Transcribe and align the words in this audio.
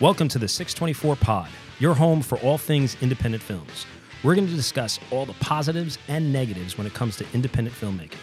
Welcome 0.00 0.26
to 0.30 0.40
the 0.40 0.48
624 0.48 1.14
Pod, 1.14 1.48
your 1.78 1.94
home 1.94 2.20
for 2.20 2.36
all 2.38 2.58
things 2.58 2.96
independent 3.00 3.40
films. 3.40 3.86
We're 4.24 4.34
going 4.34 4.48
to 4.48 4.52
discuss 4.52 4.98
all 5.12 5.24
the 5.24 5.34
positives 5.34 5.98
and 6.08 6.32
negatives 6.32 6.76
when 6.76 6.84
it 6.84 6.92
comes 6.94 7.16
to 7.18 7.26
independent 7.32 7.76
filmmaking. 7.76 8.16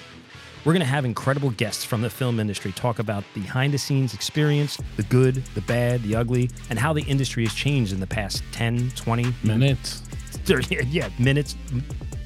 We're 0.66 0.74
going 0.74 0.82
to 0.82 0.86
have 0.86 1.06
incredible 1.06 1.52
guests 1.52 1.86
from 1.86 2.02
the 2.02 2.10
film 2.10 2.42
industry 2.42 2.74
talk 2.74 3.00
about 3.00 3.24
behind 3.34 3.74
the 3.74 3.78
scenes 3.78 4.14
experience, 4.14 4.78
the 4.98 5.04
good, 5.04 5.36
the 5.56 5.62
bad, 5.62 6.04
the 6.04 6.14
ugly, 6.14 6.50
and 6.70 6.78
how 6.78 6.92
the 6.92 7.04
industry 7.04 7.46
has 7.46 7.54
changed 7.54 7.94
in 7.94 8.02
the 8.02 8.08
past 8.08 8.44
10, 8.52 8.92
20 8.98 9.34
minutes. 9.46 10.00
30, 10.44 10.76
yeah, 10.90 11.08
minutes, 11.20 11.56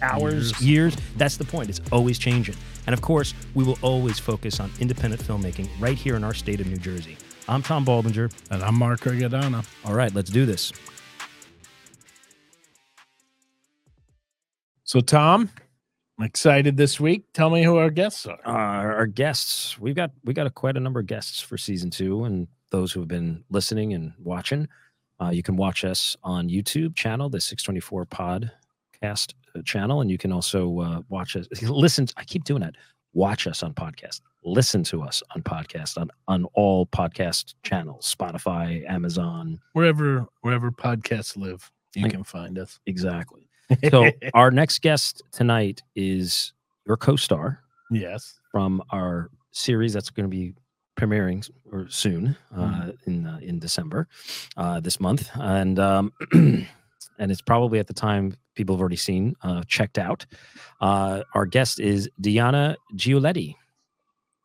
hours, 0.02 0.59
years. 0.59 0.62
years. 0.62 0.98
That's 1.18 1.38
the 1.38 1.46
point. 1.46 1.70
It's 1.70 1.82
always 1.91 2.18
changing. 2.18 2.55
And 2.88 2.96
of 2.96 3.04
course, 3.04 3.36
we 3.54 3.64
will 3.64 3.77
always 3.84 4.18
focus 4.18 4.59
on 4.59 4.71
independent 4.80 5.21
filmmaking 5.21 5.70
right 5.80 5.98
here 6.00 6.16
in 6.16 6.23
our 6.23 6.34
state 6.34 6.62
of 6.62 6.66
New 6.68 6.77
Jersey. 6.77 7.16
I'm 7.48 7.62
Tom 7.62 7.86
Baldinger. 7.86 8.34
And 8.50 8.64
I'm 8.64 8.75
Mark 8.75 9.02
Regadana. 9.02 9.66
All 9.86 9.93
right, 9.93 10.14
let's 10.16 10.32
do 10.32 10.47
this. 10.47 10.74
So, 14.83 15.00
Tom, 15.00 15.50
I'm 16.18 16.25
excited 16.25 16.75
this 16.75 17.00
week. 17.00 17.25
Tell 17.34 17.51
me 17.51 17.64
who 17.64 17.78
our 17.78 17.92
guests 17.92 18.25
are. 18.25 18.39
Uh, 18.46 18.51
our 18.51 19.06
guests, 19.06 19.78
we've 19.78 19.96
got 19.96 20.11
we 20.23 20.34
got 20.34 20.47
a, 20.47 20.50
quite 20.50 20.75
a 20.75 20.79
number 20.79 21.00
of 21.00 21.06
guests 21.06 21.39
for 21.39 21.57
season 21.57 21.92
two, 21.92 22.23
and 22.23 22.47
those 22.71 22.92
who 22.92 23.00
have 23.00 23.10
been 23.10 23.43
listening 23.50 23.93
and 23.93 24.14
watching. 24.20 24.68
Uh, 25.21 25.29
you 25.29 25.43
can 25.43 25.56
watch 25.56 25.86
us 25.86 26.18
on 26.23 26.50
YouTube 26.50 26.96
channel, 26.96 27.29
the 27.29 27.39
624 27.39 28.06
Podcast 28.07 29.34
channel, 29.64 30.01
and 30.01 30.09
you 30.09 30.18
can 30.18 30.32
also 30.32 30.79
uh, 30.79 31.01
watch 31.09 31.36
us. 31.36 31.48
Listen, 31.62 32.08
I 32.17 32.23
keep 32.23 32.44
doing 32.44 32.62
that. 32.62 32.75
Watch 33.16 33.47
us 33.47 33.64
on 33.64 33.73
podcast. 33.73 34.19
Listen 34.44 34.83
to 34.83 35.02
us 35.02 35.23
on 35.33 35.42
podcast 35.42 35.97
on 35.97 36.11
on 36.28 36.44
all 36.53 36.86
podcast 36.86 37.56
channels, 37.64 38.14
Spotify, 38.14 38.88
Amazon, 38.89 39.59
wherever 39.72 40.28
wherever 40.42 40.69
podcasts 40.69 41.38
live, 41.38 41.72
you 41.95 42.09
can 42.09 42.23
find 42.23 42.59
us. 42.59 42.80
Exactly. 42.86 43.42
So 43.90 44.12
our 44.36 44.52
next 44.52 44.84
guest 44.84 45.23
tonight 45.31 45.81
is 45.95 46.53
your 46.86 46.98
co-star. 46.98 47.62
Yes. 47.90 48.40
From 48.52 48.84
our 48.92 49.31
series 49.53 49.92
that's 49.92 50.12
going 50.12 50.30
to 50.30 50.30
be 50.30 50.53
premiering 51.00 51.50
or 51.72 51.88
soon 51.90 52.38
uh, 52.56 52.59
mm. 52.59 52.97
in 53.08 53.25
uh, 53.25 53.40
in 53.42 53.58
December 53.59 54.08
uh, 54.58 54.80
this 54.81 55.00
month, 55.00 55.30
and 55.36 55.80
um, 55.80 56.14
and 57.20 57.32
it's 57.32 57.42
probably 57.42 57.80
at 57.80 57.88
the 57.88 57.94
time 57.94 58.36
people 58.56 58.76
have 58.76 58.82
already 58.82 58.96
seen 58.96 59.36
uh, 59.42 59.64
checked 59.68 59.98
out. 59.98 60.26
Uh, 60.82 61.24
our 61.34 61.46
guest 61.46 61.80
is 61.80 62.10
Deanna 62.22 62.76
Giulietti. 62.96 63.56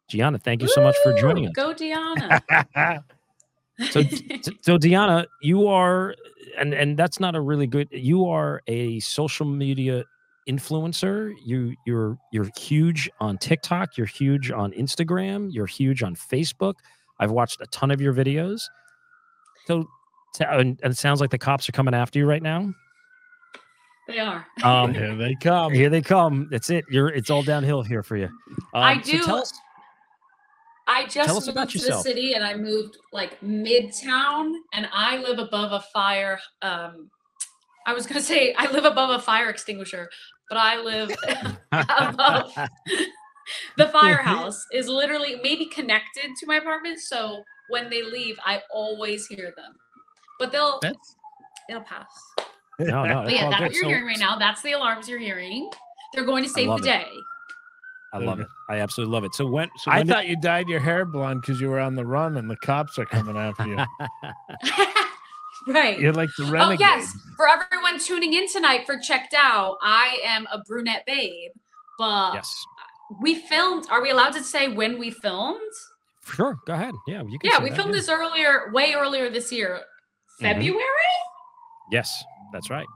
Gianna, 0.09 0.39
thank 0.39 0.61
you 0.61 0.69
so 0.69 0.83
much 0.83 0.97
for 1.05 1.13
joining 1.17 1.47
us. 1.47 1.53
Go, 1.55 1.73
Diana. 1.73 2.43
so, 3.91 4.03
so 4.61 4.77
Diana, 4.77 5.27
you 5.41 5.69
are, 5.69 6.15
and 6.59 6.75
and 6.75 6.99
that's 6.99 7.21
not 7.21 7.35
a 7.35 7.41
really 7.41 7.67
good. 7.67 7.89
You 7.93 8.27
are 8.27 8.61
a 8.67 9.01
social 9.01 9.47
media 9.47 10.05
influencer. 10.49 11.33
You 11.45 11.75
you're 11.87 12.19
you're 12.33 12.51
huge 12.59 13.09
on 13.21 13.39
TikTok. 13.39 13.97
You're 13.97 14.07
huge 14.07 14.51
on 14.51 14.73
Instagram. 14.73 15.49
You're 15.53 15.67
huge 15.67 16.03
on 16.03 16.15
Facebook. 16.17 16.75
I've 17.21 17.31
watched 17.31 17.61
a 17.61 17.67
ton 17.67 17.91
of 17.91 18.01
your 18.01 18.13
videos. 18.13 18.63
So, 19.67 19.87
and, 20.39 20.79
and 20.83 20.93
it 20.93 20.99
sounds 20.99 21.21
like 21.21 21.31
the 21.31 21.39
cops 21.39 21.69
are 21.69 21.73
coming 21.73 21.95
after 21.95 22.19
you 22.19 22.27
right 22.27 22.43
now. 22.43 22.73
They 24.07 24.19
are. 24.19 24.47
Um, 24.65 24.93
here 24.93 25.15
they 25.15 25.37
come. 25.41 25.73
Here 25.73 25.89
they 25.89 26.03
come. 26.03 26.49
That's 26.51 26.71
it. 26.71 26.85
You're. 26.91 27.09
It's 27.09 27.31
all 27.31 27.43
downhill 27.43 27.83
here 27.83 28.03
for 28.03 28.17
you. 28.17 28.29
Um, 28.75 28.83
I 28.83 28.97
do. 28.97 29.23
So 29.23 29.45
I 30.91 31.07
just 31.07 31.47
moved 31.47 31.71
to 31.71 31.79
yourself. 31.79 32.03
the 32.03 32.11
city 32.11 32.33
and 32.33 32.43
I 32.43 32.57
moved 32.57 32.99
like 33.13 33.41
midtown 33.41 34.55
and 34.75 34.89
I 34.93 35.19
live 35.19 35.39
above 35.39 35.71
a 35.71 35.85
fire. 35.93 36.41
Um, 36.63 37.09
I 37.87 37.93
was 37.93 38.07
gonna 38.07 38.21
say 38.33 38.53
I 38.59 38.71
live 38.73 38.85
above 38.85 39.11
a 39.11 39.23
fire 39.23 39.49
extinguisher, 39.49 40.11
but 40.49 40.59
I 40.59 40.81
live 40.81 41.15
above 41.73 42.53
the 43.77 43.89
firehouse 43.89 44.67
is 44.73 44.89
literally 44.89 45.37
maybe 45.45 45.67
connected 45.67 46.31
to 46.41 46.47
my 46.47 46.57
apartment. 46.57 46.99
So 46.99 47.45
when 47.69 47.89
they 47.89 48.03
leave, 48.03 48.37
I 48.45 48.61
always 48.73 49.29
hear 49.29 49.55
them. 49.57 49.75
But 50.41 50.51
they'll 50.51 50.81
That's... 50.81 51.17
they'll 51.69 51.83
pass. 51.83 52.09
No, 52.81 53.05
no. 53.05 53.23
But 53.25 53.33
yeah, 53.33 53.51
that's 53.51 53.61
what 53.61 53.75
you're 53.75 53.83
so, 53.85 53.89
hearing 53.89 54.07
right 54.07 54.19
now. 54.19 54.39
That's 54.39 54.63
the 54.63 54.73
alarms 54.73 55.09
you're 55.09 55.19
hearing. 55.19 55.71
They're 56.15 56.25
going 56.25 56.43
to 56.43 56.49
save 56.49 56.69
the 56.69 56.79
day. 56.79 57.07
I 58.13 58.19
love 58.19 58.41
it. 58.41 58.49
I 58.69 58.79
absolutely 58.79 59.13
love 59.13 59.25
it. 59.25 59.35
So 59.35 59.47
when, 59.47 59.69
so 59.77 59.91
when 59.91 59.99
I 59.99 60.03
did... 60.03 60.09
thought 60.09 60.27
you 60.27 60.37
dyed 60.37 60.69
your 60.69 60.81
hair 60.81 61.05
blonde 61.05 61.43
because 61.43 61.61
you 61.61 61.69
were 61.69 61.79
on 61.79 61.95
the 61.95 62.05
run 62.05 62.39
and 62.39 62.51
the 62.51 62.57
cops 62.57 62.99
are 62.99 63.05
coming 63.05 63.37
after 63.37 63.67
you. 63.67 63.77
right. 65.73 66.01
You're 66.01 66.13
like 66.13 66.31
the 66.37 66.45
oh, 66.45 66.51
renegade. 66.51 66.87
Oh 66.87 66.97
yes. 66.97 67.17
For 67.37 67.47
everyone 67.49 68.01
tuning 68.01 68.35
in 68.35 68.49
tonight 68.49 68.85
for 68.87 68.99
checked 68.99 69.35
out, 69.35 69.77
I 69.83 70.19
am 70.25 70.49
a 70.51 70.59
brunette 70.67 71.05
babe. 71.07 71.53
But 71.99 72.35
yes. 72.35 72.65
we 73.21 73.37
filmed. 73.37 73.87
Are 73.91 74.03
we 74.03 74.11
allowed 74.11 74.33
to 74.33 74.43
say 74.43 74.69
when 74.69 74.99
we 74.99 75.11
filmed? 75.11 75.61
Sure. 76.25 76.59
Go 76.67 76.73
ahead. 76.73 76.95
Yeah, 77.07 77.23
you 77.23 77.39
can. 77.39 77.51
Yeah, 77.51 77.63
we 77.63 77.71
that, 77.71 77.77
filmed 77.77 77.95
yeah. 77.95 78.01
this 78.01 78.09
earlier, 78.09 78.71
way 78.73 78.95
earlier 78.95 79.31
this 79.31 79.53
year. 79.53 79.83
February. 80.41 80.75
Mm-hmm. 80.75 81.93
Yes, 81.93 82.25
that's 82.53 82.71
right. 82.71 82.87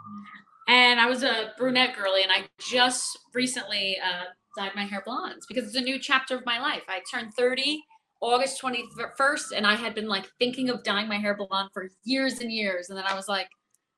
And 0.69 0.99
I 0.99 1.07
was 1.07 1.23
a 1.23 1.53
brunette 1.59 1.95
girly, 1.97 2.23
and 2.23 2.33
I 2.33 2.45
just 2.59 3.19
recently 3.35 3.99
uh, 4.03 4.25
dyed 4.57 4.73
my 4.75 4.85
hair 4.85 5.03
blonde 5.05 5.43
because 5.49 5.67
it's 5.67 5.77
a 5.77 5.81
new 5.81 5.99
chapter 5.99 6.37
of 6.37 6.47
my 6.47 6.59
life. 6.59 6.83
I 6.89 7.01
turned 7.13 7.35
30 7.35 7.83
August 8.21 8.63
21st, 8.63 9.53
and 9.55 9.67
I 9.67 9.75
had 9.75 9.95
been 9.95 10.09
like 10.09 10.27
thinking 10.39 10.71
of 10.71 10.83
dyeing 10.83 11.09
my 11.09 11.19
hair 11.19 11.37
blonde 11.37 11.71
for 11.75 11.89
years 12.05 12.41
and 12.41 12.51
years. 12.51 12.89
And 12.89 12.97
then 12.97 13.05
I 13.07 13.15
was 13.15 13.29
like, 13.29 13.49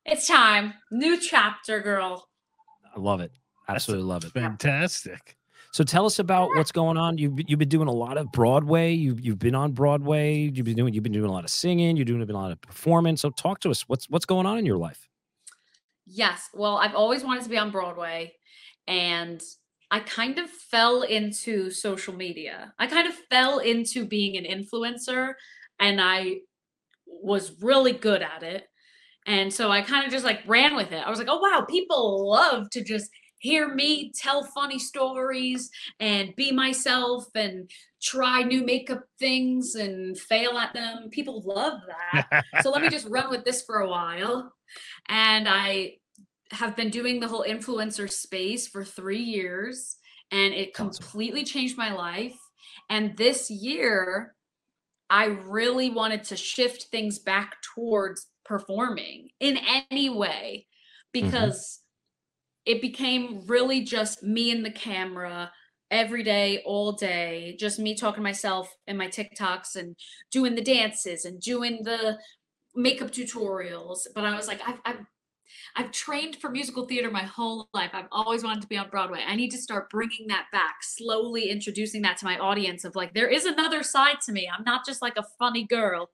it's 0.05 0.27
time. 0.27 0.75
New 0.91 1.21
chapter, 1.21 1.81
girl. 1.81 2.29
I 2.95 2.99
love 2.99 3.21
it. 3.21 3.33
Absolutely 3.69 4.07
love 4.07 4.25
it. 4.25 4.33
Fantastic. 4.33 5.36
So 5.77 5.85
tell 5.85 6.07
us 6.07 6.21
about 6.21 6.49
what's 6.55 6.73
going 6.73 6.97
on. 6.97 7.19
You've 7.19 7.39
you've 7.47 7.59
been 7.59 7.69
doing 7.69 7.87
a 7.87 7.93
lot 7.93 8.17
of 8.17 8.33
Broadway. 8.33 8.95
You've 8.95 9.21
you've 9.21 9.39
been 9.39 9.55
on 9.55 9.73
Broadway. 9.73 10.51
You've 10.51 10.65
been 10.65 10.75
doing 10.75 10.95
you've 10.95 11.03
been 11.03 11.13
doing 11.13 11.29
a 11.29 11.31
lot 11.31 11.45
of 11.45 11.51
singing. 11.51 11.97
You're 11.97 12.07
doing 12.07 12.23
a 12.23 12.33
lot 12.33 12.51
of 12.51 12.59
performance. 12.63 13.21
So 13.21 13.29
talk 13.29 13.61
to 13.61 13.71
us. 13.71 13.87
What's 13.87 14.09
what's 14.09 14.25
going 14.25 14.47
on 14.47 14.57
in 14.57 14.65
your 14.65 14.79
life? 14.79 15.07
Yes. 16.07 16.49
Well, 16.55 16.79
I've 16.79 16.95
always 16.95 17.25
wanted 17.25 17.43
to 17.43 17.51
be 17.51 17.59
on 17.59 17.71
Broadway, 17.71 18.33
and 18.87 19.43
I 19.91 20.01
kind 20.01 20.39
of 20.39 20.49
fell 20.49 21.03
into 21.03 21.69
social 21.69 22.15
media. 22.15 22.73
I 22.79 22.87
kind 22.87 23.07
of 23.07 23.13
fell 23.29 23.59
into 23.59 24.07
being 24.07 24.39
an 24.39 24.45
influencer 24.45 25.35
and 25.79 26.01
I 26.01 26.37
was 27.07 27.53
really 27.61 27.93
good 27.93 28.23
at 28.23 28.43
it. 28.43 28.65
And 29.27 29.53
so 29.53 29.71
I 29.71 29.83
kind 29.83 30.07
of 30.07 30.11
just 30.11 30.25
like 30.25 30.41
ran 30.47 30.75
with 30.75 30.93
it. 30.93 31.07
I 31.07 31.11
was 31.11 31.19
like, 31.19 31.29
oh, 31.31 31.39
wow, 31.39 31.67
people 31.69 32.31
love 32.31 32.71
to 32.71 32.83
just 32.83 33.11
hear 33.39 33.73
me 33.75 34.13
tell 34.13 34.45
funny 34.45 34.79
stories 34.79 35.71
and 36.01 36.35
be 36.37 36.53
myself 36.53 37.27
and 37.35 37.71
try 38.03 38.43
new 38.43 38.65
makeup 38.65 39.05
things 39.19 39.75
and 39.75 40.19
fail 40.19 40.59
at 40.59 40.73
them. 40.75 41.09
People 41.11 41.43
love 41.45 41.81
that. 41.87 42.45
so 42.63 42.71
let 42.71 42.83
me 42.83 42.89
just 42.89 43.09
run 43.09 43.31
with 43.31 43.45
this 43.45 43.63
for 43.63 43.81
a 43.81 43.89
while. 43.89 44.53
And 45.09 45.49
I 45.49 45.97
have 46.53 46.77
been 46.77 46.91
doing 46.91 47.21
the 47.21 47.29
whole 47.29 47.45
influencer 47.47 48.11
space 48.11 48.69
for 48.69 48.85
three 48.85 49.23
years 49.23 49.97
and 50.31 50.55
it 50.55 50.75
completely 50.75 51.45
changed 51.45 51.77
my 51.77 51.93
life. 51.93 52.37
And 52.89 53.17
this 53.17 53.51
year, 53.51 54.35
I 55.09 55.27
really 55.27 55.91
wanted 55.91 56.25
to 56.25 56.37
shift 56.37 56.85
things 56.91 57.19
back 57.19 57.57
towards 57.75 58.27
performing 58.45 59.29
in 59.41 59.59
any 59.91 60.11
way 60.11 60.67
mm-hmm. 61.15 61.27
because 61.27 61.57
mm-hmm. 61.57 61.86
It 62.67 62.83
became 62.83 63.43
really 63.47 63.83
just 63.83 64.23
me 64.23 64.51
and 64.51 64.65
the 64.65 64.71
camera 64.71 65.51
every 65.91 66.25
day, 66.25 66.63
all 66.67 66.93
day, 66.93 67.57
just 67.59 67.79
me 67.79 67.95
talking 67.95 68.17
to 68.17 68.23
myself 68.23 68.69
and 68.89 68.99
my 68.99 69.07
TikToks 69.07 69.77
and 69.77 69.97
doing 70.33 70.57
the 70.57 70.63
dances 70.63 71.25
and 71.25 71.41
doing 71.41 71.85
the 71.85 72.19
makeup 72.75 73.13
tutorials. 73.13 74.01
But 74.15 74.25
I 74.25 74.35
was 74.37 74.49
like, 74.49 74.61
I've, 74.67 74.81
I've 74.85 75.07
I've 75.77 75.93
trained 75.93 76.37
for 76.37 76.51
musical 76.51 76.87
theater 76.87 77.11
my 77.11 77.23
whole 77.23 77.69
life. 77.73 77.91
I've 77.93 78.09
always 78.11 78.43
wanted 78.43 78.63
to 78.63 78.67
be 78.67 78.79
on 78.79 78.91
Broadway. 78.91 79.23
I 79.27 79.37
need 79.37 79.51
to 79.51 79.59
start 79.59 79.91
bringing 79.91 80.27
that 80.29 80.47
back, 80.51 80.77
slowly 80.83 81.51
introducing 81.51 82.03
that 82.03 82.17
to 82.19 82.25
my 82.25 82.39
audience 82.39 82.85
of 82.85 82.97
like, 82.97 83.15
there 83.15 83.29
is 83.29 83.45
another 83.45 83.83
side 83.83 84.21
to 84.27 84.33
me. 84.33 84.49
I'm 84.53 84.65
not 84.65 84.85
just 84.85 85.03
like 85.03 85.17
a 85.17 85.27
funny 85.39 85.65
girl. 85.65 86.11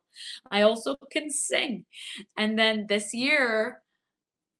I 0.50 0.62
also 0.62 0.96
can 1.10 1.30
sing. 1.30 1.86
And 2.36 2.58
then 2.58 2.86
this 2.88 3.14
year, 3.14 3.82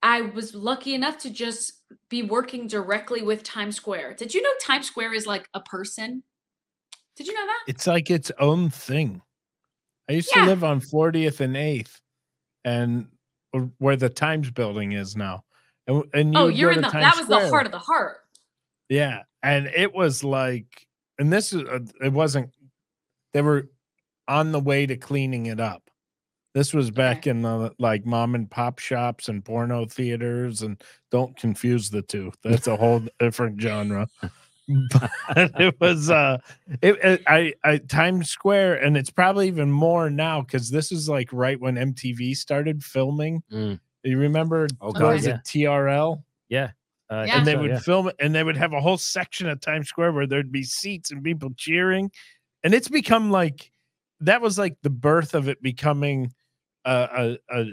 I 0.03 0.23
was 0.23 0.55
lucky 0.55 0.95
enough 0.95 1.19
to 1.19 1.31
just 1.31 1.82
be 2.09 2.23
working 2.23 2.67
directly 2.67 3.23
with 3.23 3.43
Times 3.43 3.77
Square. 3.77 4.15
Did 4.15 4.35
you 4.35 4.43
know 4.43 4.51
Times 4.61 4.87
Square 4.87 5.15
is 5.15 5.27
like 5.27 5.49
a 5.55 5.61
person? 5.61 6.23
Did 7.17 7.27
you 7.27 7.35
know 7.35 7.47
that? 7.47 7.61
It's 7.69 7.87
like 7.87 8.11
its 8.11 8.31
own 8.39 8.71
thing. 8.71 9.23
I 10.09 10.15
used 10.15 10.31
yeah. 10.35 10.43
to 10.43 10.49
live 10.49 10.65
on 10.65 10.81
40th 10.81 11.41
and 11.41 11.55
8th, 11.55 12.01
and 12.65 13.07
where 13.79 13.97
the 13.97 14.09
Times 14.09 14.51
building 14.51 14.93
is 14.93 15.17
now. 15.17 15.45
And, 15.87 16.05
and 16.15 16.35
you 16.35 16.41
oh, 16.41 16.49
you're 16.49 16.73
in 16.73 16.81
the 16.81 16.89
Times 16.89 17.05
that 17.05 17.17
was 17.17 17.25
Square. 17.25 17.41
the 17.41 17.51
heart 17.51 17.67
of 17.67 17.73
the 17.73 17.79
heart. 17.79 18.17
Yeah, 18.89 19.23
and 19.43 19.71
it 19.75 19.93
was 19.93 20.23
like, 20.23 20.87
and 21.19 21.33
this 21.33 21.53
is 21.53 21.63
uh, 21.63 21.81
it 22.03 22.13
wasn't. 22.13 22.51
They 23.33 23.43
were 23.43 23.71
on 24.29 24.53
the 24.53 24.61
way 24.61 24.87
to 24.87 24.97
cleaning 24.97 25.47
it 25.47 25.61
up, 25.61 25.82
This 26.55 26.75
was 26.75 26.91
back 26.91 27.27
in 27.27 27.43
the 27.43 27.73
like 27.79 28.05
mom 28.05 28.35
and 28.35 28.51
pop 28.51 28.79
shops 28.79 29.29
and 29.29 29.45
porno 29.45 29.87
theaters, 29.87 30.63
and 30.63 30.83
don't 31.11 31.37
confuse 31.37 31.91
the 31.91 32.03
two. 32.03 32.33
That's 32.45 32.67
a 32.67 32.77
whole 32.77 33.03
different 33.19 33.61
genre. 33.61 34.09
But 34.93 35.11
it 35.61 35.75
was 35.81 36.09
uh, 36.09 36.39
it, 36.83 36.97
it 37.03 37.23
I 37.27 37.53
I 37.65 37.79
Times 37.79 38.31
Square, 38.31 38.77
and 38.77 38.97
it's 38.97 39.11
probably 39.11 39.49
even 39.49 39.73
more 39.73 40.09
now 40.09 40.41
because 40.41 40.71
this 40.71 40.93
is 40.93 41.09
like 41.09 41.29
right 41.33 41.61
when 41.61 41.75
MTV 41.75 42.37
started 42.37 42.83
filming. 42.85 43.43
Mm. 43.53 43.81
You 44.05 44.19
remember? 44.19 44.69
Oh, 44.81 44.93
God, 44.93 45.15
was 45.15 45.27
yeah. 45.27 45.35
it 45.37 45.45
TRL? 45.45 46.19
Uh, 46.19 46.23
Yeah. 46.49 46.71
think 47.25 47.37
and 47.37 47.47
they 47.47 47.53
so, 47.53 47.61
would 47.61 47.71
yeah. 47.71 47.79
film 47.79 48.09
it 48.09 48.17
and 48.19 48.35
they 48.35 48.43
would 48.43 48.57
have 48.57 48.73
a 48.73 48.81
whole 48.81 48.97
section 48.97 49.49
of 49.49 49.61
Times 49.61 49.89
Square 49.89 50.13
where 50.13 50.27
there'd 50.27 50.53
be 50.53 50.63
seats 50.63 51.11
and 51.11 51.23
people 51.23 51.51
cheering. 51.57 52.11
And 52.65 52.75
it's 52.75 52.89
become 52.89 53.31
like 53.31 53.71
that 54.21 54.41
was 54.41 54.59
like 54.59 54.77
the 54.83 54.91
birth 54.91 55.35
of 55.35 55.49
it 55.49 55.61
becoming 55.63 56.33
a 56.85 57.37
a 57.51 57.61
a, 57.61 57.67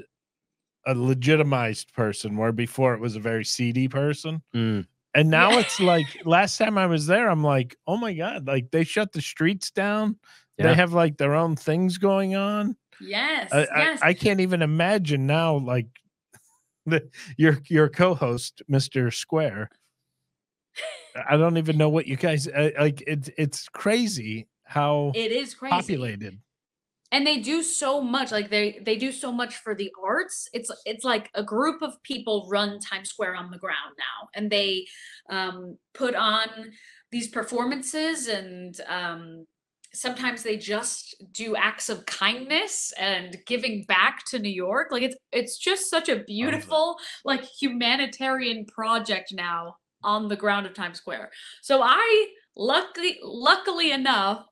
a 0.88 0.94
legitimized 0.96 1.94
person 1.94 2.38
where 2.38 2.52
before 2.52 2.94
it 2.94 3.00
was 3.00 3.16
a 3.16 3.20
very 3.20 3.46
seedy 3.46 3.88
person. 3.88 4.42
Mm. 4.56 4.88
And 5.16 5.30
now 5.30 5.52
Yeah. 5.54 5.60
it's 5.62 5.80
like 5.80 6.06
last 6.26 6.58
time 6.58 6.78
I 6.78 6.86
was 6.86 7.06
there, 7.08 7.30
I'm 7.30 7.44
like, 7.44 7.76
oh 7.88 7.98
my 7.98 8.14
God, 8.14 8.48
like 8.48 8.72
they 8.72 8.84
shut 8.84 9.12
the 9.12 9.22
streets 9.22 9.72
down. 9.72 10.18
Yeah. 10.58 10.68
They 10.68 10.76
have 10.76 10.94
like 10.94 11.18
their 11.18 11.36
own 11.36 11.56
things 11.56 11.98
going 11.98 12.36
on. 12.36 12.76
Yes. 13.02 13.52
I, 13.54 13.60
yes. 13.76 14.00
I, 14.02 14.10
I 14.10 14.14
can't 14.14 14.40
even 14.42 14.62
imagine 14.62 15.26
now, 15.26 15.56
like 15.58 15.88
the, 16.86 17.10
your 17.38 17.60
your 17.70 17.90
co-host, 17.90 18.62
Mr. 18.70 19.14
Square. 19.14 19.70
I 21.28 21.38
don't 21.38 21.58
even 21.58 21.78
know 21.78 21.90
what 21.90 22.08
you 22.08 22.16
guys 22.16 22.48
uh, 22.48 22.70
like. 22.80 23.04
It's 23.08 23.30
it's 23.38 23.68
crazy 23.70 24.48
how 24.64 25.12
it 25.16 25.32
is 25.32 25.54
crazy. 25.56 25.72
populated. 25.72 26.40
And 27.12 27.26
they 27.26 27.40
do 27.40 27.64
so 27.64 28.02
much 28.02 28.32
like 28.32 28.50
they 28.50 28.80
they 28.84 28.96
do 28.96 29.12
so 29.12 29.32
much 29.32 29.56
for 29.58 29.74
the 29.74 29.92
arts. 30.04 30.48
It's 30.54 30.72
it's 30.86 31.04
like 31.04 31.30
a 31.34 31.44
group 31.44 31.82
of 31.82 32.02
people 32.04 32.48
run 32.50 32.80
times 32.80 33.10
square 33.10 33.36
on 33.36 33.50
the 33.50 33.58
ground 33.58 33.96
now 33.98 34.30
and 34.36 34.50
they 34.50 34.86
um 35.30 35.78
put 35.94 36.16
on 36.16 36.48
these 37.12 37.28
performances 37.28 38.28
and 38.28 38.80
um 38.88 39.46
sometimes 39.92 40.44
they 40.44 40.56
just 40.56 41.16
do 41.32 41.56
acts 41.56 41.90
of 41.90 42.06
kindness 42.06 42.94
and 43.00 43.38
giving 43.48 43.86
back 43.86 44.24
to 44.28 44.38
new 44.38 44.50
york. 44.50 44.90
Like 44.92 45.04
it's 45.04 45.18
it's 45.32 45.58
just 45.58 45.90
such 45.90 46.10
a 46.10 46.24
beautiful 46.24 46.98
like 47.26 47.44
humanitarian 47.60 48.66
project 48.66 49.34
now 49.34 49.78
on 50.04 50.28
the 50.28 50.36
ground 50.36 50.68
of 50.68 50.74
times 50.76 50.98
square. 51.00 51.32
So 51.62 51.82
i 51.82 52.28
luckily 52.56 53.18
luckily 53.24 53.92
enough 53.92 54.46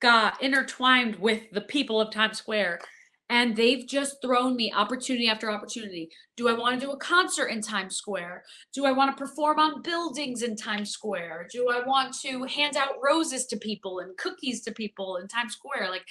got 0.00 0.42
intertwined 0.42 1.16
with 1.16 1.50
the 1.52 1.60
people 1.60 2.00
of 2.00 2.12
Times 2.12 2.38
Square. 2.38 2.80
And 3.28 3.56
they've 3.56 3.84
just 3.86 4.18
thrown 4.22 4.54
me 4.54 4.72
opportunity 4.72 5.28
after 5.28 5.50
opportunity. 5.50 6.10
Do 6.36 6.48
I 6.48 6.52
want 6.52 6.78
to 6.78 6.86
do 6.86 6.92
a 6.92 6.96
concert 6.96 7.46
in 7.46 7.60
Times 7.60 7.96
Square? 7.96 8.44
Do 8.72 8.86
I 8.86 8.92
want 8.92 9.16
to 9.16 9.20
perform 9.20 9.58
on 9.58 9.82
buildings 9.82 10.42
in 10.42 10.54
Times 10.54 10.90
Square? 10.90 11.48
Do 11.50 11.68
I 11.68 11.84
want 11.84 12.14
to 12.22 12.44
hand 12.44 12.76
out 12.76 12.94
roses 13.02 13.46
to 13.46 13.56
people 13.56 13.98
and 13.98 14.16
cookies 14.16 14.62
to 14.62 14.72
people 14.72 15.16
in 15.16 15.26
Times 15.26 15.54
Square? 15.54 15.90
Like, 15.90 16.04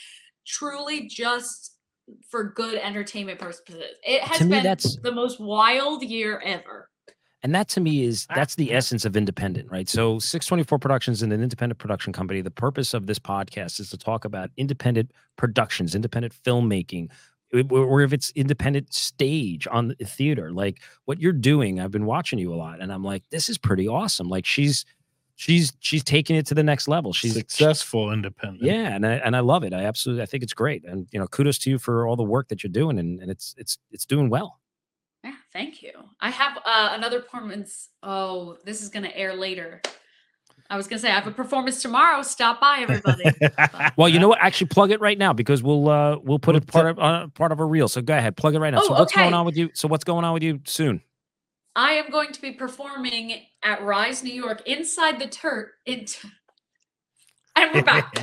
truly 0.45 1.07
just 1.07 1.77
for 2.29 2.51
good 2.51 2.75
entertainment 2.79 3.39
purposes. 3.39 3.81
It 4.03 4.21
has 4.21 4.39
been 4.39 4.63
that's- 4.63 4.97
the 5.01 5.11
most 5.13 5.39
wild 5.39 6.03
year 6.03 6.41
ever. 6.43 6.89
And 7.45 7.53
that 7.53 7.67
to 7.69 7.79
me 7.79 8.03
is 8.03 8.25
that's 8.33 8.55
the 8.55 8.73
essence 8.73 9.05
of 9.05 9.15
independent, 9.15 9.69
right? 9.69 9.87
So 9.87 10.17
624 10.17 10.79
Productions 10.79 11.19
is 11.19 11.21
an 11.21 11.31
independent 11.31 11.77
production 11.77 12.11
company. 12.11 12.41
The 12.41 12.49
purpose 12.49 12.95
of 12.95 13.05
this 13.05 13.19
podcast 13.19 13.79
is 13.79 13.91
to 13.91 13.99
talk 13.99 14.25
about 14.25 14.49
independent 14.57 15.11
productions, 15.35 15.93
independent 15.93 16.33
filmmaking, 16.43 17.09
or 17.53 17.85
or 17.85 18.01
if 18.01 18.13
it's 18.13 18.31
independent 18.31 18.91
stage 18.95 19.67
on 19.69 19.89
the 19.89 20.05
theater. 20.05 20.51
Like 20.51 20.81
what 21.05 21.21
you're 21.21 21.33
doing, 21.33 21.79
I've 21.79 21.91
been 21.91 22.07
watching 22.07 22.39
you 22.39 22.51
a 22.51 22.57
lot, 22.57 22.81
and 22.81 22.91
I'm 22.91 23.03
like, 23.03 23.21
this 23.29 23.47
is 23.47 23.59
pretty 23.59 23.87
awesome. 23.87 24.27
Like 24.27 24.47
she's 24.47 24.83
she's 25.35 25.71
she's 25.81 26.03
taking 26.03 26.35
it 26.35 26.47
to 26.47 26.55
the 26.55 26.63
next 26.63 26.87
level. 26.87 27.13
She's 27.13 27.35
successful 27.35 28.11
independent. 28.11 28.63
yeah, 28.63 28.95
and 28.95 29.05
I 29.05 29.17
and 29.17 29.35
I 29.35 29.41
love 29.41 29.63
it. 29.63 29.71
I 29.71 29.83
absolutely 29.83 30.23
I 30.23 30.25
think 30.25 30.41
it's 30.41 30.55
great. 30.55 30.83
And 30.83 31.07
you 31.11 31.19
know, 31.19 31.27
kudos 31.27 31.59
to 31.59 31.69
you 31.69 31.77
for 31.77 32.07
all 32.07 32.15
the 32.15 32.23
work 32.23 32.47
that 32.47 32.63
you're 32.63 32.71
doing 32.71 32.97
and, 32.97 33.19
and 33.21 33.29
it's 33.29 33.53
it's 33.55 33.77
it's 33.91 34.07
doing 34.07 34.31
well. 34.31 34.57
Yeah, 35.55 35.61
thank 35.61 35.81
you. 35.81 35.91
I 36.19 36.29
have 36.29 36.57
uh, 36.57 36.89
another 36.93 37.21
performance. 37.21 37.89
Oh, 38.03 38.57
this 38.65 38.81
is 38.81 38.89
going 38.89 39.03
to 39.03 39.15
air 39.17 39.33
later. 39.33 39.81
I 40.69 40.77
was 40.77 40.87
going 40.87 40.97
to 40.97 41.01
say 41.01 41.11
I 41.11 41.15
have 41.15 41.27
a 41.27 41.31
performance 41.31 41.81
tomorrow. 41.81 42.21
Stop 42.23 42.59
by, 42.59 42.79
everybody. 42.79 43.23
Well, 43.97 44.09
you 44.09 44.19
know 44.19 44.27
what? 44.27 44.39
Actually, 44.41 44.67
plug 44.67 44.91
it 44.91 44.99
right 44.99 45.17
now 45.17 45.31
because 45.31 45.63
we'll 45.63 45.87
uh 45.87 46.17
we'll 46.21 46.39
put 46.39 46.53
We'll 46.55 46.63
it 46.63 46.67
part 46.67 46.87
of 46.87 46.99
uh, 46.99 47.27
part 47.29 47.51
of 47.53 47.59
a 47.59 47.65
reel. 47.65 47.87
So 47.87 48.01
go 48.01 48.17
ahead, 48.17 48.35
plug 48.35 48.55
it 48.55 48.59
right 48.59 48.73
now. 48.73 48.81
so 48.81 48.93
Oh, 48.93 48.99
what's 48.99 49.13
going 49.13 49.33
on 49.33 49.45
with 49.45 49.55
you? 49.55 49.69
So 49.73 49.87
what's 49.87 50.03
going 50.03 50.25
on 50.25 50.33
with 50.33 50.43
you 50.43 50.59
soon? 50.65 51.01
I 51.75 51.93
am 51.93 52.11
going 52.11 52.33
to 52.33 52.41
be 52.41 52.51
performing 52.51 53.41
at 53.63 53.81
Rise 53.83 54.23
New 54.23 54.33
York 54.33 54.63
inside 54.65 55.19
the 55.19 55.27
tur 55.27 55.71
in 55.85 56.05
and 57.55 57.71
we're 57.73 57.83
back. 57.83 58.13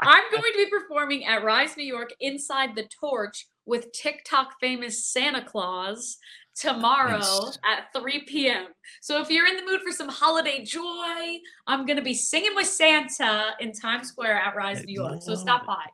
I'm 0.00 0.24
going 0.30 0.52
to 0.52 0.58
be 0.58 0.70
performing 0.70 1.24
at 1.24 1.42
Rise 1.42 1.76
New 1.76 1.84
York 1.84 2.12
inside 2.20 2.76
the 2.76 2.84
torch 2.84 3.46
with 3.66 3.92
TikTok 3.92 4.60
famous 4.60 5.04
Santa 5.04 5.42
Claus 5.42 6.18
tomorrow 6.54 7.18
Nice. 7.18 7.58
at 7.64 8.00
3 8.00 8.24
p.m. 8.26 8.66
So 9.00 9.20
if 9.20 9.30
you're 9.30 9.46
in 9.46 9.56
the 9.56 9.64
mood 9.64 9.80
for 9.82 9.92
some 9.92 10.08
holiday 10.08 10.64
joy, 10.64 11.38
I'm 11.66 11.84
going 11.84 11.96
to 11.96 12.02
be 12.02 12.14
singing 12.14 12.54
with 12.54 12.66
Santa 12.66 13.50
in 13.60 13.72
Times 13.72 14.08
Square 14.08 14.40
at 14.40 14.54
Rise 14.54 14.84
New 14.84 14.94
York. 14.94 15.22
So 15.22 15.34
stop 15.34 15.66
by. 15.66 15.84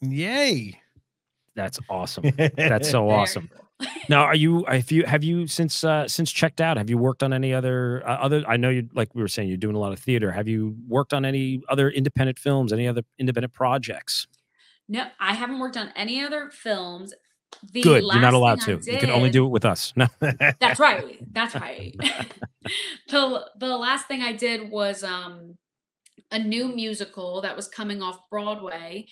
Yay. 0.00 0.80
That's 1.54 1.78
awesome. 1.88 2.30
That's 2.56 2.90
so 2.90 3.10
awesome. 3.10 3.50
Now, 4.08 4.22
are 4.22 4.34
you 4.34 4.64
if 4.68 4.92
you 4.92 5.04
have 5.04 5.24
you 5.24 5.46
since 5.46 5.82
uh 5.82 6.06
since 6.06 6.30
checked 6.30 6.60
out? 6.60 6.76
Have 6.76 6.88
you 6.88 6.98
worked 6.98 7.22
on 7.22 7.32
any 7.32 7.52
other 7.52 8.02
uh, 8.06 8.12
other? 8.14 8.44
I 8.46 8.56
know 8.56 8.70
you 8.70 8.88
like 8.94 9.14
we 9.14 9.22
were 9.22 9.28
saying 9.28 9.48
you're 9.48 9.56
doing 9.56 9.74
a 9.74 9.78
lot 9.78 9.92
of 9.92 9.98
theater. 9.98 10.30
Have 10.30 10.46
you 10.46 10.76
worked 10.88 11.12
on 11.12 11.24
any 11.24 11.62
other 11.68 11.90
independent 11.90 12.38
films? 12.38 12.72
Any 12.72 12.86
other 12.86 13.02
independent 13.18 13.52
projects? 13.52 14.28
No, 14.92 15.06
I 15.18 15.32
haven't 15.32 15.58
worked 15.58 15.78
on 15.78 15.88
any 15.96 16.22
other 16.22 16.50
films. 16.52 17.14
The 17.72 17.80
Good. 17.82 18.02
You're 18.02 18.20
not 18.20 18.34
allowed 18.34 18.60
to. 18.62 18.74
I 18.74 18.92
You 18.92 18.98
can 18.98 19.08
only 19.10 19.30
do 19.30 19.46
it 19.46 19.48
with 19.48 19.64
us. 19.64 19.92
No. 19.96 20.06
That's 20.60 20.78
right. 20.78 21.18
That's 21.32 21.54
right. 21.66 21.94
the 23.08 23.46
the 23.58 23.76
last 23.76 24.06
thing 24.06 24.20
I 24.22 24.32
did 24.32 24.70
was 24.70 25.02
um 25.02 25.56
a 26.30 26.38
new 26.38 26.68
musical 26.68 27.40
that 27.42 27.56
was 27.56 27.68
coming 27.68 28.02
off 28.02 28.18
Broadway 28.30 29.06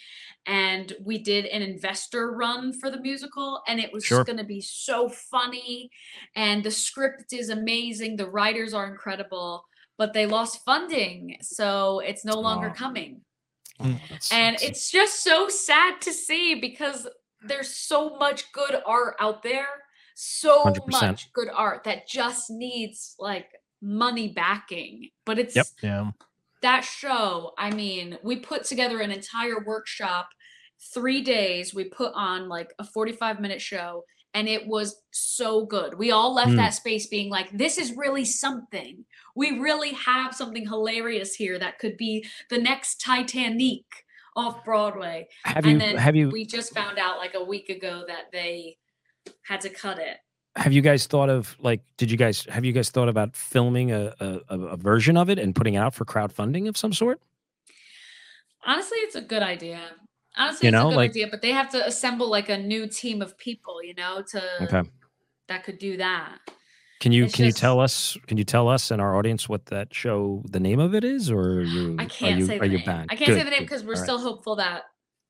and 0.47 0.93
we 1.05 1.19
did 1.19 1.45
an 1.47 1.63
investor 1.63 2.33
run 2.33 2.73
for 2.79 2.91
the 2.91 3.01
musical 3.01 3.61
and 3.69 3.79
it 3.81 3.93
was 3.93 4.05
Sure. 4.05 4.25
going 4.25 4.39
to 4.39 4.45
be 4.45 4.61
so 4.63 5.09
funny 5.09 5.91
and 6.35 6.63
the 6.65 6.71
script 6.71 7.33
is 7.33 7.51
amazing 7.51 8.17
the 8.17 8.29
writers 8.31 8.73
are 8.73 8.87
incredible 8.91 9.65
but 9.99 10.15
they 10.15 10.25
lost 10.27 10.65
funding 10.65 11.37
so 11.43 12.01
it's 12.01 12.25
no 12.25 12.41
longer 12.41 12.71
Oh. 12.71 12.79
coming 12.79 13.21
Oh, 13.83 13.85
and 14.33 14.55
that's- 14.57 14.63
it's 14.63 14.91
just 14.91 15.23
so 15.23 15.49
sad 15.49 16.01
to 16.03 16.13
see 16.13 16.57
because 16.57 17.07
there's 17.43 17.75
so 17.75 18.17
much 18.19 18.51
good 18.53 18.77
art 18.87 19.17
out 19.19 19.43
there 19.43 19.67
so 20.15 20.65
100%. 20.65 20.89
much 20.91 21.33
good 21.33 21.49
art 21.55 21.85
that 21.85 22.07
just 22.07 22.51
needs 22.51 23.15
like 23.19 23.49
money 23.81 24.29
backing 24.29 25.09
but 25.25 25.39
it's 25.39 25.57
yeah. 25.83 26.11
that 26.61 26.85
show 26.85 27.53
i 27.57 27.71
mean 27.71 28.19
we 28.23 28.37
put 28.37 28.65
together 28.65 29.01
an 29.01 29.11
entire 29.11 29.65
workshop 29.65 30.29
three 30.93 31.23
days 31.23 31.73
we 31.75 31.85
put 31.85 32.13
on 32.15 32.49
like 32.51 32.75
a 32.79 32.85
45 32.85 33.41
minute 33.41 33.63
show 33.63 34.05
and 34.35 34.47
it 34.47 34.67
was 34.67 34.97
so 35.11 35.65
good 35.65 35.95
we 35.95 36.11
all 36.11 36.35
left 36.35 36.51
Mm. 36.51 36.57
that 36.57 36.75
space 36.75 37.07
being 37.07 37.31
like 37.31 37.51
this 37.57 37.79
is 37.79 37.97
really 37.97 38.27
something 38.27 39.03
we 39.37 39.59
really 39.59 39.93
have 39.93 40.35
something 40.35 40.67
hilarious 40.67 41.35
here 41.35 41.59
that 41.59 41.79
could 41.79 41.97
be 41.97 42.25
the 42.51 42.59
next 42.59 43.01
Titanique 43.01 43.85
off 44.37 44.65
broadway 44.65 45.27
have 45.45 45.67
you 45.67 45.79
then 45.79 45.97
have 45.97 46.15
you 46.15 46.29
we 46.31 46.45
just 46.47 46.73
found 46.73 46.99
out 46.99 47.19
like 47.19 47.35
a 47.35 47.43
week 47.43 47.69
ago 47.69 48.05
that 48.07 48.31
they 48.33 48.77
had 49.43 49.61
to 49.61 49.69
cut 49.69 49.99
it 49.99 50.19
have 50.57 50.73
you 50.73 50.81
guys 50.83 51.07
thought 51.07 51.29
of 51.29 51.57
like 51.61 51.81
did 51.97 52.11
you 52.11 52.17
guys 52.17 52.45
have 52.49 52.65
you 52.65 52.73
guys 52.73 52.91
thought 52.91 53.09
about 53.09 53.35
filming 53.37 53.91
a 53.91 54.15
a, 54.21 54.41
a 54.49 54.77
version 54.77 55.17
of 55.17 55.29
it 55.31 55.39
and 55.39 55.55
putting 55.57 55.75
it 55.75 55.79
out 55.79 55.95
for 55.95 56.05
crowdfunding 56.05 56.69
of 56.69 56.77
some 56.77 56.93
sort? 56.93 57.21
honestly 58.65 58.99
it's 58.99 59.17
a 59.17 59.21
good 59.21 59.43
idea 59.43 59.81
honestly 60.37 60.69
You 60.69 60.75
it's 60.77 60.85
a 60.85 60.89
good 60.89 60.97
like- 60.97 61.11
idea 61.11 61.29
but 61.31 61.43
they 61.43 61.51
have 61.53 61.71
to 61.71 61.85
assemble 61.87 62.29
like 62.31 62.49
a 62.49 62.59
new 62.59 62.87
team 62.87 63.23
of 63.23 63.37
people 63.39 63.83
you 63.83 63.95
know 63.95 64.23
to 64.31 64.43
Okay. 64.65 64.89
that 65.49 65.65
could 65.65 65.79
do 65.79 65.97
that 65.97 66.39
Can 67.01 67.13
you 67.13 67.25
It's 67.25 67.35
can 67.35 67.47
you 67.47 67.53
tell 67.53 67.81
us 67.81 68.17
can 68.27 68.37
you 68.37 68.45
tell 68.45 68.69
us 68.69 68.91
and 68.91 69.01
our 69.01 69.17
audience 69.17 69.49
what 69.49 69.67
that 69.67 69.93
show 69.95 70.43
the 70.51 70.61
name 70.61 70.79
of 70.79 70.95
it 70.95 71.03
is 71.03 71.31
or 71.31 71.41
are 71.41 71.63
you 71.63 71.97
I 71.99 72.05
can't 72.05 72.39
you 72.39 72.47
say 72.47 72.57
are 72.57 72.61
the 72.61 72.69
you 72.69 72.77
name. 72.79 72.87
banned? 72.87 73.09
I 73.11 73.17
can't 73.17 73.33
say 73.33 73.43
the 73.43 73.51
name 73.51 73.63
because 73.63 73.83
we're 73.83 73.95
All 73.95 74.01
right. 74.01 74.05
still 74.05 74.19
hopeful 74.19 74.57
that 74.57 74.83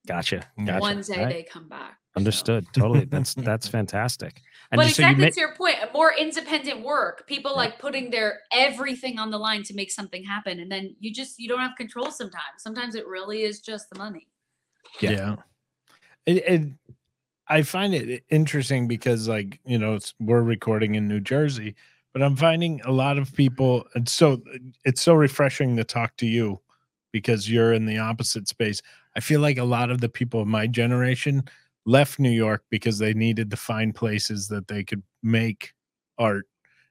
gotcha. 0.06 0.42
Gotcha. 0.64 0.80
one 0.80 1.00
day 1.00 1.14
All 1.16 1.24
right. 1.24 1.32
they 1.32 1.42
come 1.44 1.68
back. 1.68 1.92
so. 2.14 2.18
Understood. 2.18 2.66
Totally. 2.72 3.04
That's 3.10 3.34
that's 3.34 3.68
fantastic. 3.68 4.42
And 4.72 4.78
But 4.80 4.84
just 4.86 4.96
so 4.96 5.02
you 5.02 5.08
exactly 5.10 5.24
ma- 5.26 5.30
to 5.30 5.40
your 5.40 5.54
point, 5.54 5.76
more 5.94 6.12
independent 6.18 6.82
work. 6.82 7.26
People 7.28 7.52
Yeah. 7.52 7.56
like 7.58 7.78
putting 7.78 8.10
their 8.10 8.40
everything 8.52 9.20
on 9.20 9.30
the 9.30 9.38
line 9.38 9.62
to 9.64 9.74
make 9.74 9.92
something 9.92 10.24
happen, 10.24 10.58
and 10.58 10.70
then 10.72 10.96
you 10.98 11.12
just 11.14 11.38
you 11.38 11.48
don't 11.48 11.60
have 11.60 11.76
control 11.76 12.10
sometimes. 12.10 12.58
Sometimes 12.58 12.96
it 12.96 13.06
really 13.06 13.42
is 13.42 13.60
just 13.60 13.88
the 13.90 13.98
money. 13.98 14.26
Yeah. 15.00 15.10
Yeah. 15.12 15.36
it, 16.26 16.36
it 16.48 16.68
I 17.50 17.62
find 17.62 17.94
it 17.94 18.24
interesting 18.30 18.88
because 18.88 19.28
like, 19.28 19.58
you 19.66 19.76
know, 19.78 19.94
it's, 19.96 20.14
we're 20.20 20.42
recording 20.42 20.94
in 20.94 21.08
New 21.08 21.20
Jersey, 21.20 21.74
but 22.14 22.22
I'm 22.22 22.36
finding 22.36 22.80
a 22.84 22.92
lot 22.92 23.18
of 23.18 23.34
people 23.34 23.84
and 23.94 24.08
so 24.08 24.40
it's 24.84 25.02
so 25.02 25.14
refreshing 25.14 25.76
to 25.76 25.84
talk 25.84 26.16
to 26.18 26.26
you 26.26 26.60
because 27.12 27.50
you're 27.50 27.72
in 27.72 27.86
the 27.86 27.98
opposite 27.98 28.46
space. 28.48 28.80
I 29.16 29.20
feel 29.20 29.40
like 29.40 29.58
a 29.58 29.64
lot 29.64 29.90
of 29.90 30.00
the 30.00 30.08
people 30.08 30.40
of 30.40 30.46
my 30.46 30.68
generation 30.68 31.42
left 31.86 32.20
New 32.20 32.30
York 32.30 32.62
because 32.70 32.98
they 32.98 33.14
needed 33.14 33.50
to 33.50 33.56
find 33.56 33.94
places 33.94 34.46
that 34.48 34.68
they 34.68 34.84
could 34.84 35.02
make 35.22 35.72
art 36.18 36.46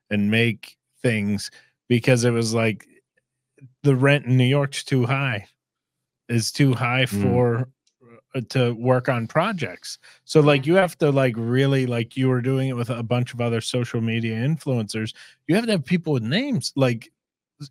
and 0.09 0.29
make 0.29 0.75
things 1.01 1.49
because 1.87 2.25
it 2.25 2.31
was 2.31 2.53
like 2.53 2.85
the 3.83 3.95
rent 3.95 4.25
in 4.25 4.35
New 4.35 4.43
York's 4.43 4.83
too 4.83 5.05
high. 5.05 5.47
Is 6.27 6.51
too 6.51 6.73
high 6.73 7.05
Mm. 7.05 7.21
for 7.23 7.57
uh, 7.61 7.65
to 8.49 8.73
work 8.73 9.09
on 9.09 9.27
projects. 9.27 9.97
So 10.25 10.39
like 10.39 10.65
you 10.65 10.75
have 10.75 10.97
to 10.99 11.11
like 11.11 11.33
really 11.37 11.85
like 11.87 12.15
you 12.15 12.29
were 12.29 12.41
doing 12.41 12.69
it 12.69 12.75
with 12.75 12.89
a 12.89 13.03
bunch 13.03 13.33
of 13.33 13.41
other 13.41 13.61
social 13.61 14.01
media 14.01 14.35
influencers. 14.35 15.13
You 15.47 15.55
have 15.55 15.65
to 15.65 15.71
have 15.71 15.85
people 15.85 16.13
with 16.13 16.23
names 16.23 16.71
like 16.75 17.11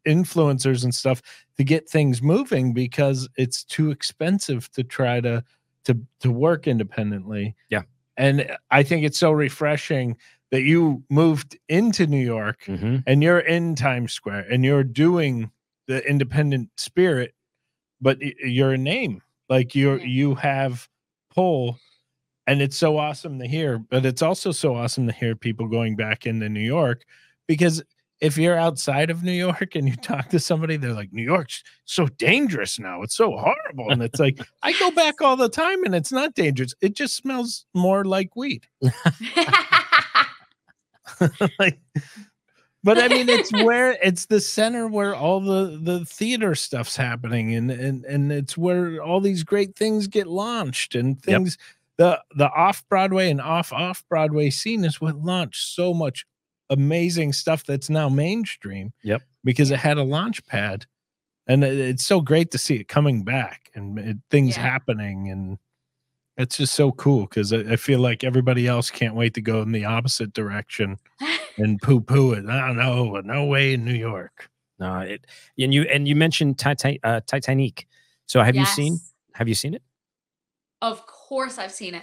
influencers 0.06 0.84
and 0.84 0.94
stuff 0.94 1.22
to 1.56 1.64
get 1.64 1.88
things 1.88 2.20
moving 2.22 2.72
because 2.72 3.28
it's 3.36 3.64
too 3.64 3.90
expensive 3.90 4.70
to 4.72 4.82
try 4.84 5.20
to 5.20 5.42
to 5.84 5.96
to 6.20 6.30
work 6.30 6.66
independently. 6.66 7.54
Yeah. 7.70 7.82
And 8.16 8.50
I 8.70 8.82
think 8.82 9.04
it's 9.04 9.18
so 9.18 9.30
refreshing 9.30 10.16
that 10.50 10.62
you 10.62 11.02
moved 11.08 11.56
into 11.68 12.06
New 12.06 12.22
York 12.24 12.64
Mhm. 12.66 13.04
and 13.06 13.22
you're 13.22 13.38
in 13.38 13.74
Times 13.74 14.12
Square 14.12 14.46
and 14.50 14.64
you're 14.64 14.82
doing 14.84 15.50
the 15.86 16.06
independent 16.08 16.70
spirit, 16.76 17.34
but 18.00 18.18
you're 18.20 18.72
a 18.72 18.78
name. 18.78 19.22
Like 19.48 19.74
you're 19.74 19.98
Yeah. 19.98 20.04
you 20.04 20.34
have 20.36 20.88
pull, 21.34 21.78
and 22.46 22.62
it's 22.62 22.76
so 22.76 22.98
awesome 22.98 23.38
to 23.40 23.46
hear. 23.46 23.78
But 23.78 24.06
it's 24.06 24.22
also 24.22 24.52
so 24.52 24.74
awesome 24.76 25.06
to 25.06 25.12
hear 25.12 25.34
people 25.36 25.68
going 25.68 25.96
back 25.96 26.26
into 26.26 26.48
New 26.48 26.60
York 26.60 27.04
because 27.46 27.82
if 28.20 28.36
you're 28.36 28.56
outside 28.58 29.10
of 29.10 29.22
New 29.22 29.32
York 29.32 29.76
and 29.76 29.88
you 29.88 29.94
talk 29.96 30.28
to 30.30 30.40
somebody, 30.40 30.76
they're 30.76 30.92
like, 30.92 31.12
New 31.12 31.22
York's 31.22 31.62
so 31.84 32.06
dangerous 32.06 32.78
now. 32.80 33.02
It's 33.02 33.16
so 33.16 33.30
horrible. 33.36 33.90
And 33.90 34.02
it's 34.02 34.18
like, 34.18 34.40
I 34.62 34.72
go 34.78 34.90
back 34.90 35.22
all 35.22 35.36
the 35.36 35.48
time 35.48 35.84
and 35.84 35.94
it's 35.94 36.10
not 36.10 36.34
dangerous. 36.34 36.74
It 36.80 36.94
just 36.94 37.14
smells 37.16 37.64
more 37.74 38.04
like 38.04 38.34
weed. 38.34 38.66
like 41.58 41.78
but 42.84 42.98
i 42.98 43.08
mean 43.08 43.28
it's 43.28 43.52
where 43.64 43.92
it's 44.02 44.26
the 44.26 44.40
center 44.40 44.86
where 44.86 45.14
all 45.14 45.40
the 45.40 45.78
the 45.82 46.04
theater 46.04 46.54
stuff's 46.54 46.96
happening 46.96 47.54
and 47.54 47.70
and 47.70 48.04
and 48.04 48.30
it's 48.32 48.56
where 48.56 49.02
all 49.02 49.20
these 49.20 49.42
great 49.42 49.74
things 49.76 50.06
get 50.06 50.26
launched 50.26 50.94
and 50.94 51.16
Yep. 51.16 51.24
things 51.24 51.58
the 51.96 52.20
the 52.36 52.48
off 52.50 52.84
broadway 52.88 53.30
and 53.30 53.40
off 53.40 53.72
off 53.72 54.04
broadway 54.08 54.50
scene 54.50 54.84
is 54.84 55.00
what 55.00 55.16
launched 55.16 55.74
so 55.74 55.92
much 55.92 56.24
amazing 56.70 57.32
stuff 57.32 57.64
that's 57.64 57.88
now 57.90 58.08
mainstream 58.08 58.92
Yep. 59.02 59.22
because 59.44 59.70
it 59.70 59.78
had 59.78 59.96
a 59.98 60.02
launch 60.04 60.44
pad 60.46 60.86
and 61.46 61.64
it- 61.64 61.78
it's 61.78 62.06
so 62.06 62.20
great 62.20 62.50
to 62.52 62.58
see 62.58 62.76
it 62.76 62.88
coming 62.88 63.22
back 63.24 63.70
and 63.74 63.98
it, 63.98 64.16
things 64.30 64.56
Yeah. 64.56 64.62
happening 64.62 65.30
and 65.30 65.58
it's 66.36 66.58
just 66.58 66.74
so 66.74 66.92
cool 66.92 67.22
because 67.22 67.52
I, 67.52 67.72
I 67.72 67.76
feel 67.76 67.98
like 67.98 68.22
everybody 68.22 68.68
else 68.68 68.90
can't 68.90 69.16
wait 69.16 69.34
to 69.34 69.40
go 69.40 69.60
in 69.62 69.72
the 69.72 69.84
opposite 69.86 70.32
direction 70.34 70.98
and 71.58 71.80
poo 71.80 72.00
poo 72.00 72.32
it. 72.32 72.46
I 72.46 72.66
don't 72.66 72.76
know, 72.76 73.20
no 73.20 73.44
way 73.44 73.74
in 73.74 73.84
New 73.84 73.94
York. 73.94 74.48
No, 74.78 75.00
it 75.00 75.26
and 75.58 75.74
you 75.74 75.82
and 75.82 76.06
you 76.06 76.14
mentioned 76.14 76.58
Titan, 76.58 76.98
uh, 77.02 77.20
Titanique. 77.26 77.86
So 78.26 78.42
have 78.42 78.54
you 78.54 78.64
seen 78.66 78.98
have 79.34 79.48
you 79.48 79.54
seen 79.54 79.74
it? 79.74 79.82
Of 80.82 81.04
course, 81.06 81.58
I've 81.58 81.72
seen 81.72 81.94
it. 81.94 82.02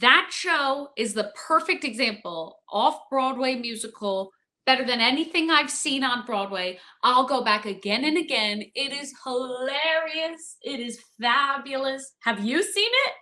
That 0.00 0.30
show 0.32 0.90
is 0.96 1.14
the 1.14 1.32
perfect 1.46 1.84
example 1.84 2.58
off 2.70 3.08
Broadway 3.10 3.56
musical, 3.56 4.32
better 4.64 4.84
than 4.84 5.00
anything 5.00 5.50
I've 5.50 5.70
seen 5.70 6.04
on 6.04 6.26
Broadway. 6.26 6.78
I'll 7.02 7.26
go 7.26 7.42
back 7.42 7.66
again 7.66 8.04
and 8.04 8.16
again. 8.16 8.62
It 8.74 8.92
is 8.92 9.12
hilarious. 9.24 10.56
It 10.62 10.80
is 10.80 11.00
fabulous. 11.20 12.14
Have 12.20 12.44
you 12.44 12.62
seen 12.62 12.90
it? 13.06 13.12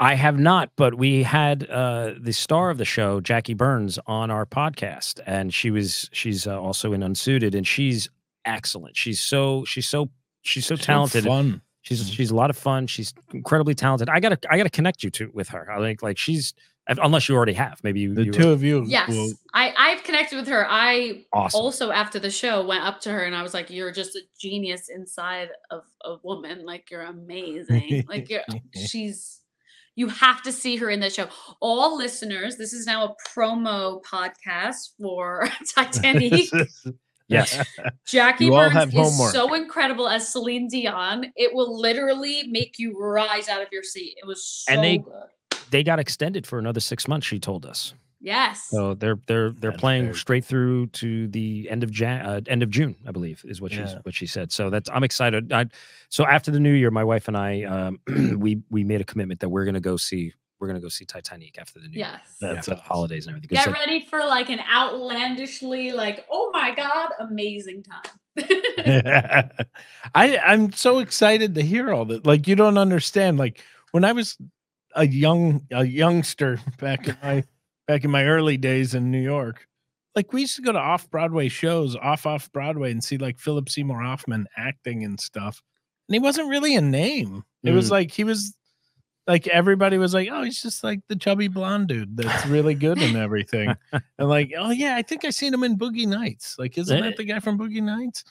I 0.00 0.14
have 0.14 0.38
not, 0.38 0.70
but 0.76 0.94
we 0.94 1.22
had 1.22 1.68
uh, 1.70 2.14
the 2.20 2.32
star 2.32 2.70
of 2.70 2.78
the 2.78 2.84
show, 2.84 3.20
Jackie 3.20 3.54
Burns, 3.54 3.98
on 4.06 4.30
our 4.30 4.44
podcast, 4.46 5.20
and 5.26 5.52
she 5.54 5.70
was 5.70 6.08
she's 6.12 6.46
uh, 6.46 6.60
also 6.60 6.92
in 6.92 7.02
Unsuited, 7.02 7.54
and 7.54 7.66
she's 7.66 8.08
excellent. 8.44 8.96
She's 8.96 9.20
so 9.20 9.64
she's 9.64 9.88
so 9.88 10.10
she's 10.42 10.66
so 10.66 10.76
talented. 10.76 11.24
fun. 11.24 11.60
She's 11.82 12.02
Mhm. 12.10 12.14
she's 12.16 12.30
a 12.30 12.34
lot 12.34 12.50
of 12.50 12.56
fun. 12.56 12.86
She's 12.86 13.12
incredibly 13.32 13.74
talented. 13.74 14.08
I 14.08 14.18
gotta 14.20 14.38
I 14.50 14.56
gotta 14.56 14.70
connect 14.70 15.02
you 15.02 15.10
to 15.10 15.30
with 15.34 15.48
her. 15.50 15.70
I 15.70 15.78
think 15.80 16.02
like 16.02 16.18
she's 16.18 16.54
unless 16.88 17.28
you 17.30 17.34
already 17.34 17.54
have. 17.54 17.80
Maybe 17.82 18.00
you, 18.00 18.14
The 18.14 18.24
you 18.26 18.32
two 18.32 18.50
of 18.50 18.62
you, 18.62 18.84
Yes. 18.86 19.08
will- 19.08 19.32
I, 19.54 19.72
I've 19.78 20.02
connected 20.02 20.36
with 20.36 20.48
her. 20.48 20.66
I 20.68 21.24
awesome. 21.32 21.58
also 21.58 21.90
after 21.90 22.18
the 22.18 22.30
show 22.30 22.62
went 22.66 22.84
up 22.84 23.00
to 23.02 23.10
her 23.10 23.24
and 23.24 23.34
I 23.34 23.42
was 23.42 23.54
like, 23.54 23.70
You're 23.70 23.90
just 23.92 24.14
a 24.16 24.20
genius 24.38 24.90
inside 24.90 25.48
of 25.70 25.84
a 26.04 26.16
woman. 26.22 26.66
Like 26.66 26.90
you're 26.90 27.00
amazing. 27.02 28.04
like 28.08 28.28
you're 28.28 28.42
she's 28.86 29.40
you 29.96 30.08
have 30.08 30.42
to 30.42 30.52
see 30.52 30.76
her 30.76 30.90
in 30.90 31.00
the 31.00 31.10
show. 31.10 31.28
All 31.60 31.96
listeners, 31.96 32.56
this 32.56 32.72
is 32.72 32.86
now 32.86 33.04
a 33.04 33.14
promo 33.38 34.02
podcast 34.02 34.90
for 35.00 35.48
Titanique. 35.76 36.50
yes. 37.28 37.64
Jackie 38.06 38.46
You 38.46 38.50
Burns 38.52 38.88
is 38.88 38.92
homework. 38.94 39.32
so 39.32 39.54
incredible 39.54 40.08
as 40.08 40.30
Celine 40.32 40.68
Dion. 40.68 41.26
It 41.36 41.54
will 41.54 41.80
literally 41.80 42.44
make 42.48 42.78
you 42.78 42.98
rise 42.98 43.48
out 43.48 43.62
of 43.62 43.68
your 43.72 43.82
seat. 43.82 44.16
It 44.20 44.26
was 44.26 44.44
so 44.44 44.72
And 44.72 44.82
they- 44.84 44.98
good. 44.98 45.12
They 45.70 45.82
got 45.82 45.98
extended 45.98 46.46
for 46.46 46.58
another 46.58 46.78
six 46.78 47.08
months. 47.08 47.26
She 47.26 47.40
told 47.40 47.66
us. 47.66 47.94
Yes. 48.24 48.64
So 48.70 48.94
they're 48.94 49.18
they're 49.26 49.50
they're 49.50 49.70
That's 49.72 49.80
playing 49.80 50.04
very- 50.06 50.16
straight 50.16 50.44
through 50.46 50.86
to 50.88 51.28
the 51.28 51.68
end 51.70 51.84
of 51.84 51.90
Jan, 51.92 52.24
uh, 52.24 52.40
end 52.46 52.62
of 52.62 52.70
June, 52.70 52.96
I 53.06 53.10
believe, 53.10 53.44
is 53.46 53.60
what 53.60 53.70
she's 53.70 53.92
Yeah. 53.92 53.98
what 54.02 54.14
she 54.14 54.26
said. 54.26 54.50
So 54.50 54.70
that's 54.70 54.88
I'm 54.90 55.04
excited. 55.04 55.52
I, 55.52 55.66
so 56.08 56.24
after 56.24 56.50
the 56.50 56.58
new 56.58 56.72
year, 56.72 56.90
my 56.90 57.04
wife 57.04 57.28
and 57.28 57.36
I 57.36 57.64
um, 57.64 58.00
we 58.38 58.62
we 58.70 58.82
made 58.82 59.02
a 59.02 59.04
commitment 59.04 59.40
that 59.40 59.50
we're 59.50 59.66
gonna 59.66 59.78
go 59.78 59.98
see 59.98 60.32
we're 60.58 60.68
gonna 60.68 60.80
go 60.80 60.88
see 60.88 61.04
Titanique 61.04 61.58
after 61.58 61.78
the 61.80 61.88
new 61.88 61.98
year, 61.98 62.06
yes. 62.12 62.36
That's 62.40 62.58
after 62.60 62.70
the 62.70 62.76
awesome. 62.78 62.86
holidays 62.86 63.26
and 63.26 63.36
everything. 63.36 63.56
Get 63.56 63.66
like- 63.66 63.76
ready 63.76 64.06
for 64.08 64.20
like 64.20 64.48
an 64.48 64.60
outlandishly, 64.72 65.92
like, 65.92 66.24
oh 66.30 66.50
my 66.54 66.74
God, 66.74 67.10
amazing 67.20 67.82
time. 67.84 68.10
I 70.14 70.38
I'm 70.38 70.72
so 70.72 71.00
excited 71.00 71.54
to 71.56 71.62
hear 71.62 71.92
all 71.92 72.04
that. 72.06 72.26
Like 72.26 72.48
you 72.48 72.56
don't 72.56 72.78
understand. 72.78 73.38
Like 73.38 73.62
when 73.92 74.04
I 74.04 74.12
was 74.12 74.36
a 74.94 75.06
young 75.06 75.66
a 75.70 75.84
youngster 75.84 76.60
back 76.80 77.06
in 77.08 77.16
my 77.22 77.44
back 77.86 78.04
in 78.04 78.10
my 78.10 78.24
early 78.24 78.56
days 78.56 78.94
in 78.94 79.10
New 79.10 79.20
York, 79.22 79.66
like 80.14 80.32
we 80.32 80.42
used 80.42 80.56
to 80.56 80.62
go 80.62 80.72
to 80.72 80.78
off 80.78 81.10
Broadway 81.10 81.48
shows, 81.48 81.96
off 81.96 82.26
off 82.26 82.50
Broadway, 82.52 82.90
and 82.90 83.02
see 83.02 83.16
like 83.18 83.38
Philip 83.38 83.68
Seymour 83.68 84.00
Hoffman 84.02 84.46
acting 84.56 85.04
and 85.04 85.18
stuff. 85.20 85.62
And 86.08 86.14
he 86.14 86.18
wasn't 86.20 86.48
really 86.48 86.76
a 86.76 86.80
name. 86.80 87.42
It 87.62 87.72
was 87.72 87.88
Mm. 87.88 87.92
like 87.92 88.10
he 88.10 88.24
was 88.24 88.54
like 89.26 89.46
everybody 89.48 89.96
was 89.96 90.12
like, 90.12 90.28
oh, 90.30 90.42
he's 90.42 90.60
just 90.60 90.84
like 90.84 91.00
the 91.08 91.16
chubby 91.16 91.48
blonde 91.48 91.88
dude 91.88 92.14
that's 92.16 92.46
really 92.46 92.74
good 92.74 92.98
and 93.00 93.16
everything. 93.16 93.74
and 93.92 94.28
like, 94.28 94.52
oh 94.58 94.70
yeah, 94.70 94.96
I 94.96 95.02
think 95.02 95.24
I 95.24 95.30
seen 95.30 95.52
him 95.54 95.64
in 95.64 95.78
Boogie 95.78 96.06
Nights. 96.06 96.56
Like, 96.58 96.76
isn't 96.78 97.00
that 97.02 97.16
the 97.16 97.24
guy 97.24 97.40
from 97.40 97.58
Boogie 97.58 97.82
Nights? 97.82 98.22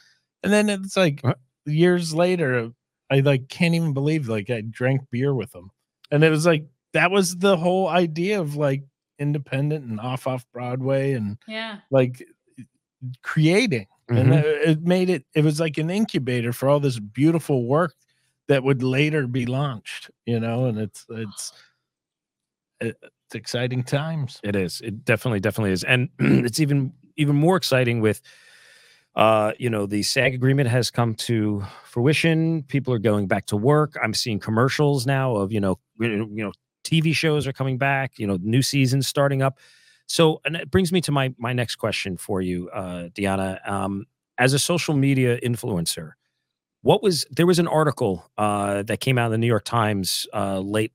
And 0.44 0.54
then 0.54 0.70
it's 0.70 0.96
like 0.96 1.20
What? 1.22 1.40
years 1.66 2.14
later, 2.14 2.70
I 3.10 3.22
like 3.22 3.50
can't 3.50 3.74
even 3.76 3.94
believe 3.94 4.30
like 4.30 4.50
I 4.52 4.62
drank 4.62 5.02
beer 5.12 5.34
with 5.34 5.54
him. 5.54 5.72
And 6.12 6.24
it 6.24 6.30
was 6.30 6.46
like 6.46 6.66
that 6.94 7.10
was 7.12 7.38
the 7.38 7.58
whole 7.58 7.88
idea 7.88 8.40
of 8.40 8.56
like 8.56 8.84
independent 9.20 9.86
and 9.86 10.00
off 10.00 10.28
off 10.28 10.46
Broadway 10.54 11.14
and 11.14 11.38
yeah. 11.48 11.80
like 11.92 12.24
creating. 13.22 13.88
And 14.10 14.30
Mhm. 14.30 14.44
it, 14.44 14.70
it 14.70 14.82
made 14.82 15.10
it 15.10 15.26
it 15.34 15.44
was 15.44 15.60
like 15.60 15.78
an 15.78 15.90
incubator 15.90 16.54
for 16.54 16.70
all 16.70 16.80
this 16.80 17.00
beautiful 17.00 17.66
work 17.66 17.96
that 18.48 18.64
would 18.64 18.84
later 18.84 19.28
be 19.28 19.46
launched, 19.46 20.12
you 20.26 20.40
know, 20.40 20.66
and 20.66 20.78
it's 20.78 21.06
it's 21.10 21.54
it's 22.82 23.00
exciting 23.36 23.84
times. 23.84 24.40
It 24.44 24.56
is. 24.56 24.82
It 24.82 25.06
definitely, 25.06 25.40
definitely 25.40 25.72
is, 25.72 25.84
and 25.84 26.10
it's 26.20 26.60
even 26.60 26.94
even 27.16 27.36
more 27.36 27.56
exciting 27.56 28.02
with, 28.02 28.22
uh, 29.16 29.54
you 29.60 29.70
know, 29.70 29.86
the 29.86 30.04
SAG 30.04 30.34
agreement 30.34 30.70
has 30.70 30.90
come 30.92 31.14
to 31.16 31.64
fruition. 31.86 32.64
People 32.64 32.94
are 32.94 33.00
going 33.00 33.28
back 33.28 33.46
to 33.48 33.58
work. 33.58 33.96
I'm 34.02 34.14
seeing 34.14 34.40
commercials 34.40 35.06
now 35.06 35.36
of 35.36 35.52
you 35.52 35.60
know, 35.62 35.80
you 36.00 36.26
know, 36.28 36.52
TV 36.84 37.14
shows 37.16 37.48
are 37.48 37.54
coming 37.54 37.78
back. 37.78 38.18
You 38.18 38.28
know, 38.28 38.38
new 38.42 38.62
seasons 38.62 39.08
starting 39.08 39.42
up. 39.42 39.60
So, 40.08 40.42
and 40.46 40.56
it 40.56 40.70
brings 40.70 40.92
me 40.92 41.02
to 41.02 41.12
my 41.12 41.34
my 41.38 41.54
next 41.54 41.78
question 41.78 42.18
for 42.18 42.42
you, 42.42 42.70
uh, 42.70 43.10
Deanna. 43.16 43.68
Um, 43.70 44.06
as 44.38 44.54
a 44.54 44.60
social 44.60 44.96
media 44.96 45.40
influencer, 45.42 46.12
what 46.82 47.02
was 47.04 47.26
there 47.32 47.46
was 47.48 47.60
an 47.60 47.68
article 47.68 48.30
uh, 48.38 48.84
that 48.84 49.00
came 49.00 49.18
out 49.18 49.28
in 49.28 49.32
the 49.32 49.38
New 49.38 49.48
York 49.48 49.66
Times 49.66 50.28
uh, 50.34 50.60
late 50.60 50.92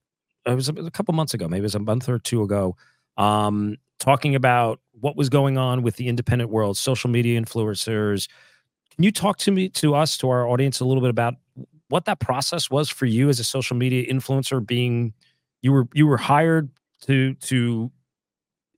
it 0.46 0.54
was 0.54 0.68
a, 0.68 0.72
a 0.72 0.90
couple 0.90 1.14
months 1.14 1.34
ago, 1.34 1.48
maybe 1.48 1.60
it 1.60 1.62
was 1.62 1.74
a 1.74 1.80
month 1.80 2.08
or 2.08 2.18
two 2.18 2.42
ago, 2.42 2.76
um, 3.16 3.76
talking 3.98 4.34
about 4.34 4.80
what 4.92 5.16
was 5.16 5.28
going 5.28 5.58
on 5.58 5.82
with 5.82 5.96
the 5.96 6.08
independent 6.08 6.50
world, 6.50 6.76
social 6.76 7.10
media 7.10 7.40
influencers. 7.40 8.28
Can 8.94 9.04
you 9.04 9.12
talk 9.12 9.38
to 9.38 9.50
me, 9.50 9.68
to 9.70 9.94
us, 9.94 10.16
to 10.18 10.30
our 10.30 10.48
audience, 10.48 10.80
a 10.80 10.84
little 10.84 11.00
bit 11.00 11.10
about 11.10 11.34
what 11.88 12.04
that 12.06 12.20
process 12.20 12.70
was 12.70 12.88
for 12.88 13.06
you 13.06 13.28
as 13.28 13.40
a 13.40 13.44
social 13.44 13.76
media 13.76 14.06
influencer, 14.12 14.64
being 14.64 15.14
you 15.62 15.72
were 15.72 15.88
you 15.92 16.06
were 16.06 16.16
hired 16.16 16.70
to 17.02 17.34
to 17.34 17.90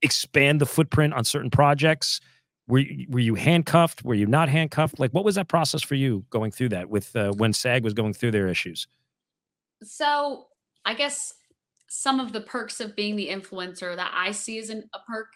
expand 0.02 0.60
the 0.60 0.66
footprint 0.66 1.14
on 1.14 1.25
certain 1.25 1.50
projects. 1.50 2.20
Were 2.68 2.78
you, 2.78 3.06
were 3.10 3.18
you 3.20 3.34
handcuffed? 3.34 4.04
Were 4.04 4.14
you 4.14 4.26
not 4.26 4.49
handcuffed? 4.49 4.99
Like, 5.00 5.10
what 5.12 5.25
was 5.25 5.34
that 5.34 5.49
process 5.49 5.82
for 5.82 5.96
you 5.96 6.25
going 6.30 6.52
through 6.52 6.68
that 6.70 6.88
with 6.88 7.14
uh, 7.16 7.32
when 7.32 7.52
SAG 7.52 7.82
was 7.82 7.94
going 7.94 8.12
through 8.12 8.30
their 8.30 8.46
issues? 8.49 8.87
So 9.82 10.46
I 10.84 10.94
guess 10.94 11.34
some 11.88 12.20
of 12.20 12.32
the 12.32 12.40
perks 12.40 12.80
of 12.80 12.94
being 12.94 13.16
the 13.16 13.28
influencer 13.28 13.96
that 13.96 14.12
I 14.14 14.30
see 14.30 14.58
as 14.58 14.70
an, 14.70 14.88
a 14.94 15.00
perk 15.00 15.32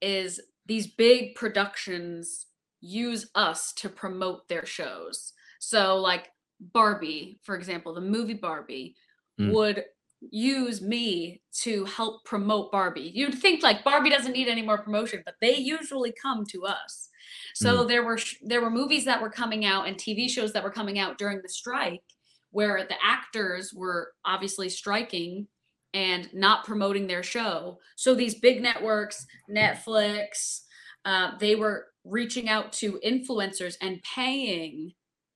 is 0.00 0.40
these 0.66 0.88
big 0.88 1.36
productions 1.36 2.46
use 2.80 3.30
us 3.36 3.72
to 3.74 3.88
promote 3.88 4.48
their 4.48 4.66
shows. 4.66 5.32
So 5.60 5.98
like 5.98 6.32
Barbie, 6.60 7.38
for 7.44 7.54
example, 7.54 7.94
the 7.94 8.00
movie 8.00 8.34
Barbie 8.34 8.96
Mm. 9.40 9.52
would 9.54 9.84
use 10.30 10.80
me 10.80 11.42
to 11.62 11.84
help 11.84 12.24
promote 12.24 12.70
Barbie. 12.70 13.10
You'd 13.14 13.34
think 13.38 13.62
like 13.62 13.84
Barbie 13.84 14.10
doesn't 14.10 14.32
need 14.32 14.48
any 14.48 14.62
more 14.62 14.78
promotion, 14.82 15.22
but 15.24 15.34
they 15.40 15.56
usually 15.56 16.12
come 16.12 16.44
to 16.46 16.64
us. 16.66 17.08
So 17.54 17.84
there 17.84 18.04
were 18.04 18.18
there 18.42 18.60
were 18.60 18.70
movies 18.70 19.04
that 19.06 19.20
were 19.20 19.30
coming 19.30 19.64
out 19.64 19.86
and 19.88 19.96
TV 19.96 20.28
shows 20.28 20.52
that 20.52 20.62
were 20.64 20.70
coming 20.70 20.98
out 20.98 21.18
during 21.18 21.40
the 21.42 21.48
strike 21.48 22.02
where 22.50 22.84
the 22.84 22.96
actors 23.02 23.72
were 23.74 24.12
obviously 24.24 24.68
striking 24.68 25.46
and 25.94 26.32
not 26.32 26.64
promoting 26.64 27.06
their 27.06 27.22
show. 27.22 27.78
So 27.96 28.14
these 28.14 28.34
big 28.36 28.62
networks, 28.62 29.26
Netflix, 29.50 30.62
uh, 31.04 31.32
they 31.38 31.54
were 31.54 31.88
reaching 32.04 32.48
out 32.48 32.72
to 32.74 32.98
influencers 33.04 33.76
and 33.80 34.02
paying 34.02 34.92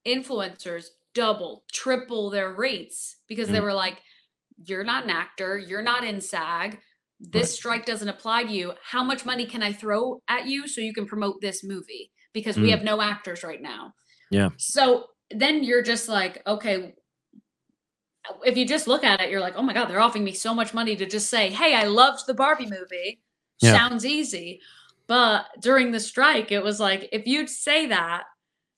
influencers 0.06 0.86
double, 1.14 1.64
triple 1.72 2.30
their 2.30 2.52
rates 2.52 3.16
because 3.28 3.48
they 3.48 3.58
Mm. 3.58 3.62
were 3.62 3.74
like, 3.74 4.02
"You're 4.64 4.84
not 4.84 5.04
an 5.04 5.10
actor. 5.10 5.58
You're 5.58 5.82
not 5.82 6.04
in 6.04 6.20
SAG. 6.20 6.80
This 7.18 7.42
Right. 7.42 7.50
strike 7.50 7.86
doesn't 7.86 8.08
apply 8.08 8.44
to 8.44 8.52
you. 8.52 8.74
How 8.82 9.02
much 9.02 9.24
money 9.24 9.46
can 9.46 9.62
I 9.62 9.72
throw 9.72 10.22
at 10.28 10.46
you 10.46 10.68
so 10.68 10.80
you 10.80 10.92
can 10.92 11.06
promote 11.06 11.40
this 11.40 11.64
movie? 11.64 12.12
Because 12.32 12.56
we 12.58 12.68
Mm. 12.68 12.70
have 12.72 12.82
no 12.84 13.00
actors 13.00 13.42
right 13.42 13.62
now." 13.62 13.94
Yeah. 14.30 14.50
So 14.58 15.10
then 15.30 15.64
you're 15.64 15.82
just 15.82 16.08
like, 16.08 16.42
okay, 16.46 16.94
if 18.44 18.56
you 18.56 18.66
just 18.66 18.88
look 18.88 19.04
at 19.04 19.20
it, 19.20 19.30
you're 19.30 19.40
like, 19.40 19.54
oh 19.56 19.62
my 19.62 19.72
God, 19.72 19.86
they're 19.86 20.00
offering 20.00 20.24
me 20.24 20.32
so 20.32 20.52
much 20.52 20.74
money 20.74 20.96
to 20.96 21.06
just 21.06 21.30
say, 21.30 21.48
hey, 21.48 21.74
I 21.74 21.84
loved 21.84 22.26
the 22.26 22.34
Barbie 22.34 22.66
movie. 22.66 23.20
Yeah. 23.60 23.72
Sounds 23.72 24.04
easy. 24.04 24.60
But 25.06 25.46
during 25.60 25.92
the 25.92 26.00
strike, 26.00 26.50
it 26.50 26.62
was 26.62 26.80
like, 26.80 27.08
if 27.12 27.26
you'd 27.26 27.48
say 27.48 27.86
that 27.86 28.24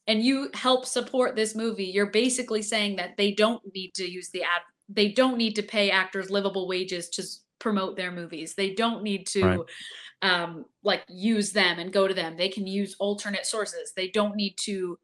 and 0.07 0.23
you 0.23 0.51
help 0.55 0.85
support 0.85 1.35
this 1.35 1.55
movie, 1.55 1.87
you're 1.87 2.11
basically 2.11 2.61
saying 2.63 2.97
that 2.97 3.17
they 3.17 3.33
don't 3.33 3.63
need 3.75 3.95
to 3.95 4.09
use 4.11 4.29
the 4.31 4.43
ad, 4.43 4.61
they 4.89 5.09
don't 5.09 5.37
need 5.37 5.55
to 5.57 5.63
pay 5.63 5.91
actors 5.91 6.31
livable 6.31 6.67
wages 6.67 7.09
to 7.11 7.23
promote 7.59 7.97
their 7.97 8.11
movies. 8.13 8.55
They 8.55 8.75
don't 8.75 9.03
need 9.03 9.27
to 9.29 9.45
Right. 9.45 9.61
um 10.23 10.65
like 10.83 11.05
use 11.09 11.53
them 11.53 11.79
and 11.79 11.93
go 11.93 12.09
to 12.09 12.15
them. 12.15 12.37
They 12.37 12.49
can 12.49 12.67
use 12.67 12.97
alternate 12.99 13.47
sources. 13.47 13.93
They 13.95 14.09
don't 14.09 14.37
need 14.37 14.57
to 14.65 14.99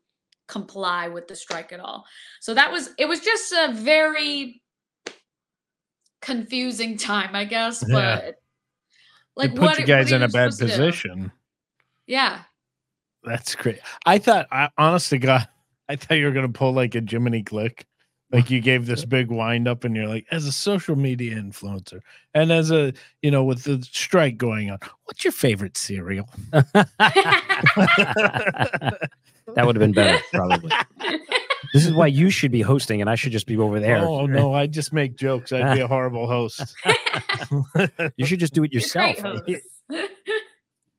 comply 0.49 1.09
with 1.09 1.27
the 1.29 1.35
strike 1.37 1.73
at 1.73 1.81
all. 1.81 2.05
So 2.41 2.55
that 2.55 2.71
was 2.71 2.91
it 2.99 3.07
was 3.09 3.21
just 3.21 3.53
a 3.53 3.73
very 3.73 4.63
confusing 6.23 6.97
time, 6.97 7.35
I 7.35 7.45
guess. 7.45 7.85
But 7.85 8.37
like 9.37 9.51
it 9.51 9.57
put 9.57 9.63
what 9.63 9.79
you 9.79 9.85
guys 9.87 10.13
in 10.13 10.23
a 10.23 10.29
bad 10.29 10.53
supposed 10.55 10.59
to 10.61 10.67
do? 10.67 10.71
position. 10.73 11.33
Yeah. 12.07 12.41
That's 13.25 13.55
great. 13.55 13.79
I 14.05 14.19
thought, 14.19 14.47
I, 14.53 14.69
honest 14.77 15.11
to 15.11 15.19
God, 15.19 15.49
I 15.89 15.97
thought 15.97 16.15
you 16.15 16.27
were 16.27 16.33
gonna 16.33 16.49
pull 16.49 16.73
like 16.73 16.95
a 16.95 17.01
Jiminy 17.01 17.43
Glick, 17.43 17.83
like 18.35 18.51
you 18.51 18.61
gave 18.61 18.87
this 18.87 19.05
big 19.05 19.31
wind 19.31 19.69
up, 19.69 19.85
and 19.85 19.95
you're 19.95 20.09
like, 20.09 20.27
as 20.33 20.45
a 20.45 20.51
social 20.51 20.97
media 20.97 21.37
influencer, 21.37 22.01
and 22.35 22.51
as 22.51 22.73
a 22.73 22.93
you 23.23 23.31
know, 23.31 23.45
with 23.45 23.63
the 23.63 23.81
strike 23.93 24.37
going 24.37 24.73
on, 24.73 24.79
what's 25.05 25.23
your 25.23 25.33
favorite 25.33 25.77
cereal? 25.77 26.29
that 26.51 26.89
would 29.57 29.77
have 29.77 29.81
been 29.81 29.93
better, 29.93 30.21
probably. 30.33 30.73
This 31.73 31.87
is 31.87 31.93
why 31.93 32.09
you 32.09 32.29
should 32.29 32.51
be 32.51 32.61
hosting, 32.61 33.01
and 33.01 33.09
I 33.09 33.15
should 33.15 33.31
just 33.31 33.47
be 33.47 33.57
over 33.57 33.79
there. 33.79 33.99
Oh 33.99 34.27
no, 34.27 34.53
I 34.53 34.67
just 34.67 34.93
make 34.93 35.15
jokes. 35.17 35.53
I'd 35.53 35.77
be 35.77 35.81
a 35.81 35.87
horrible 35.87 36.27
host. 36.27 36.75
You 38.17 38.27
should 38.27 38.41
just 38.41 38.53
do 38.53 38.65
it 38.65 38.73
yourself. 38.73 39.17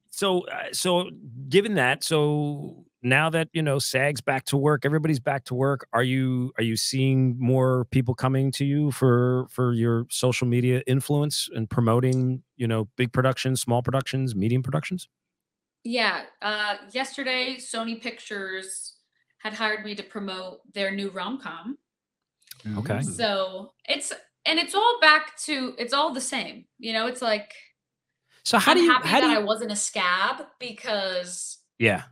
so 0.09 0.47
uh, 0.47 0.63
so 0.71 1.09
given 1.49 1.75
that 1.75 2.03
so 2.03 2.85
now 3.05 3.29
that 3.29 3.47
you 3.53 3.61
know 3.61 3.79
sag's 3.79 4.19
back 4.19 4.43
to 4.45 4.57
work 4.57 4.83
everybody's 4.83 5.19
back 5.19 5.45
to 5.45 5.53
work 5.53 5.87
are 5.93 6.03
you 6.03 6.51
are 6.57 6.63
you 6.63 6.75
seeing 6.75 7.37
more 7.39 7.85
people 7.91 8.13
coming 8.13 8.51
to 8.51 8.65
you 8.65 8.91
for 8.91 9.47
for 9.49 9.73
your 9.73 10.05
social 10.09 10.47
media 10.47 10.81
influence 10.87 11.47
and 11.55 11.69
promoting 11.69 12.41
you 12.57 12.67
know 12.67 12.87
big 12.97 13.13
productions 13.13 13.61
small 13.61 13.81
productions 13.81 14.35
medium 14.35 14.63
productions 14.63 15.07
yeah. 15.85 16.23
Uh 16.41 16.75
yesterday 16.91 17.57
Sony 17.57 18.01
Pictures 18.01 18.95
had 19.37 19.53
hired 19.53 19.85
me 19.85 19.95
to 19.95 20.03
promote 20.03 20.59
their 20.73 20.91
new 20.91 21.11
rom 21.11 21.39
com. 21.39 21.77
Okay. 22.77 23.01
So 23.03 23.71
it's 23.87 24.11
and 24.47 24.59
it's 24.59 24.73
all 24.73 24.97
back 24.99 25.37
to 25.43 25.75
it's 25.77 25.93
all 25.93 26.11
the 26.11 26.19
same. 26.19 26.65
You 26.79 26.93
know, 26.93 27.05
it's 27.05 27.21
like 27.21 27.53
so 28.43 28.57
how 28.57 28.71
I'm 28.71 28.77
do 28.77 28.83
you 28.83 28.91
happy 28.91 29.07
how 29.07 29.21
do 29.21 29.27
that 29.27 29.33
you 29.33 29.39
I 29.39 29.43
wasn't 29.43 29.71
a 29.71 29.75
scab 29.75 30.47
because 30.59 31.59
yeah 31.77 32.03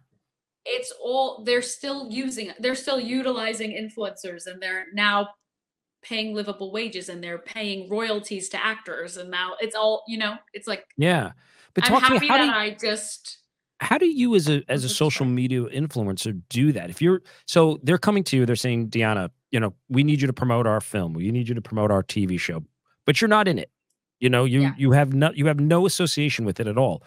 it's 0.65 0.93
all 1.01 1.43
they're 1.43 1.61
still 1.61 2.09
using 2.09 2.51
they're 2.59 2.75
still 2.75 2.99
utilizing 2.99 3.71
influencers 3.71 4.47
and 4.47 4.61
they're 4.61 4.85
now 4.93 5.29
paying 6.01 6.33
livable 6.33 6.71
wages 6.71 7.09
and 7.09 7.23
they're 7.23 7.37
paying 7.39 7.89
royalties 7.89 8.49
to 8.49 8.63
actors 8.63 9.17
and 9.17 9.29
now 9.29 9.53
it's 9.59 9.75
all 9.75 10.03
you 10.07 10.17
know 10.17 10.35
it's 10.53 10.67
like 10.67 10.85
yeah 10.97 11.31
but 11.73 11.83
i'm 11.85 11.91
talk 11.91 12.01
to 12.01 12.13
happy 12.13 12.19
me 12.19 12.27
how 12.27 12.37
that 12.37 12.43
do 12.43 12.47
you, 12.47 12.53
i 12.53 12.69
just 12.71 13.39
how 13.83 13.97
do 13.97 14.05
you 14.05 14.33
as 14.35 14.49
a 14.49 14.63
as 14.69 14.83
a 14.83 14.87
mhm. 14.87 14.91
social 14.91 15.25
media 15.25 15.61
influencer 15.63 16.39
do 16.49 16.71
that? 16.71 16.89
If 16.89 17.01
you're 17.01 17.21
so 17.47 17.79
they're 17.83 17.97
coming 17.97 18.23
to 18.25 18.37
you 18.37 18.45
they're 18.45 18.55
saying 18.55 18.89
deanna 18.89 19.29
you 19.51 19.59
know 19.59 19.73
we 19.89 20.03
need 20.03 20.21
you 20.21 20.27
to 20.27 20.33
promote 20.33 20.65
our 20.65 20.81
film 20.81 21.13
we 21.13 21.31
need 21.31 21.47
you 21.47 21.55
to 21.55 21.61
promote 21.61 21.91
our 21.91 22.03
tv 22.03 22.39
show 22.39 22.63
but 23.05 23.21
you're 23.21 23.27
not 23.27 23.47
in 23.47 23.59
it 23.59 23.69
you 24.19 24.29
know 24.29 24.45
you 24.45 24.61
Yeah. 24.61 24.73
you 24.77 24.91
have 24.91 25.13
no 25.13 25.31
you 25.35 25.47
have 25.47 25.59
no 25.59 25.85
association 25.85 26.45
with 26.45 26.59
it 26.59 26.67
at 26.67 26.77
all 26.77 27.03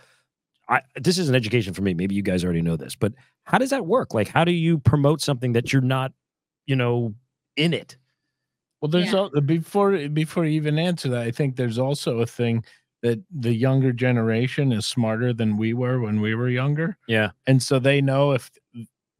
I, 0.69 0.81
this 0.97 1.17
is 1.19 1.29
an 1.29 1.35
education 1.35 1.75
for 1.75 1.83
me. 1.83 1.95
Maybe 1.95 2.15
you 2.15 2.23
guys 2.23 2.45
already 2.45 2.63
know 2.63 2.77
this 2.77 2.97
but 2.97 3.13
how 3.45 3.59
does 3.59 3.71
that 3.71 3.87
work? 3.87 4.15
Like 4.15 4.29
how 4.29 4.45
do 4.45 4.53
you 4.53 4.79
promote 4.79 5.21
something 5.21 5.53
that 5.53 5.73
you're 5.73 5.83
not 5.83 6.13
you 6.67 6.77
know 6.77 7.15
in 7.57 7.73
it? 7.73 7.97
Well, 8.81 8.91
there's 8.91 9.13
Yeah. 9.13 9.19
al- 9.35 9.41
before 9.41 10.09
before 10.09 10.45
you 10.45 10.53
even 10.53 10.79
answer 10.79 11.09
that, 11.11 11.23
I 11.23 11.31
think 11.31 11.57
there's 11.57 11.79
also 11.79 12.19
a 12.21 12.27
thing 12.27 12.65
that 13.03 13.19
the 13.31 13.53
younger 13.55 13.93
generation 13.93 14.73
is 14.73 14.87
smarter 14.87 15.33
than 15.33 15.57
we 15.57 15.73
were 15.75 16.01
when 16.01 16.21
we 16.21 16.35
were 16.35 16.49
younger, 16.49 16.97
yeah. 17.07 17.31
And 17.47 17.63
so 17.63 17.79
they 17.79 18.01
know 18.01 18.33
if 18.33 18.51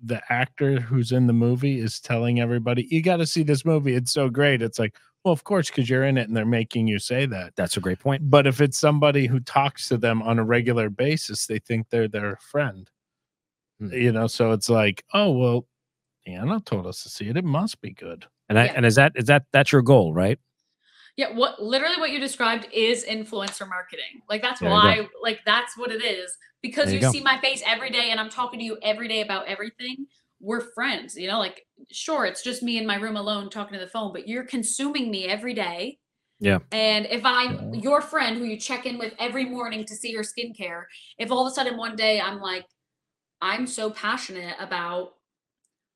the 0.05 0.21
actor 0.33 0.81
who's 0.81 1.13
in 1.13 1.27
the 1.27 1.33
movie 1.33 1.79
is 1.81 2.01
telling 2.01 2.41
everybody, 2.41 2.87
"You 2.91 3.03
got 3.03 3.17
to 3.19 3.27
see 3.27 3.43
this 3.43 3.65
movie; 3.65 3.95
it's 3.95 4.13
so 4.13 4.29
great." 4.29 4.63
It's 4.63 4.79
like, 4.79 4.97
well, 5.25 5.33
of 5.33 5.45
course, 5.45 5.69
because 5.71 5.89
you're 5.91 6.05
in 6.05 6.19
it, 6.19 6.29
and 6.29 6.37
they're 6.37 6.45
making 6.47 6.87
you 6.89 6.99
say 6.99 7.27
that. 7.27 7.55
that's 7.57 7.77
a 7.77 7.81
great 7.81 7.99
point 8.01 8.31
But 8.31 8.47
if 8.47 8.61
it's 8.61 8.79
somebody 8.79 9.27
who 9.27 9.41
talks 9.41 9.89
to 9.89 9.97
them 9.97 10.23
on 10.23 10.39
a 10.39 10.45
regular 10.45 10.89
basis, 10.91 11.47
they 11.47 11.59
think 11.59 11.89
they're 11.91 12.09
their 12.09 12.37
friend. 12.37 12.89
Hmm. 13.81 13.93
You 13.93 14.13
know, 14.13 14.27
so 14.29 14.53
it's 14.53 14.69
like, 14.71 15.05
oh 15.15 15.33
well, 15.33 15.67
Anna 16.27 16.61
told 16.61 16.87
us 16.87 17.03
to 17.05 17.09
see 17.09 17.29
it; 17.29 17.37
it 17.37 17.45
must 17.45 17.81
be 17.81 17.93
good. 17.93 18.27
and 18.49 18.59
I, 18.59 18.67
Yeah. 18.67 18.73
and 18.77 18.87
is 18.87 18.95
that 18.97 19.13
is 19.17 19.27
that 19.27 19.45
that's 19.53 19.73
your 19.73 19.83
goal 19.83 20.13
right 20.15 20.39
yeah 21.17 21.33
what 21.33 21.63
literally 21.63 21.97
what 21.97 22.11
you 22.11 22.21
described 22.21 22.69
is 22.73 23.05
influencer 23.05 23.69
marketing. 23.69 24.23
Like 24.29 24.43
that's 24.43 24.61
There 24.61 24.71
why 24.71 25.09
like 25.23 25.41
that's 25.45 25.77
what 25.77 25.91
it 25.91 26.05
is. 26.05 26.37
Because 26.63 26.87
There 26.87 26.95
you 26.95 27.01
you, 27.01 27.11
see 27.11 27.23
my 27.23 27.39
face 27.41 27.63
every 27.67 27.91
day 27.91 28.11
and 28.11 28.21
i'm 28.21 28.31
talking 28.31 28.59
to 28.59 28.65
you 28.65 28.79
every 28.83 29.09
day 29.09 29.23
about 29.23 29.47
everything 29.47 30.07
we're 30.41 30.61
friends 30.61 31.17
you 31.17 31.29
know? 31.29 31.39
Like 31.39 31.67
sure 31.91 32.27
it's 32.27 32.43
just 32.43 32.63
me 32.63 32.79
in 32.79 32.87
my 32.87 32.97
room 32.97 33.17
alone 33.17 33.51
talking 33.51 33.79
to 33.79 33.85
the 33.85 33.91
phone 33.91 34.13
but 34.13 34.29
you're 34.29 34.45
consuming 34.45 35.11
me 35.11 35.27
every 35.27 35.55
day. 35.55 35.99
Yeah. 36.39 36.59
and 36.71 37.07
if 37.07 37.25
i'm 37.25 37.73
your 37.73 38.03
friend 38.03 38.37
who 38.37 38.45
you 38.45 38.59
check 38.59 38.85
in 38.85 38.99
with 38.99 39.15
every 39.19 39.47
morning 39.47 39.87
to 39.87 39.97
see 39.97 40.11
your 40.11 40.23
skincare 40.23 40.85
if 41.19 41.33
all 41.33 41.47
of 41.47 41.51
a 41.51 41.55
sudden 41.55 41.79
one 41.79 41.97
day 41.97 42.21
i'm 42.21 42.41
like 42.41 42.67
i'm 43.41 43.67
so 43.67 43.89
passionate 43.89 44.55
about 44.61 45.15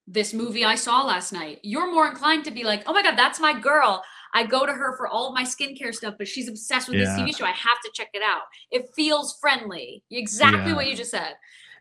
this 0.06 0.33
movie 0.33 0.64
i 0.64 0.76
saw 0.76 1.04
last 1.04 1.30
night 1.30 1.59
you're 1.62 1.92
more 1.92 2.09
inclined 2.09 2.46
to 2.46 2.50
be 2.50 2.64
like 2.64 2.83
oh 2.87 2.94
my 2.94 3.02
god 3.02 3.16
that's 3.18 3.38
my 3.38 3.52
girl 3.61 4.02
I 4.35 4.45
go 4.47 4.64
to 4.66 4.73
her 4.73 4.97
for 4.97 5.09
all 5.09 5.29
of 5.29 5.35
my 5.35 5.43
skincare 5.45 5.95
stuff, 5.95 6.14
but 6.19 6.29
she's 6.29 6.49
obsessed 6.49 6.88
with 6.88 6.99
Yeah. 6.99 7.05
this 7.16 7.16
TV 7.16 7.37
show. 7.37 7.45
I 7.45 7.51
have 7.51 7.81
to 7.85 7.90
check 7.95 8.09
it 8.14 8.23
out. 8.25 8.43
It 8.71 8.88
feels 8.95 9.37
friendly. 9.40 10.03
Exactly 10.11 10.71
Yeah. 10.71 10.75
what 10.77 10.87
you 10.87 10.95
just 10.97 11.11
said. 11.11 11.35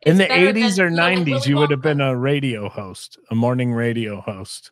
in 0.03 0.17
the 0.17 0.31
80s 0.31 0.77
than, 0.77 0.85
or 0.85 0.89
you 0.89 0.95
know, 0.95 1.03
like 1.03 1.17
90s 1.17 1.45
you 1.47 1.57
would 1.57 1.69
have 1.71 1.81
been 1.81 1.99
a 1.99 2.15
radio 2.15 2.69
host 2.69 3.19
a 3.31 3.35
morning 3.35 3.73
radio 3.73 4.21
host 4.21 4.71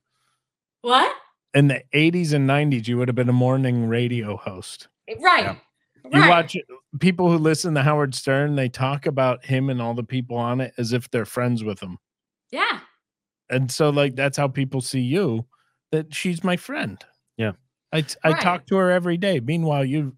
what? 0.81 1.13
in 1.53 1.67
the 1.67 1.83
80s 1.93 2.31
and 2.31 2.47
90s 2.47 2.87
you 2.87 2.97
would 2.97 3.09
have 3.09 3.15
been 3.15 3.27
a 3.27 3.33
morning 3.33 3.89
radio 3.89 4.37
host 4.37 4.87
Right. 5.19 5.43
Yeah. 5.43 5.55
you 6.05 6.21
Right. 6.21 6.29
watch 6.29 6.55
people 7.01 7.29
who 7.29 7.37
listen 7.37 7.73
to 7.75 7.83
howard 7.83 8.15
stern 8.15 8.55
they 8.55 8.69
talk 8.69 9.05
about 9.05 9.43
him 9.43 9.69
and 9.69 9.81
all 9.81 9.93
the 9.93 10.01
people 10.01 10.37
on 10.37 10.61
it 10.61 10.73
as 10.77 10.93
if 10.93 11.11
they're 11.11 11.25
friends 11.25 11.61
with 11.61 11.81
him 11.81 11.97
Yeah. 12.49 12.79
and 13.49 13.69
so 13.69 13.89
like 13.89 14.15
that's 14.15 14.37
how 14.37 14.47
people 14.47 14.79
see 14.79 15.01
you 15.01 15.45
that 15.91 16.15
she's 16.15 16.41
my 16.41 16.55
friend 16.55 17.03
I 17.93 18.05
I 18.23 18.31
Right. 18.31 18.41
talk 18.41 18.65
to 18.67 18.75
her 18.77 18.91
every 18.91 19.17
day. 19.17 19.39
Meanwhile, 19.39 19.85
you've 19.85 20.13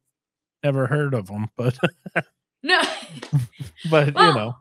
never 0.64 0.88
heard 0.88 1.14
of 1.14 1.28
them, 1.28 1.50
but 1.56 1.78
No. 2.64 2.82
but 3.90 4.08
you 4.08 4.14
know, 4.14 4.56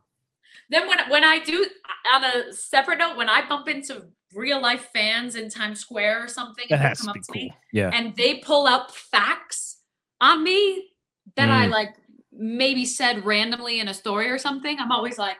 then 0.70 0.86
when 0.86 0.98
when 1.10 1.24
I 1.24 1.38
do 1.40 1.66
on 2.14 2.24
a 2.24 2.52
separate 2.52 2.98
note, 2.98 3.16
when 3.16 3.28
I 3.28 3.48
bump 3.48 3.68
into 3.68 4.06
real 4.34 4.60
life 4.60 4.88
fans 4.92 5.34
in 5.36 5.48
Times 5.50 5.80
Square 5.80 6.22
or 6.24 6.28
something, 6.28 6.66
that 6.68 6.74
and 6.76 6.84
they 6.84 6.88
has 6.88 6.98
come 7.00 7.06
to 7.06 7.10
up 7.10 7.14
be 7.14 7.20
to 7.20 7.32
cool. 7.32 7.42
me 7.42 7.54
Yeah. 7.72 7.90
and 7.92 8.14
they 8.16 8.36
pull 8.36 8.66
up 8.66 8.90
facts 8.94 9.78
on 10.20 10.44
me 10.44 10.90
that 11.36 11.48
I 11.50 11.66
Mm. 11.66 11.70
like 11.70 11.94
maybe 12.30 12.84
said 12.84 13.24
randomly 13.24 13.80
in 13.80 13.88
a 13.88 13.94
story 13.94 14.30
or 14.30 14.38
something, 14.38 14.78
I'm 14.78 14.92
always 14.92 15.18
like, 15.18 15.36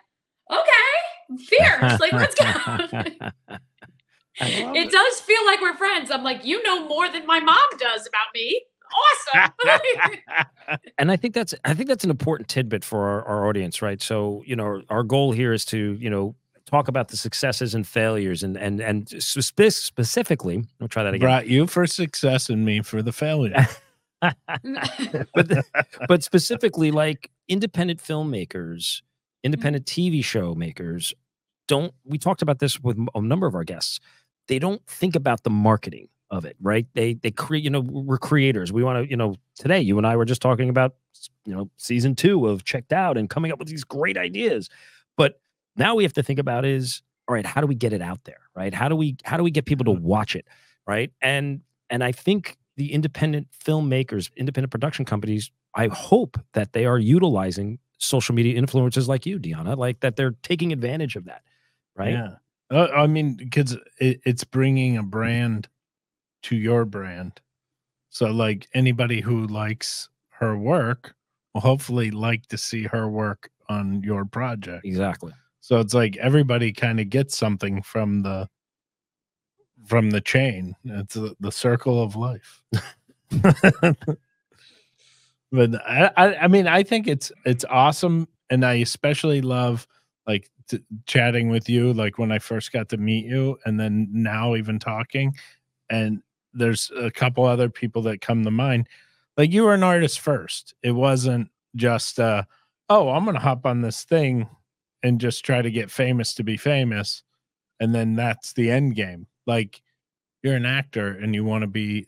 okay, 0.51 1.39
fierce. 1.45 2.01
like, 2.01 2.13
let's 2.13 2.35
go. 2.35 3.21
I 4.41 4.63
love 4.63 4.77
it 4.77 4.91
does 4.91 5.21
feel 5.21 5.45
like 5.47 5.61
we're 5.61 5.77
friends. 5.77 6.11
I'm 6.11 6.23
like, 6.23 6.45
you 6.45 6.63
know 6.63 6.87
more 6.87 7.11
than 7.11 7.27
my 7.27 7.41
mom 7.41 7.59
does 7.79 8.07
about 8.07 8.35
me. 8.35 8.63
Awesome. 9.35 9.53
and 10.99 11.11
I 11.11 11.17
think 11.17 11.35
that's 11.35 11.55
I 11.65 11.75
think 11.75 11.89
that's 11.89 12.05
an 12.05 12.11
important 12.11 12.49
tidbit 12.49 12.85
for 12.85 13.05
our, 13.09 13.25
our 13.25 13.49
audience, 13.49 13.83
right? 13.83 14.01
So 14.01 14.43
you 14.47 14.57
know, 14.57 14.83
our 14.89 15.03
goal 15.03 15.33
here 15.33 15.53
is 15.53 15.65
to 15.67 15.97
you 16.01 16.11
know 16.11 16.35
talk 16.67 16.89
about 16.89 17.09
the 17.09 17.17
successes 17.17 17.75
and 17.75 17.87
failures, 17.87 18.43
and 18.43 18.57
and 18.57 18.81
and 18.81 19.09
spe- 19.23 19.71
specifically, 19.71 20.65
I'll 20.81 20.89
try 20.89 21.03
that 21.03 21.15
again. 21.15 21.27
Brought 21.27 21.47
you 21.49 21.67
for 21.67 21.87
success 21.87 22.49
and 22.49 22.65
me 22.65 22.83
for 22.83 23.03
the 23.03 23.13
failure. 23.13 23.67
but 24.21 24.35
the- 25.49 25.65
but 26.09 26.25
specifically, 26.25 26.91
like 26.91 27.31
independent 27.49 28.03
filmmakers, 28.03 28.49
mm-hmm. 28.49 29.45
independent 29.45 29.87
TV 29.87 30.25
show 30.25 30.55
makers, 30.55 31.15
don't. 31.67 31.93
We 32.05 32.19
talked 32.19 32.43
about 32.43 32.59
this 32.59 32.81
with 32.81 32.99
a 33.15 33.21
number 33.21 33.47
of 33.47 33.55
our 33.55 33.65
guests. 33.65 34.01
They 34.49 34.59
don't 34.59 34.85
think 34.87 35.15
about 35.15 35.45
the 35.45 35.51
marketing 35.51 36.09
of 36.31 36.45
it, 36.45 36.57
right? 36.61 36.87
They 36.95 37.15
they 37.15 37.31
create. 37.31 37.65
You 37.65 37.71
know, 37.71 37.81
we're 37.81 38.19
creators. 38.19 38.73
We 38.73 38.83
want 38.83 39.05
to. 39.05 39.11
You 39.11 39.17
know, 39.17 39.37
today 39.55 39.81
you 39.81 39.97
and 39.99 40.07
I 40.07 40.17
were 40.17 40.25
just 40.25 40.43
talking 40.43 40.69
about 40.69 40.95
you 41.45 41.55
know 41.55 41.71
season 41.77 42.15
two 42.15 42.47
of 42.47 42.65
Checked 42.65 42.93
Out 42.93 43.17
and 43.17 43.31
coming 43.31 43.53
up 43.53 43.59
with 43.59 43.69
these 43.69 43.85
great 43.85 44.17
ideas, 44.17 44.69
but 45.17 45.41
now 45.77 45.95
we 45.95 46.03
have 46.03 46.13
to 46.15 46.23
think 46.23 46.39
about 46.39 46.65
is 46.65 47.03
all 47.29 47.35
right. 47.35 47.47
How 47.47 47.61
do 47.61 47.67
we 47.67 47.75
get 47.75 47.93
it 47.93 48.03
out 48.03 48.25
there, 48.25 48.41
right? 48.55 48.75
How 48.75 48.89
do 48.89 48.97
we 48.97 49.17
how 49.25 49.37
do 49.37 49.43
we 49.43 49.51
get 49.51 49.65
people 49.65 49.85
to 49.85 49.93
mm-hmm. 49.93 50.05
watch 50.05 50.35
it, 50.35 50.47
right? 50.87 51.13
And 51.23 51.61
and 51.91 52.03
I 52.03 52.13
think 52.13 52.57
the 52.77 52.93
independent 52.93 53.49
filmmakers, 53.65 54.31
independent 54.37 54.71
production 54.71 55.05
companies, 55.05 55.51
I 55.75 55.89
hope 55.89 56.39
that 56.55 56.73
they 56.73 56.87
are 56.87 56.99
utilizing 56.99 57.79
social 57.99 58.35
media 58.35 58.61
influencers 58.61 59.09
like 59.09 59.27
you, 59.27 59.39
Deanna, 59.39 59.77
like 59.77 60.01
that 60.01 60.17
they're 60.17 60.37
taking 60.43 60.73
advantage 60.73 61.17
of 61.17 61.25
that, 61.25 61.43
right? 61.97 62.13
Yeah. 62.13 62.35
Uh, 62.71 62.89
I 62.95 63.07
mean, 63.07 63.35
because 63.35 63.77
it, 63.99 64.21
it's 64.25 64.45
bringing 64.45 64.97
a 64.99 65.03
brand 65.03 65.69
to 66.45 66.57
your 66.57 66.85
brand. 66.85 67.41
So, 68.11 68.27
like 68.31 68.69
anybody 68.75 69.21
who 69.21 69.47
likes 69.47 70.09
her 70.31 70.57
work 70.57 71.15
will 71.55 71.61
hopefully 71.61 72.11
like 72.11 72.47
to 72.49 72.59
see 72.59 72.85
her 72.85 73.09
work 73.09 73.51
on 73.69 74.03
your 74.03 74.25
project. 74.25 74.85
Exactly. 74.85 75.33
So 75.61 75.79
it's 75.81 75.93
like 75.93 76.17
everybody 76.17 76.73
kind 76.73 76.99
of 77.01 77.11
gets 77.11 77.37
something 77.37 77.83
from 77.83 78.23
the 78.23 78.49
from 79.87 80.11
the 80.11 80.21
chain. 80.21 80.75
It's 80.85 81.15
the, 81.15 81.35
the 81.41 81.53
circle 81.53 82.03
of 82.03 82.17
life. 82.17 82.63
but 85.53 85.75
I, 85.87 86.11
I, 86.17 86.37
I 86.37 86.49
mean, 86.49 86.67
I 86.67 86.83
think 86.83 87.07
it's 87.07 87.31
it's 87.45 87.67
awesome, 87.69 88.29
and 88.49 88.65
I 88.65 88.75
especially 88.75 89.43
love 89.43 89.87
like 90.27 90.51
chatting 91.07 91.49
with 91.49 91.69
you. 91.69 91.93
Like 91.93 92.19
when 92.19 92.33
I 92.33 92.39
first 92.39 92.73
got 92.73 92.89
to 92.91 92.97
meet 92.97 93.27
you, 93.27 93.59
and 93.65 93.79
then 93.79 94.09
now 94.11 94.55
even 94.55 94.79
talking. 94.79 95.35
And 95.91 96.23
there's 96.53 96.91
a 96.97 97.11
couple 97.11 97.45
other 97.45 97.69
people 97.69 98.03
that 98.03 98.21
come 98.21 98.45
to 98.45 98.51
mind. 98.51 98.89
Like 99.37 99.53
you 99.53 99.65
were 99.65 99.75
an 99.75 99.83
artist 99.83 100.21
first. 100.21 100.75
It 100.83 100.93
wasn't 100.93 101.51
just 101.77 102.19
uh, 102.19 102.43
oh, 102.89 103.11
I'm 103.11 103.25
gonna 103.25 103.41
hop 103.41 103.67
on 103.67 103.83
this 103.83 104.05
thing 104.05 104.49
and 105.03 105.21
just 105.21 105.45
try 105.45 105.63
to 105.63 105.71
get 105.71 105.91
famous 105.91 106.35
to 106.35 106.43
be 106.43 106.57
famous 106.57 107.23
and 107.81 107.95
then 107.95 108.17
that's 108.17 108.53
the 108.53 108.71
end 108.71 108.95
game 108.95 109.27
like 109.47 109.81
you're 110.43 110.57
an 110.57 110.67
actor 110.67 111.09
and 111.09 111.35
you 111.35 111.45
want 111.45 111.63
to 111.63 111.69
be 111.69 112.07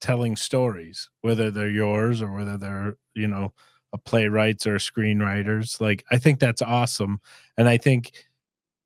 telling 0.00 0.36
stories 0.36 1.08
whether 1.20 1.50
they're 1.50 1.70
yours 1.70 2.20
or 2.20 2.32
whether 2.32 2.56
they're 2.56 2.96
you 3.14 3.28
know 3.28 3.52
playwrights 3.98 4.66
or 4.66 4.76
screenwriters 4.76 5.80
like 5.80 6.04
i 6.10 6.18
think 6.18 6.38
that's 6.38 6.62
awesome 6.62 7.20
and 7.58 7.68
i 7.68 7.76
think 7.76 8.12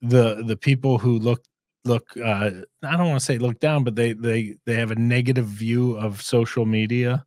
the 0.03 0.43
the 0.47 0.57
people 0.57 0.99
who 0.99 1.19
look 1.19 1.43
look 1.85 2.09
uh 2.19 2.51
i 2.83 2.97
don't 2.97 3.09
want 3.09 3.19
to 3.19 3.25
say 3.25 3.39
look 3.39 3.61
down 3.61 3.85
but 3.85 3.95
they 3.95 4.13
they 4.13 4.57
they 4.67 4.75
have 4.75 4.91
a 4.91 4.97
negative 4.97 5.47
view 5.47 5.97
of 5.99 6.21
social 6.23 6.67
media 6.67 7.25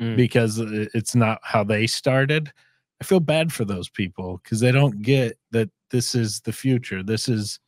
Mm. 0.00 0.16
because 0.16 0.58
it's 0.58 1.14
not 1.14 1.38
how 1.42 1.62
they 1.62 1.86
started 1.86 2.50
I 3.00 3.04
feel 3.04 3.20
bad 3.20 3.52
for 3.52 3.64
those 3.64 3.88
people 3.88 4.40
because 4.42 4.60
they 4.60 4.70
don't 4.72 5.02
get 5.02 5.36
that 5.50 5.68
this 5.90 6.14
is 6.14 6.40
the 6.40 6.52
future. 6.52 7.02
This 7.02 7.28
is 7.28 7.58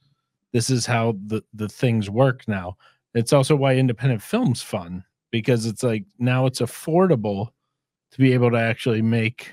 this 0.53 0.71
is 0.71 0.87
how 0.87 1.17
the 1.27 1.43
the 1.53 1.69
things 1.69 2.09
work 2.09 2.47
now. 2.47 2.77
It's 3.15 3.33
also 3.33 3.57
why 3.57 3.75
independent 3.75 4.23
film's 4.23 4.63
fun 4.63 5.05
because 5.33 5.67
it's 5.67 5.83
like 5.83 6.05
now 6.21 6.47
it's 6.47 6.61
affordable 6.61 7.49
to 8.15 8.19
be 8.19 8.33
able 8.33 8.51
to 8.53 8.57
actually 8.59 9.03
make 9.03 9.53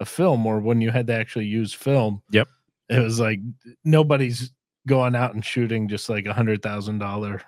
a 0.00 0.04
film 0.04 0.44
or 0.44 0.58
when 0.58 0.80
you 0.80 0.90
had 0.90 1.06
to 1.06 1.14
actually 1.14 1.46
use 1.46 1.72
film. 1.72 2.20
Yep. 2.32 2.48
It 2.88 2.98
was 2.98 3.20
like 3.20 3.38
nobody's 3.84 4.50
going 4.88 5.14
out 5.14 5.34
and 5.34 5.44
shooting 5.44 5.88
just 5.88 6.08
like 6.08 6.26
a 6.26 6.32
hundred 6.32 6.62
thousand 6.62 6.98
dollar 6.98 7.42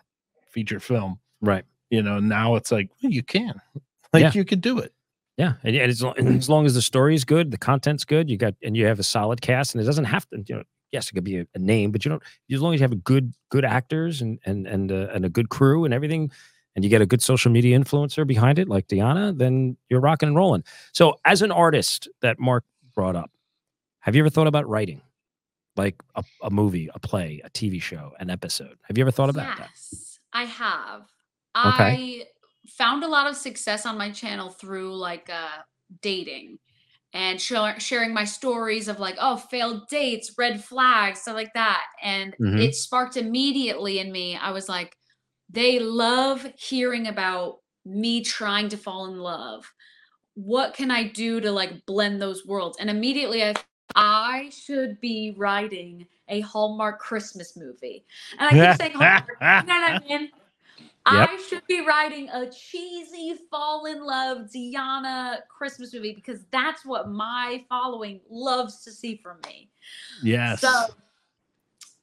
feature 0.49 0.79
film. 0.79 1.19
Right. 1.41 1.65
You 1.91 2.03
know, 2.03 2.21
now 2.21 2.55
it's 2.55 2.71
like 2.71 2.89
well, 3.03 3.13
you 3.13 3.23
can. 3.23 3.61
Like 4.13 4.23
Yeah. 4.23 4.31
you 4.33 4.45
could 4.45 4.61
do 4.61 4.79
it. 4.79 4.93
Yeah, 5.37 5.55
and, 5.65 5.75
and 5.75 5.91
as, 5.91 6.01
and 6.03 6.39
as 6.39 6.49
long 6.49 6.67
as 6.67 6.75
the 6.75 6.83
story 6.83 7.17
is 7.17 7.25
good, 7.25 7.51
the 7.51 7.59
content's 7.59 8.05
good, 8.05 8.31
you 8.31 8.37
got 8.37 8.55
and 8.63 8.77
you 8.77 8.87
have 8.87 9.01
a 9.01 9.03
solid 9.03 9.41
cast, 9.41 9.75
and 9.75 9.83
it 9.83 9.85
doesn't 9.87 10.05
have 10.05 10.25
to. 10.29 10.45
You 10.47 10.59
know, 10.59 10.63
yes, 10.93 11.11
it 11.11 11.15
could 11.15 11.25
be 11.25 11.39
a, 11.39 11.47
a 11.57 11.59
name, 11.59 11.91
but 11.91 12.05
you 12.05 12.11
don't. 12.11 12.23
As 12.53 12.63
long 12.63 12.73
as 12.75 12.79
you 12.79 12.85
have 12.85 12.93
a 12.93 12.95
good 13.03 13.33
good 13.51 13.65
actors 13.65 14.23
and 14.23 14.39
and 14.47 14.69
and 14.69 14.93
uh, 14.93 15.09
and 15.13 15.25
a 15.25 15.29
good 15.29 15.49
crew 15.49 15.85
and 15.85 15.93
everything, 15.93 16.31
and 16.75 16.85
you 16.85 16.91
get 16.91 17.01
a 17.03 17.07
good 17.07 17.23
social 17.23 17.51
media 17.51 17.79
influencer 17.79 18.27
behind 18.27 18.59
it, 18.59 18.69
like 18.69 18.89
Deanna, 18.89 19.37
then 19.37 19.77
you're 19.89 20.01
rocking 20.01 20.29
and 20.29 20.37
rolling. 20.37 20.65
So, 20.93 21.17
as 21.25 21.43
an 21.43 21.53
artist 21.53 22.09
that 22.21 22.39
Mark 22.41 22.65
brought 22.95 23.17
up, 23.17 23.31
have 24.01 24.15
you 24.15 24.23
ever 24.23 24.31
thought 24.31 24.47
about 24.47 24.69
writing, 24.69 25.01
like 25.77 25.97
a, 26.15 26.25
a 26.43 26.51
movie, 26.51 26.91
a 26.95 26.99
play, 26.99 27.41
a 27.45 27.51
TV 27.51 27.81
show, 27.81 28.13
an 28.19 28.31
episode? 28.31 28.77
Have 28.83 28.99
you 28.99 29.05
ever 29.05 29.11
thought 29.11 29.31
about 29.31 29.57
that? 29.57 29.69
yes, 29.71 30.19
I 30.33 30.45
have. 30.45 31.03
Okay. 31.57 31.85
I 31.85 32.25
found 32.69 33.05
a 33.05 33.09
lot 33.09 33.29
of 33.29 33.37
success 33.37 33.87
on 33.87 33.97
my 33.99 34.11
channel 34.11 34.51
through 34.51 34.97
like 34.97 35.31
uh 35.31 35.63
dating 36.03 36.59
and 37.13 37.41
shar- 37.41 37.79
sharing 37.79 38.13
my 38.13 38.25
stories 38.25 38.89
of 38.89 38.99
like 38.99 39.17
oh 39.21 39.37
failed 39.37 39.87
dates, 39.89 40.33
red 40.37 40.65
flags, 40.65 41.21
stuff 41.21 41.35
like 41.35 41.53
that. 41.55 41.85
And 42.03 42.35
Mhm. 42.41 42.61
it 42.61 42.75
sparked 42.75 43.17
immediately 43.17 44.01
in 44.01 44.11
me. 44.11 44.35
I 44.37 44.51
was 44.51 44.69
like, 44.69 44.97
they 45.51 45.79
love 45.79 46.47
hearing 46.57 47.07
about 47.07 47.61
me 47.85 48.23
trying 48.23 48.69
to 48.71 48.77
fall 48.77 49.07
in 49.07 49.19
love. 49.19 49.73
What 50.35 50.75
can 50.75 50.91
I 50.91 51.05
do 51.05 51.41
to 51.41 51.51
like 51.53 51.87
blend 51.87 52.21
those 52.21 52.47
worlds? 52.47 52.79
And 52.81 52.91
immediately 52.91 53.45
I 53.45 53.55
I 53.95 54.51
should 54.51 55.01
be 55.01 55.35
writing 55.37 56.07
a 56.29 56.41
Hallmark 56.41 56.99
Christmas 56.99 57.57
movie. 57.57 58.05
And 58.39 58.49
I 58.49 58.69
keep 58.69 58.79
saying 58.79 58.93
Hallmark, 58.97 59.29
you 59.29 59.67
know 59.67 59.81
what 59.81 60.03
I 60.03 60.03
mean? 60.09 60.31
I 61.07 61.45
should 61.49 61.67
be 61.67 61.85
writing 61.87 62.31
a 62.31 62.51
cheesy 62.51 63.37
fall 63.51 63.85
in 63.85 64.05
love 64.05 64.49
Deanna 64.55 65.41
Christmas 65.49 65.93
movie 65.93 66.15
because 66.15 66.41
that's 66.51 66.85
what 66.87 67.11
my 67.11 67.63
following 67.69 68.21
loves 68.31 68.83
to 68.85 68.91
see 68.91 69.21
from 69.23 69.37
me. 69.47 69.69
Yes. 70.23 70.63
So, 70.63 70.87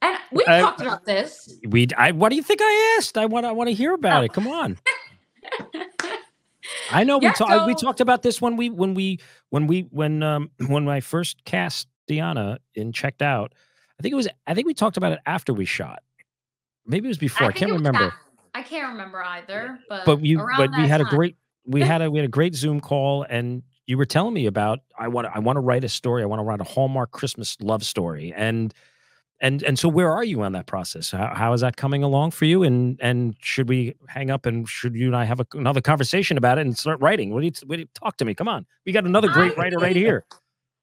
and 0.02 0.18
we 0.32 0.46
I- 0.48 0.62
talked 0.62 0.82
about 0.82 1.06
this. 1.06 1.54
We, 1.68 1.88
I, 1.98 2.12
what 2.12 2.30
do 2.30 2.36
you 2.36 2.44
think 2.44 2.62
I 2.62 2.96
asked? 2.98 3.18
I 3.18 3.26
want, 3.26 3.46
I 3.46 3.52
want 3.52 3.70
to 3.70 3.74
hear 3.74 3.94
about 3.94 4.24
it. 4.24 4.34
Come 4.34 4.48
on. 4.48 4.78
I 6.92 7.04
know 7.04 7.18
we 7.18 7.26
Yeah, 7.26 7.34
talked. 7.34 7.68
we 7.68 7.76
talked 7.76 8.02
about 8.02 8.22
this 8.22 8.42
when 8.42 8.58
we 8.58 8.70
when 8.70 8.94
we 8.94 9.20
when 9.50 9.68
we 9.68 9.82
when 9.92 10.24
um 10.24 10.52
when 10.68 10.88
I 10.88 11.00
first 11.00 11.44
cast 11.46 11.88
Deanna 12.08 12.58
in 12.76 12.92
checked 12.92 13.22
out. 13.22 13.54
I 14.00 14.02
think 14.02 14.14
it 14.14 14.16
was. 14.16 14.28
I 14.48 14.54
think 14.54 14.68
we 14.68 14.74
talked 14.74 14.98
about 14.98 15.12
it 15.14 15.20
after 15.26 15.54
we 15.54 15.66
shot. 15.66 16.02
Maybe 16.86 17.08
it 17.08 17.10
was 17.10 17.18
before. 17.18 17.48
I, 17.48 17.52
think 17.52 17.60
can't 17.60 17.72
remember. 17.74 18.14
I 18.54 18.64
can't 18.64 18.92
remember 18.92 19.24
either. 19.24 19.80
But 19.88 20.06
But 20.06 20.26
you. 20.26 20.46
But 20.58 20.72
we 20.76 20.88
had 20.88 21.02
a 21.02 21.06
great. 21.06 21.36
We 21.66 21.82
had 21.86 22.02
a 22.02 22.10
we 22.10 22.20
had 22.20 22.26
a 22.26 22.32
great 22.32 22.56
Zoom 22.56 22.80
call, 22.80 23.24
and 23.24 23.64
you 23.86 23.98
were 23.98 24.06
telling 24.06 24.34
me 24.34 24.46
about. 24.48 24.80
I 24.98 25.08
want. 25.08 25.28
I 25.34 25.40
want 25.40 25.58
to 25.58 25.62
write 25.62 25.84
a 25.84 25.90
story. 25.90 26.24
I 26.24 26.26
want 26.26 26.40
to 26.40 26.44
write 26.44 26.62
a 26.62 26.66
Hallmark 26.66 27.12
Christmas 27.12 27.58
love 27.62 27.84
story, 27.84 28.34
and. 28.36 28.74
And 29.42 29.64
and 29.64 29.78
so 29.78 29.90
where 29.90 30.12
are 30.12 30.24
you 30.24 30.44
on 30.44 30.52
that 30.52 30.68
process? 30.68 31.12
How, 31.12 31.34
how 31.34 31.54
is 31.54 31.62
that 31.62 31.76
coming 31.76 32.04
along 32.04 32.32
for 32.32 32.46
you? 32.46 32.64
And 32.64 33.00
and 33.02 33.36
should 33.42 33.68
we 33.68 33.96
hang 34.08 34.30
up 34.30 34.46
and 34.46 34.70
should 34.70 34.96
you 34.96 35.08
and 35.08 35.16
I 35.16 35.26
have 35.26 35.40
a, 35.40 35.48
another 35.54 35.82
conversation 35.82 36.38
about 36.38 36.60
it 36.60 36.62
and 36.62 36.78
start 36.78 37.02
writing? 37.02 37.34
What 37.34 37.42
do 37.42 37.48
you, 37.48 37.54
what 37.66 37.76
do 37.78 37.82
you 37.82 37.88
talk 37.96 38.18
to 38.18 38.26
me? 38.26 38.36
Come 38.36 38.48
on, 38.48 38.68
we 38.86 38.92
got 38.92 39.06
another 39.06 39.30
great 39.30 39.58
I 39.58 39.62
writer 39.62 39.78
right 39.78 39.96
here. 39.96 40.26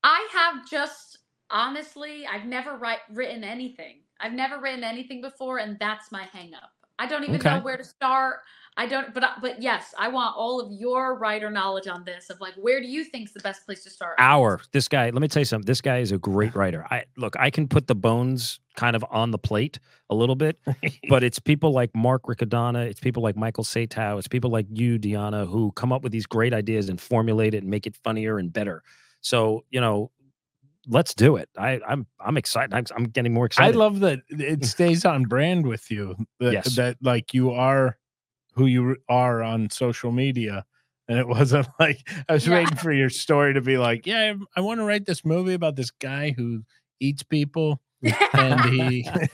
I 0.02 0.28
have 0.32 0.68
just 0.68 1.18
honestly, 1.50 2.26
I've 2.26 2.44
never 2.44 2.76
write, 2.76 2.98
written 3.10 3.44
anything. 3.44 4.00
I've 4.20 4.32
never 4.32 4.60
written 4.60 4.84
anything 4.84 5.20
before, 5.20 5.58
and 5.58 5.78
that's 5.78 6.10
my 6.10 6.24
hang 6.32 6.54
up. 6.54 6.70
I 6.98 7.06
don't 7.06 7.22
even 7.24 7.40
know 7.40 7.60
where 7.60 7.76
to 7.76 7.84
start. 7.84 8.40
I 8.78 8.86
don't, 8.86 9.12
but 9.12 9.24
I- 9.24 9.34
but 9.42 9.60
yes, 9.60 9.92
I 9.98 10.08
want 10.08 10.36
all 10.36 10.60
of 10.60 10.70
your 10.72 11.18
writer 11.18 11.50
knowledge 11.50 11.88
on 11.88 12.04
this. 12.04 12.30
Of 12.30 12.40
like, 12.40 12.54
where 12.54 12.80
do 12.80 12.86
you 12.86 13.04
think's 13.04 13.32
the 13.32 13.40
best 13.40 13.66
place 13.66 13.82
to 13.84 13.90
start? 13.90 14.14
Our 14.18 14.60
this 14.72 14.86
guy. 14.88 15.10
Let 15.10 15.20
me 15.20 15.26
tell 15.28 15.40
you 15.40 15.44
something. 15.46 15.66
This 15.66 15.80
guy 15.80 15.98
is 15.98 16.12
a 16.12 16.18
great 16.18 16.54
writer. 16.54 16.86
I 16.90 17.04
look. 17.16 17.34
I 17.38 17.50
can 17.50 17.66
put 17.68 17.88
the 17.88 17.94
bones 17.96 18.60
kind 18.76 18.94
of 18.94 19.04
on 19.10 19.32
the 19.32 19.38
plate 19.38 19.80
a 20.10 20.14
little 20.14 20.36
bit, 20.36 20.58
but 21.08 21.24
it's 21.24 21.40
people 21.40 21.72
like 21.72 21.90
Mark 21.94 22.22
Riccadonna, 22.22 22.86
it's 22.86 23.00
people 23.00 23.22
like 23.22 23.36
Michael 23.36 23.64
Satow, 23.64 24.16
it's 24.18 24.28
people 24.28 24.50
like 24.50 24.66
you, 24.70 24.96
Deanna, 24.98 25.48
who 25.48 25.72
come 25.72 25.92
up 25.92 26.02
with 26.04 26.12
these 26.12 26.26
great 26.26 26.54
ideas 26.54 26.88
and 26.88 27.00
formulate 27.00 27.54
it 27.54 27.62
and 27.64 27.70
make 27.70 27.86
it 27.86 27.96
funnier 28.04 28.38
and 28.38 28.52
better. 28.52 28.84
So 29.20 29.64
you 29.70 29.80
know, 29.80 30.12
let's 30.86 31.14
do 31.14 31.34
it. 31.34 31.48
I, 31.58 31.80
I'm 31.88 32.06
I'm 32.20 32.36
excited. 32.36 32.72
I'm, 32.72 32.84
I'm 32.94 33.04
getting 33.06 33.34
more 33.34 33.46
excited. 33.46 33.74
I 33.74 33.76
love 33.78 33.98
that 34.00 34.20
it 34.28 34.64
stays 34.74 35.04
on 35.04 35.24
brand 35.24 35.66
with 35.66 35.90
you. 35.90 36.14
That, 36.38 36.52
Yes. 36.52 36.76
that 36.76 36.96
like 37.02 37.34
you 37.34 37.50
are 37.50 37.98
who 38.58 38.66
you 38.66 38.96
are 39.08 39.42
on 39.42 39.70
social 39.70 40.12
media. 40.12 40.64
And 41.08 41.18
it 41.18 41.26
wasn't 41.36 41.68
like 41.80 42.06
I 42.28 42.34
was 42.34 42.46
Yeah. 42.46 42.54
waiting 42.58 42.76
for 42.76 42.92
your 42.92 43.08
story 43.10 43.54
to 43.54 43.60
be 43.60 43.78
like, 43.78 44.06
yeah, 44.06 44.34
I, 44.56 44.60
want 44.60 44.80
to 44.80 44.84
write 44.84 45.06
this 45.06 45.24
movie 45.24 45.54
about 45.54 45.76
this 45.76 45.90
guy 45.90 46.34
who 46.36 46.62
eats 47.00 47.22
people 47.22 47.80
and 48.32 48.60
he 48.70 49.08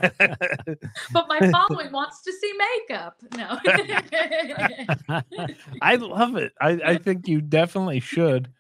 but 1.13 1.29
my 1.29 1.39
following 1.51 1.93
wants 1.93 2.23
to 2.23 2.33
see 2.33 2.53
makeup. 2.89 3.17
No. 3.37 3.59
I 5.83 5.97
love 5.97 6.37
it. 6.37 6.53
I, 6.61 6.81
I 6.85 6.97
think 6.99 7.29
you 7.29 7.41
definitely 7.41 8.01
should. 8.01 8.51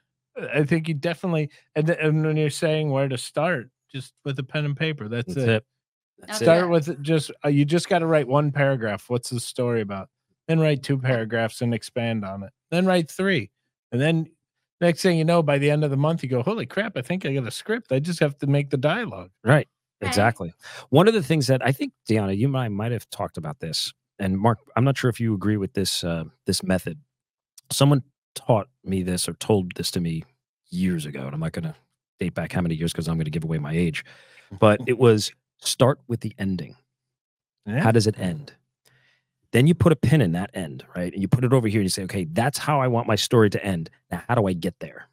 I 0.52 0.64
think 0.64 0.88
you 0.88 0.94
definitely 0.94 1.50
and, 1.74 1.86
th- 1.86 1.98
and 2.00 2.24
when 2.24 2.36
you're 2.36 2.50
saying 2.50 2.90
where 2.90 3.08
to 3.08 3.16
start, 3.16 3.70
just 3.90 4.12
with 4.24 4.38
a 4.38 4.42
pen 4.42 4.64
and 4.64 4.76
paper. 4.76 5.08
That's, 5.08 5.34
That's 5.34 5.46
it. 5.46 5.48
it. 5.48 5.64
That's 6.18 6.42
Okay. 6.42 6.44
it. 6.52 6.56
Start 6.56 6.70
with 6.70 7.02
just 7.02 7.30
uh, 7.44 7.48
you 7.48 7.64
just 7.64 7.88
got 7.88 8.00
to 8.00 8.06
write 8.06 8.26
one 8.28 8.50
paragraph. 8.52 9.04
What's 9.08 9.30
the 9.30 9.40
story 9.40 9.80
about? 9.80 10.08
Then 10.48 10.60
write 10.60 10.82
two 10.82 10.98
paragraphs 10.98 11.62
and 11.62 11.72
expand 11.72 12.24
on 12.24 12.42
it. 12.42 12.52
Then 12.70 12.86
write 12.86 13.10
three. 13.10 13.50
And 13.92 14.00
then 14.00 14.26
next 14.80 15.02
thing 15.02 15.16
you 15.16 15.24
know, 15.24 15.42
by 15.42 15.58
the 15.58 15.70
end 15.70 15.84
of 15.84 15.90
the 15.90 15.96
month, 15.96 16.22
you 16.22 16.28
go, 16.28 16.42
Holy 16.42 16.66
crap, 16.66 16.96
I 16.96 17.02
think 17.02 17.24
I 17.24 17.32
got 17.32 17.46
a 17.46 17.50
script. 17.50 17.92
I 17.92 17.98
just 17.98 18.20
have 18.20 18.36
to 18.38 18.46
make 18.46 18.70
the 18.70 18.76
dialogue. 18.76 19.30
Right. 19.42 19.68
Exactly. 20.00 20.52
One 20.90 21.08
of 21.08 21.14
the 21.14 21.22
things 21.22 21.46
that 21.46 21.64
I 21.64 21.72
think, 21.72 21.92
Deanna, 22.08 22.36
you 22.36 22.46
and 22.46 22.56
I 22.56 22.68
might 22.68 22.92
have 22.92 23.08
talked 23.10 23.36
about 23.36 23.60
this, 23.60 23.92
and 24.18 24.38
Mark, 24.38 24.58
I'm 24.76 24.84
not 24.84 24.96
sure 24.96 25.10
if 25.10 25.18
you 25.18 25.34
agree 25.34 25.56
with 25.56 25.72
this 25.72 26.04
uh, 26.04 26.24
this 26.46 26.62
method. 26.62 26.98
Someone 27.70 28.02
taught 28.34 28.68
me 28.84 29.02
this 29.02 29.28
or 29.28 29.34
told 29.34 29.72
this 29.76 29.90
to 29.92 30.00
me 30.00 30.24
years 30.70 31.06
ago, 31.06 31.24
and 31.24 31.34
I'm 31.34 31.40
not 31.40 31.52
going 31.52 31.64
to 31.64 31.74
date 32.20 32.34
back 32.34 32.52
how 32.52 32.60
many 32.60 32.74
years 32.74 32.92
because 32.92 33.08
I'm 33.08 33.16
going 33.16 33.24
to 33.24 33.30
give 33.30 33.44
away 33.44 33.58
my 33.58 33.72
age. 33.72 34.04
But 34.58 34.80
it 34.86 34.98
was 34.98 35.32
start 35.60 36.00
with 36.06 36.20
the 36.20 36.34
ending. 36.38 36.76
Yeah. 37.66 37.80
How 37.80 37.90
does 37.90 38.06
it 38.06 38.18
end? 38.18 38.52
Then 39.54 39.68
you 39.68 39.74
put 39.74 39.92
a 39.92 39.96
pin 39.96 40.20
in 40.20 40.32
that 40.32 40.50
end, 40.52 40.84
right? 40.96 41.12
And 41.12 41.22
you 41.22 41.28
put 41.28 41.44
it 41.44 41.52
over 41.52 41.68
here 41.68 41.78
and 41.78 41.84
you 41.84 41.88
say, 41.88 42.02
okay, 42.02 42.24
that's 42.24 42.58
how 42.58 42.80
I 42.80 42.88
want 42.88 43.06
my 43.06 43.14
story 43.14 43.48
to 43.50 43.64
end. 43.64 43.88
Now, 44.10 44.20
how 44.28 44.34
do 44.34 44.48
I 44.48 44.52
get 44.52 44.80
there? 44.80 45.08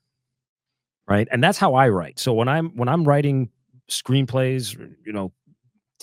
Right. 1.08 1.27
And 1.32 1.43
that's 1.43 1.60
how 1.60 1.75
I 1.75 1.89
write. 1.89 2.17
So 2.17 2.34
when 2.34 2.47
I'm 2.47 2.75
when 2.75 2.89
I'm 2.89 3.04
writing 3.04 3.51
screenplays, 3.88 4.75
you 5.06 5.13
know, 5.13 5.32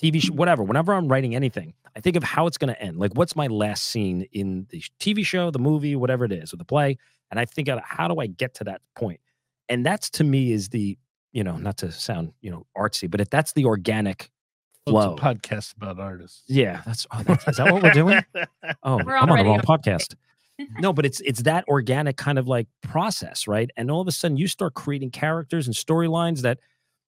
TV 0.01 0.23
show, 0.23 0.33
whatever, 0.35 0.63
whenever 0.63 0.95
I'm 0.95 1.09
writing 1.09 1.35
anything, 1.35 1.75
I 1.97 2.01
think 2.01 2.15
of 2.15 2.23
how 2.23 2.47
it's 2.47 2.59
going 2.59 2.73
to 2.73 2.81
end. 2.81 2.99
Like, 2.99 3.13
what's 3.15 3.35
my 3.35 3.49
last 3.49 3.89
scene 3.89 4.29
in 4.31 4.69
the 4.71 4.85
TV 5.01 5.27
show, 5.27 5.51
the 5.51 5.59
movie, 5.59 5.97
whatever 5.97 6.25
it 6.25 6.31
is, 6.31 6.55
or 6.55 6.59
the 6.59 6.65
play? 6.65 6.97
And 7.33 7.41
I 7.41 7.45
think, 7.45 7.69
of 7.69 7.81
how 7.83 8.07
do 8.07 8.21
I 8.21 8.29
get 8.29 8.55
to 8.55 8.65
that 8.65 8.83
point? 8.95 9.19
And 9.69 9.85
that's 9.85 10.11
to 10.11 10.23
me 10.23 10.53
is 10.53 10.69
the, 10.69 10.97
you 11.33 11.43
know, 11.43 11.57
not 11.57 11.79
to 11.79 11.91
sound, 11.91 12.35
you 12.41 12.53
know, 12.53 12.67
artsy, 12.77 13.11
but 13.11 13.21
if 13.21 13.31
that's 13.31 13.53
the 13.55 13.65
organic 13.65 14.31
flow. 14.91 15.13
it's 15.15 15.21
a 15.23 15.25
podcast 15.25 15.77
about 15.77 15.99
artists. 16.01 16.43
Yeah, 16.49 16.83
that's, 16.87 17.07
oh, 17.11 17.23
that's 17.25 17.47
is 17.49 17.57
that 17.59 17.73
what 17.73 17.83
we're 17.83 17.93
doing? 17.93 18.21
Oh, 18.83 19.01
We're 19.05 19.17
I'm 19.17 19.23
on 19.23 19.29
the 19.29 19.33
already 19.35 19.49
wrong 19.49 19.61
on- 19.67 19.79
podcast. 19.79 20.15
no, 20.81 20.93
but 20.93 21.07
it's 21.07 21.21
it's 21.21 21.43
that 21.43 21.67
organic 21.69 22.17
kind 22.17 22.39
of 22.39 22.49
like 22.49 22.67
process, 22.83 23.47
right? 23.47 23.71
And 23.77 23.91
all 23.91 24.01
of 24.01 24.09
a 24.09 24.13
sudden, 24.13 24.37
you 24.37 24.47
start 24.49 24.75
creating 24.75 25.11
characters 25.11 25.67
and 25.67 25.75
storylines 25.77 26.41
that, 26.43 26.59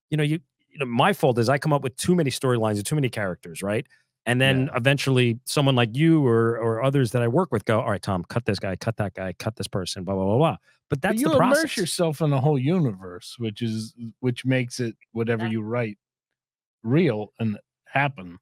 you 0.09 0.17
know, 0.17 0.23
you, 0.23 0.39
you 0.69 0.79
know, 0.79 0.85
my 0.85 1.11
fault 1.13 1.37
is 1.37 1.49
I 1.49 1.57
come 1.57 1.73
up 1.73 1.81
with 1.83 1.95
too 1.97 2.15
many 2.15 2.31
storylines 2.31 2.75
and 2.77 2.85
too 2.85 2.95
many 2.95 3.09
characters, 3.09 3.61
right? 3.61 3.85
And 4.25 4.39
then 4.39 4.67
Yeah. 4.67 4.77
eventually, 4.77 5.39
someone 5.45 5.75
like 5.75 5.95
you 5.97 6.25
or 6.25 6.57
or 6.59 6.81
others 6.83 7.11
that 7.11 7.21
I 7.23 7.27
work 7.27 7.51
with 7.51 7.65
go, 7.65 7.81
all 7.81 7.89
right, 7.91 8.01
Tom, 8.01 8.23
cut 8.29 8.45
this 8.45 8.59
guy, 8.59 8.75
cut 8.77 8.95
that 8.97 9.13
guy, 9.15 9.33
cut 9.33 9.55
this 9.57 9.67
person, 9.67 10.03
blah 10.05 10.15
blah 10.15 10.25
blah 10.25 10.37
blah. 10.37 10.57
But 10.89 11.01
But 11.01 11.01
that's 11.01 11.21
you 11.21 11.29
the 11.29 11.37
process. 11.37 11.59
immerse 11.63 11.77
yourself 11.77 12.21
in 12.21 12.31
a 12.31 12.39
whole 12.39 12.59
universe, 12.59 13.35
which 13.37 13.61
is 13.61 13.93
which 14.21 14.45
makes 14.45 14.79
it 14.79 14.95
whatever 15.11 15.45
Yeah. 15.45 15.51
you 15.51 15.61
write 15.61 15.97
real 16.83 17.33
and 17.39 17.57
happen. 17.91 18.39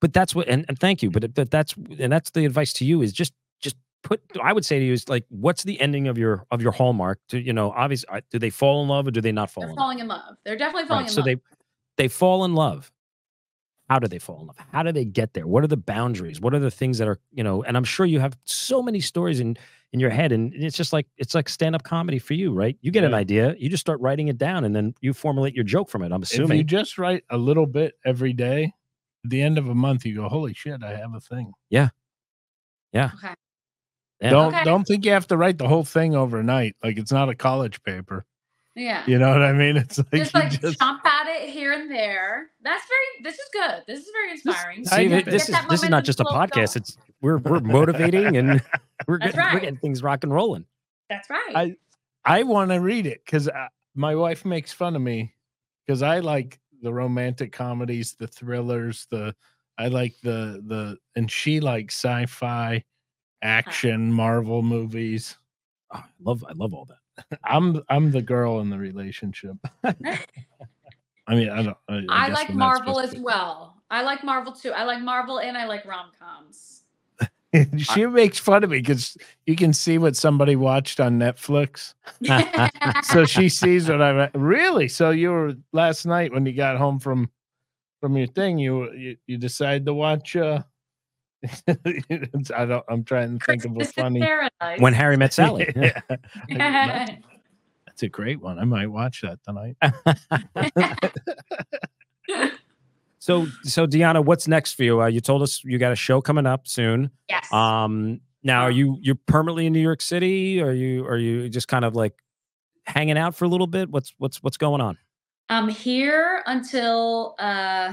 but 0.00 0.12
that's 0.12 0.34
what 0.34 0.48
and, 0.48 0.64
and 0.68 0.78
thank 0.78 1.02
you 1.02 1.10
but, 1.10 1.24
it- 1.24 1.34
but 1.34 1.50
that's 1.50 1.74
and 1.98 2.10
that's 2.12 2.30
the 2.30 2.44
advice 2.44 2.72
to 2.74 2.84
you 2.84 3.02
is 3.02 3.12
just 3.12 3.32
just 3.60 3.76
put 4.02 4.20
i 4.42 4.52
would 4.52 4.64
say 4.64 4.78
to 4.80 4.84
you 4.84 4.92
is 4.92 5.08
like 5.08 5.24
what's 5.28 5.62
the 5.62 5.80
ending 5.80 6.08
of 6.08 6.18
your 6.18 6.44
of 6.50 6.60
your 6.62 6.72
hallmark? 6.72 7.18
Do 7.28 7.38
you 7.38 7.52
know 7.52 7.70
obviously 7.72 8.08
uh, 8.10 8.20
do 8.30 8.38
they 8.38 8.50
fall 8.50 8.82
in 8.82 8.88
love 8.88 9.06
or 9.06 9.10
do 9.12 9.20
they 9.20 9.32
not 9.32 9.50
fall 9.50 9.62
They're 9.62 9.70
in 9.70 9.76
falling 9.76 9.98
in 10.00 10.08
love. 10.08 10.34
They're 10.44 10.56
definitely 10.56 10.88
falling 10.88 11.04
right 11.04 11.08
in 11.10 11.14
so 11.14 11.20
love. 11.20 11.26
they 11.26 11.36
they 11.98 12.08
fall 12.08 12.44
in 12.44 12.54
love. 12.54 12.90
How 13.90 13.98
do 13.98 14.08
they 14.08 14.18
fall 14.18 14.40
in 14.40 14.46
love? 14.46 14.56
How 14.72 14.82
do 14.82 14.90
they 14.90 15.04
get 15.04 15.34
there? 15.34 15.46
What 15.46 15.62
are 15.64 15.66
the 15.66 15.76
boundaries? 15.76 16.40
What 16.40 16.54
are 16.54 16.58
the 16.58 16.70
things 16.70 16.96
that 16.98 17.08
are 17.08 17.18
you 17.30 17.44
know 17.44 17.62
and 17.62 17.76
i'm 17.76 17.84
sure 17.84 18.06
you 18.06 18.20
have 18.20 18.36
so 18.44 18.82
many 18.82 19.00
stories 19.00 19.38
in 19.40 19.56
in 19.92 20.00
your 20.00 20.08
head 20.10 20.32
and 20.32 20.54
it's 20.54 20.76
just 20.76 20.92
like 20.94 21.06
it's 21.18 21.34
like 21.34 21.48
stand-up 21.50 21.82
comedy 21.82 22.18
for 22.18 22.32
you 22.34 22.52
right? 22.54 22.76
You 22.80 22.90
get 22.90 23.04
an 23.04 23.12
idea 23.14 23.54
you 23.58 23.68
just 23.68 23.82
start 23.82 24.00
writing 24.00 24.28
it 24.28 24.38
down 24.38 24.64
and 24.64 24.74
then 24.74 24.94
you 25.02 25.12
formulate 25.12 25.54
your 25.54 25.64
joke 25.64 25.90
from 25.90 26.02
it 26.02 26.10
i'm 26.12 26.22
If 26.22 26.30
assuming. 26.32 26.56
you 26.58 26.64
just 26.64 26.96
write 26.98 27.24
a 27.30 27.36
little 27.36 27.66
bit 27.66 27.94
every 28.06 28.32
day, 28.32 28.64
at 28.64 28.72
the 29.24 29.42
end 29.42 29.58
of 29.58 29.68
a 29.68 29.74
month, 29.74 30.04
you 30.04 30.14
go, 30.16 30.28
"Holy 30.28 30.54
shit, 30.54 30.82
I 30.82 30.96
have 30.96 31.14
a 31.14 31.20
thing." 31.20 31.52
okay. 31.72 31.88
Yeah. 34.20 34.30
Don't 34.30 34.54
Okay. 34.54 34.64
don't 34.64 34.84
think 34.84 35.04
you 35.04 35.12
have 35.12 35.26
to 35.28 35.36
write 35.36 35.58
the 35.58 35.66
whole 35.66 35.84
thing 35.84 36.14
overnight. 36.14 36.76
Like 36.82 36.96
it's 36.98 37.10
not 37.12 37.28
a 37.28 37.34
college 37.34 37.82
paper. 37.82 38.24
Yeah. 38.74 39.02
You 39.06 39.18
know 39.18 39.28
what 39.30 39.42
I 39.42 39.52
mean? 39.52 39.76
It's 39.76 39.98
like 39.98 40.10
Just 40.12 40.34
you 40.34 40.40
like 40.40 40.60
just 40.60 40.78
chomp 40.80 41.04
at 41.04 41.26
it 41.26 41.50
here 41.50 41.72
and 41.72 41.90
there. 41.90 42.50
That's 42.62 42.84
very. 42.86 43.24
This 43.24 43.34
is 43.38 43.48
good. 43.52 43.82
This 43.86 44.00
is 44.00 44.10
very 44.12 44.30
inspiring. 44.30 44.84
I 44.92 44.96
See, 44.96 45.08
get 45.08 45.24
this 45.26 45.48
is 45.48 45.56
this 45.68 45.82
is 45.82 45.90
not 45.90 46.04
just 46.04 46.20
a 46.20 46.24
podcast. 46.24 46.52
going. 46.54 46.68
It's 46.76 46.96
we're 47.20 47.38
we're 47.38 47.60
motivating 47.60 48.36
and 48.36 48.62
we're 49.08 49.18
That's 49.18 49.34
getting, 49.34 49.54
we're 49.54 49.60
getting 49.60 49.76
things 49.78 50.02
rock 50.02 50.22
and 50.22 50.32
rolling. 50.32 50.64
That's 51.10 51.28
right. 51.28 51.52
I- 51.54 51.76
I 52.24 52.44
want 52.44 52.70
to 52.70 52.76
read 52.78 53.06
it 53.06 53.20
because 53.24 53.48
uh, 53.48 53.66
my 53.96 54.14
wife 54.14 54.44
makes 54.44 54.72
fun 54.72 54.94
of 54.94 55.02
me 55.02 55.34
because 55.84 56.00
I 56.02 56.20
like 56.20 56.60
the 56.82 56.92
romantic 56.92 57.52
comedies, 57.52 58.14
the 58.14 58.26
thrillers, 58.26 59.06
the 59.10 59.34
I 59.78 59.88
like 59.88 60.14
the 60.22 60.62
the 60.66 60.98
and 61.16 61.30
she 61.30 61.60
likes 61.60 61.94
sci-fi, 61.94 62.76
uh-huh. 62.76 62.80
action, 63.42 64.12
Marvel 64.12 64.62
movies. 64.62 65.36
Oh, 65.92 65.98
I 65.98 66.04
love 66.20 66.44
I 66.48 66.52
love 66.52 66.74
all 66.74 66.86
that. 66.86 67.38
I'm 67.44 67.82
I'm 67.88 68.10
the 68.10 68.22
girl 68.22 68.60
in 68.60 68.70
the 68.70 68.78
relationship. 68.78 69.56
I 69.84 71.34
mean, 71.34 71.50
I 71.50 71.62
don't. 71.62 71.76
I, 71.88 71.94
I 71.94 72.24
I 72.24 72.28
guess 72.28 72.36
like 72.36 72.54
Marvel 72.54 73.00
as 73.00 73.16
well. 73.16 73.82
I 73.90 74.02
like 74.02 74.24
Marvel 74.24 74.52
too. 74.52 74.72
I 74.72 74.84
like 74.84 75.00
Marvel 75.00 75.38
and 75.38 75.56
I 75.56 75.66
like 75.66 75.84
rom 75.84 76.10
coms. 76.18 76.81
she 77.76 78.06
makes 78.06 78.38
fun 78.38 78.64
of 78.64 78.70
me 78.70 78.78
because 78.78 79.16
you 79.46 79.56
can 79.56 79.72
see 79.72 79.98
what 79.98 80.16
somebody 80.16 80.56
watched 80.56 81.00
on 81.00 81.18
Netflix. 81.18 81.94
so 83.04 83.24
she 83.24 83.48
sees 83.48 83.88
what 83.88 84.00
I 84.00 84.30
really. 84.34 84.88
So 84.88 85.10
you 85.10 85.30
were 85.30 85.54
last 85.72 86.06
night 86.06 86.32
when 86.32 86.46
you 86.46 86.52
got 86.52 86.76
home 86.78 86.98
from 86.98 87.30
from 88.00 88.16
your 88.16 88.26
thing. 88.28 88.58
You 88.58 88.92
you, 88.92 89.16
you 89.26 89.38
decided 89.38 89.86
to 89.86 89.94
watch. 89.94 90.36
uh 90.36 90.62
I 91.68 92.64
don't. 92.64 92.84
I'm 92.88 93.04
trying 93.04 93.38
to 93.38 93.44
think 93.44 93.64
of 93.64 93.76
a 93.76 93.84
funny. 93.84 94.20
Paradise. 94.20 94.80
When 94.80 94.94
Harry 94.94 95.16
Met 95.16 95.32
Sally. 95.32 95.72
Yeah. 95.74 96.00
Yeah. 96.48 97.06
that's, 97.06 97.12
that's 97.86 98.02
a 98.04 98.08
great 98.08 98.40
one. 98.40 98.58
I 98.58 98.64
might 98.64 98.86
watch 98.86 99.22
that 99.22 99.40
tonight. 99.44 99.76
So 103.22 103.46
so 103.62 103.86
Deanna, 103.86 104.24
what's 104.24 104.48
next 104.48 104.72
for 104.72 104.82
you? 104.82 105.00
Uh, 105.00 105.06
you 105.06 105.20
told 105.20 105.42
us 105.42 105.62
you 105.62 105.78
got 105.78 105.92
a 105.92 105.96
show 105.96 106.20
coming 106.20 106.44
up 106.44 106.66
soon. 106.66 107.08
yes. 107.28 107.52
Um, 107.52 108.20
now 108.42 108.62
are 108.62 108.70
you 108.72 108.98
you're 109.00 109.14
permanently 109.14 109.66
in 109.66 109.72
New 109.72 109.80
York 109.80 110.00
City? 110.02 110.60
Or 110.60 110.70
are 110.70 110.72
you 110.72 111.06
are 111.06 111.16
you 111.16 111.48
just 111.48 111.68
kind 111.68 111.84
of 111.84 111.94
like 111.94 112.14
hanging 112.84 113.16
out 113.16 113.36
for 113.36 113.44
a 113.44 113.48
little 113.48 113.68
bit? 113.68 113.90
What's 113.90 114.12
what's 114.18 114.42
what's 114.42 114.56
going 114.56 114.80
on? 114.80 114.98
I'm 115.48 115.68
here 115.68 116.42
until 116.46 117.36
uh 117.38 117.92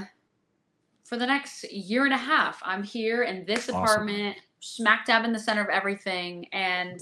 for 1.04 1.16
the 1.16 1.28
next 1.28 1.72
year 1.72 2.06
and 2.06 2.14
a 2.14 2.18
half. 2.18 2.60
I'm 2.66 2.82
here 2.82 3.22
in 3.22 3.46
this 3.46 3.70
Awesome. 3.70 3.84
apartment, 3.84 4.38
smack 4.62 5.06
dab 5.06 5.26
in 5.26 5.32
the 5.32 5.38
center 5.38 5.62
of 5.62 5.70
everything. 5.70 6.48
And 6.54 7.00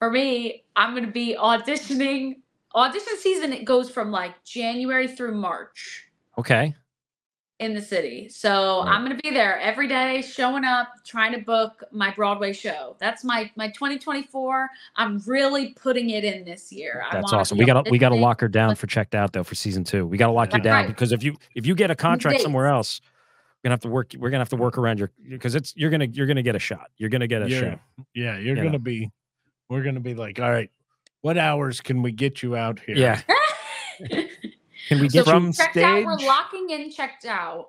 for 0.00 0.10
me, 0.10 0.64
I'm 0.74 0.92
gonna 0.92 1.06
be 1.06 1.36
auditioning. 1.38 2.40
Audition 2.74 3.16
season 3.20 3.52
it 3.52 3.64
goes 3.64 3.90
from 3.90 4.10
like 4.10 4.42
January 4.42 5.06
through 5.06 5.36
March 5.36 6.02
Okay. 6.36 6.74
In 7.64 7.74
the 7.74 7.82
city. 7.82 8.28
So 8.28 8.82
Right. 8.84 8.92
I'm 8.92 9.02
gonna 9.02 9.18
be 9.22 9.30
there 9.30 9.58
every 9.58 9.88
day, 9.88 10.22
showing 10.22 10.64
up, 10.64 10.88
trying 11.04 11.32
to 11.32 11.38
book 11.38 11.82
my 11.90 12.10
Broadway 12.12 12.52
show. 12.52 12.96
That's 13.00 13.24
my 13.24 13.50
my 13.56 13.68
2024. 13.68 14.68
I'm 14.96 15.18
really 15.26 15.72
putting 15.74 16.10
it 16.10 16.22
in 16.24 16.44
this 16.44 16.70
year. 16.72 17.04
That's 17.10 17.24
wanna 17.24 17.38
awesome. 17.40 17.58
We 17.58 17.64
gotta 17.64 17.90
we 17.90 17.98
gotta 17.98 18.14
lock 18.14 18.40
her 18.40 18.48
down 18.48 18.76
for 18.76 18.86
checked 18.86 19.14
out 19.14 19.32
though 19.32 19.42
for 19.44 19.54
season 19.54 19.82
two. 19.84 20.06
We 20.06 20.16
gotta 20.18 20.32
lock 20.32 20.52
you 20.52 20.60
down 20.60 20.84
right. 20.84 20.86
because 20.88 21.10
if 21.12 21.22
you 21.22 21.36
if 21.54 21.66
you 21.66 21.74
get 21.74 21.90
a 21.90 21.96
contract 21.96 22.34
dates. 22.34 22.44
somewhere 22.44 22.66
else, 22.68 23.00
we're 23.62 23.68
gonna 23.68 23.74
have 23.74 23.80
to 23.80 23.88
work. 23.88 24.12
We're 24.18 24.30
gonna 24.30 24.40
have 24.42 24.48
to 24.50 24.56
work 24.56 24.78
around 24.78 24.98
your 24.98 25.10
because 25.28 25.54
it's 25.54 25.72
you're 25.76 25.90
gonna 25.90 26.04
you're 26.06 26.26
gonna 26.26 26.42
get 26.42 26.54
a 26.54 26.60
shot. 26.60 26.90
You're 26.98 27.10
gonna 27.10 27.26
get 27.26 27.42
a 27.42 27.48
You're- 27.48 27.70
shot. 27.70 27.80
Yeah, 28.14 28.38
you're 28.38 28.56
You 28.56 28.62
gonna 28.62 28.78
be. 28.78 29.10
We're 29.70 29.82
gonna 29.82 30.00
be 30.00 30.14
like, 30.14 30.38
all 30.38 30.50
right, 30.50 30.70
what 31.22 31.38
hours 31.38 31.80
can 31.80 32.02
we 32.02 32.12
get 32.12 32.42
you 32.42 32.54
out 32.56 32.78
here? 32.80 32.96
Yeah. 32.96 33.20
Can 34.88 35.00
we 35.00 35.08
so 35.08 35.24
get 35.24 35.30
from 35.30 35.46
you? 35.46 35.52
checked 35.52 35.76
out. 35.76 36.04
We're 36.04 36.16
locking 36.18 36.70
in, 36.70 36.90
checked 36.90 37.24
out, 37.24 37.68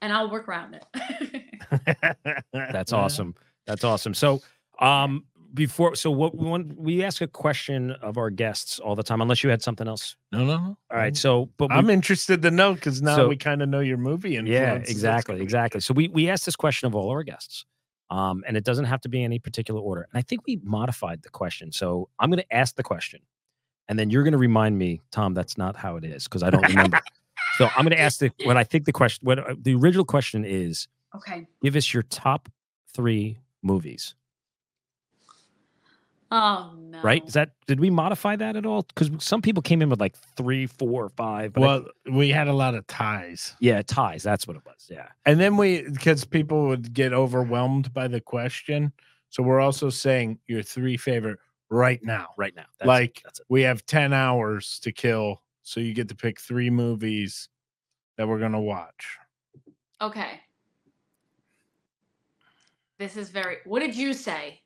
and 0.00 0.12
I'll 0.12 0.30
work 0.30 0.48
around 0.48 0.74
it. 0.74 2.44
That's 2.52 2.92
awesome. 2.92 3.34
That's 3.66 3.84
awesome. 3.84 4.14
So, 4.14 4.42
um, 4.80 5.24
before 5.54 5.94
so 5.94 6.10
what 6.10 6.36
we 6.36 6.46
want 6.46 6.76
we 6.78 7.02
ask 7.02 7.22
a 7.22 7.26
question 7.26 7.92
of 8.02 8.18
our 8.18 8.30
guests 8.30 8.78
all 8.78 8.94
the 8.94 9.02
time, 9.02 9.20
unless 9.20 9.42
you 9.42 9.50
had 9.50 9.62
something 9.62 9.88
else. 9.88 10.16
No, 10.32 10.44
no, 10.44 10.58
no. 10.58 10.78
All 10.90 10.96
right. 10.96 11.16
So, 11.16 11.50
but 11.56 11.70
we, 11.70 11.76
I'm 11.76 11.88
interested 11.90 12.42
to 12.42 12.50
know 12.50 12.74
because 12.74 13.02
now 13.02 13.16
So- 13.16 13.28
we 13.28 13.36
kind 13.36 13.62
of 13.62 13.68
know 13.68 13.80
your 13.80 13.96
movie. 13.96 14.36
And 14.36 14.46
yeah, 14.46 14.74
exactly, 14.74 15.40
exactly. 15.40 15.80
So 15.80 15.94
we 15.94 16.08
we 16.08 16.28
asked 16.28 16.44
this 16.44 16.56
question 16.56 16.86
of 16.86 16.94
all 16.94 17.10
our 17.10 17.22
guests, 17.22 17.64
um, 18.10 18.44
and 18.46 18.56
it 18.56 18.64
doesn't 18.64 18.84
have 18.84 19.00
to 19.02 19.08
be 19.08 19.24
any 19.24 19.38
particular 19.38 19.80
order. 19.80 20.06
And 20.12 20.18
I 20.18 20.22
think 20.22 20.42
we 20.46 20.60
modified 20.62 21.22
the 21.22 21.30
question. 21.30 21.72
So 21.72 22.08
I'm 22.18 22.30
going 22.30 22.42
to 22.42 22.54
ask 22.54 22.76
the 22.76 22.82
question, 22.82 23.20
and 23.88 23.98
then 23.98 24.10
you're 24.10 24.22
going 24.22 24.32
to 24.32 24.38
remind 24.38 24.78
me, 24.78 25.00
Tom, 25.10 25.34
that's 25.34 25.56
not 25.56 25.76
how 25.76 25.96
it 25.96 26.04
is 26.04 26.24
because 26.24 26.42
I 26.42 26.50
don't 26.50 26.66
remember. 26.68 27.00
so 27.58 27.66
I'm 27.76 27.84
going 27.84 27.96
to 27.96 28.00
ask 28.00 28.18
the 28.18 28.30
what 28.44 28.56
I 28.56 28.64
think 28.64 28.84
the 28.84 28.92
question. 28.92 29.24
What 29.24 29.38
uh, 29.38 29.54
the 29.60 29.74
original 29.74 30.04
question 30.04 30.44
is: 30.44 30.88
okay. 31.14 31.46
Give 31.62 31.76
us 31.76 31.92
your 31.94 32.02
top 32.04 32.48
three 32.94 33.38
movies. 33.62 34.14
Oh 36.32 36.72
no. 36.76 37.00
Right? 37.02 37.24
Is 37.24 37.34
that 37.34 37.50
did 37.68 37.78
we 37.78 37.88
modify 37.88 38.34
that 38.36 38.56
at 38.56 38.66
all? 38.66 38.82
Because 38.82 39.10
some 39.24 39.40
people 39.40 39.62
came 39.62 39.80
in 39.80 39.88
with 39.88 40.00
like 40.00 40.16
three, 40.36 40.66
four, 40.66 41.08
five. 41.10 41.52
But 41.52 41.60
I- 41.62 41.64
Well, 41.66 41.84
we 42.10 42.30
had 42.30 42.48
a 42.48 42.52
lot 42.52 42.74
of 42.74 42.84
ties. 42.88 43.54
yeah, 43.60 43.80
ties. 43.82 44.24
That's 44.24 44.46
what 44.46 44.56
it 44.56 44.62
was. 44.66 44.88
Yeah. 44.90 45.06
And 45.24 45.38
then 45.38 45.56
we, 45.56 45.82
because 45.82 46.24
people 46.24 46.66
would 46.66 46.92
get 46.92 47.12
overwhelmed 47.12 47.94
by 47.94 48.08
the 48.08 48.20
question. 48.20 48.92
So 49.30 49.42
we're 49.44 49.60
also 49.60 49.88
saying 49.88 50.40
your 50.48 50.62
three 50.62 50.96
favorite 50.96 51.38
right 51.70 52.00
now. 52.02 52.28
Right 52.36 52.54
now. 52.54 52.64
That's 52.78 52.86
it, 52.86 52.88
Like, 52.88 53.20
that's 53.24 53.40
it. 53.40 53.46
We 53.48 53.62
have 53.62 53.84
10 53.86 54.12
hours 54.12 54.78
to 54.80 54.92
kill. 54.92 55.42
So 55.62 55.80
you 55.80 55.94
get 55.94 56.08
to 56.08 56.14
pick 56.14 56.40
three 56.40 56.70
movies 56.70 57.48
that 58.16 58.28
we're 58.28 58.38
going 58.38 58.52
to 58.52 58.60
watch. 58.60 59.18
Okay. 60.00 60.40
This 62.98 63.16
is 63.16 63.30
very. 63.30 63.58
What 63.64 63.80
did 63.80 63.94
you 63.94 64.14
say? 64.14 64.60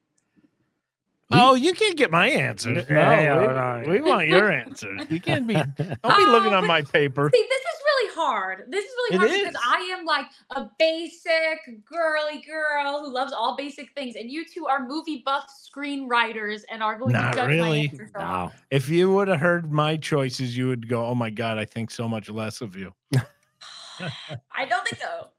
Oh, 1.33 1.55
you 1.55 1.73
can't 1.75 1.97
get 1.97 2.11
my 2.11 2.29
answers. 2.29 2.89
No, 2.91 2.97
Yeah, 2.97 3.39
we, 3.39 3.45
yeah, 3.45 3.89
we 3.93 4.01
want 4.01 4.27
your 4.29 4.51
answers. 4.51 5.01
You 5.09 5.21
can't 5.21 5.47
be, 5.47 5.55
don't 5.55 5.77
be 5.77 6.27
looking 6.27 6.53
Oh, 6.53 6.59
on 6.59 6.67
my 6.67 6.83
paper. 6.83 7.31
See, 7.33 7.41
this 7.49 7.61
is 7.61 7.81
really 7.85 8.15
hard. 8.15 8.65
This 8.69 8.85
is 8.85 8.91
really 8.99 9.15
It 9.15 9.19
hard 9.19 9.31
is. 9.31 9.39
because 9.39 9.63
I 9.65 9.97
am 9.99 10.05
like 10.05 10.27
a 10.57 10.69
basic 10.79 11.59
girly 11.89 12.43
girl 12.43 13.01
who 13.05 13.13
loves 13.15 13.33
all 13.33 13.57
basic 13.57 13.93
things, 13.95 14.17
and 14.17 14.31
you 14.31 14.45
two 14.45 14.67
are 14.67 14.87
movie 14.87 15.23
buff 15.25 15.45
screenwriters 15.75 16.63
and 16.71 16.83
are 16.83 16.99
going 16.99 17.13
Not 17.13 17.33
to 17.33 17.39
judge 17.39 17.49
really. 17.49 17.69
my 17.69 17.77
answers. 17.93 18.11
so 18.15 18.21
No. 18.21 18.53
If 18.71 18.89
you 18.89 19.13
would 19.13 19.29
have 19.29 19.41
heard 19.41 19.71
my 19.73 19.97
choices, 19.97 20.57
you 20.57 20.67
would 20.69 20.89
go, 20.89 21.07
oh 21.07 21.15
my 21.15 21.31
God, 21.31 21.59
I 21.59 21.65
think 21.65 21.91
so 21.93 22.09
much 22.09 22.29
less 22.29 22.61
of 22.61 22.75
you. 22.77 22.93
I 23.15 24.65
don't 24.69 24.85
think 24.87 25.01
so. 25.01 25.29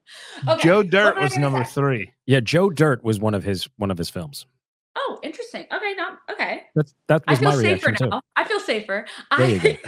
Okay, 0.47 0.63
Joe 0.67 0.83
Dirt 0.83 1.17
was 1.19 1.37
number 1.37 1.63
say? 1.63 1.71
three. 1.71 2.11
Yeah, 2.25 2.41
Joe 2.41 2.69
Dirt 2.69 3.01
was 3.03 3.19
one 3.19 3.33
of 3.33 3.43
his 3.43 3.67
one 3.77 3.91
of 3.91 3.97
his 3.97 4.09
films. 4.09 4.45
Oh, 4.95 5.19
interesting. 5.23 5.65
Okay, 5.71 5.93
not 5.95 6.19
okay. 6.31 6.63
That's 6.75 6.93
that 7.07 7.23
I 7.27 7.31
was 7.31 7.39
feel 7.39 7.49
my 7.49 7.55
safer 7.55 7.87
reaction 7.87 8.09
now. 8.09 8.21
I 8.35 8.43
feel 8.43 8.59
safer. 8.59 9.05
There 9.37 9.79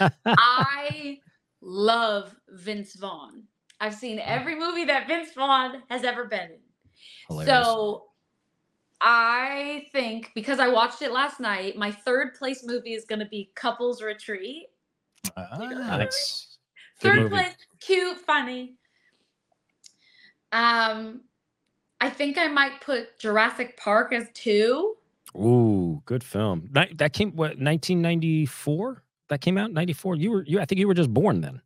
I, 0.00 0.10
I 0.26 1.18
love 1.62 2.34
Vince 2.50 2.94
Vaughn. 2.94 3.44
I've 3.80 3.94
seen 3.94 4.18
every 4.18 4.54
movie 4.54 4.84
that 4.84 5.06
Vince 5.08 5.32
Vaughn 5.34 5.82
has 5.88 6.04
ever 6.04 6.26
been 6.26 6.50
in. 6.50 6.58
Hilarious. 7.28 7.66
So 7.66 8.04
I 9.00 9.86
think 9.92 10.32
because 10.34 10.58
I 10.58 10.68
watched 10.68 11.02
it 11.02 11.12
last 11.12 11.40
night, 11.40 11.76
my 11.76 11.90
third 11.90 12.34
place 12.34 12.64
movie 12.64 12.94
is 12.94 13.04
going 13.04 13.18
to 13.18 13.26
be 13.26 13.50
Couples 13.54 14.02
Retreat. 14.02 14.66
Ah. 15.36 15.56
Nice. 15.58 16.58
Third 17.00 17.30
place, 17.30 17.54
cute, 17.80 18.18
funny. 18.18 18.76
Um, 20.52 21.22
I 22.00 22.10
think 22.10 22.36
I 22.38 22.48
might 22.48 22.80
put 22.80 23.18
Jurassic 23.18 23.76
Park 23.76 24.12
as 24.12 24.28
two. 24.34 24.96
Ooh, 25.36 26.02
good 26.06 26.22
film. 26.24 26.68
Ni- 26.74 26.92
That 26.94 27.12
came 27.12 27.32
what 27.32 27.58
1994? 27.58 29.02
That 29.28 29.40
came 29.40 29.58
out 29.58 29.72
94. 29.72 30.16
You 30.16 30.30
were 30.30 30.44
you 30.44 30.60
I 30.60 30.64
think 30.64 30.78
you 30.78 30.86
were 30.86 30.94
just 30.94 31.12
born 31.12 31.40
then. 31.40 31.60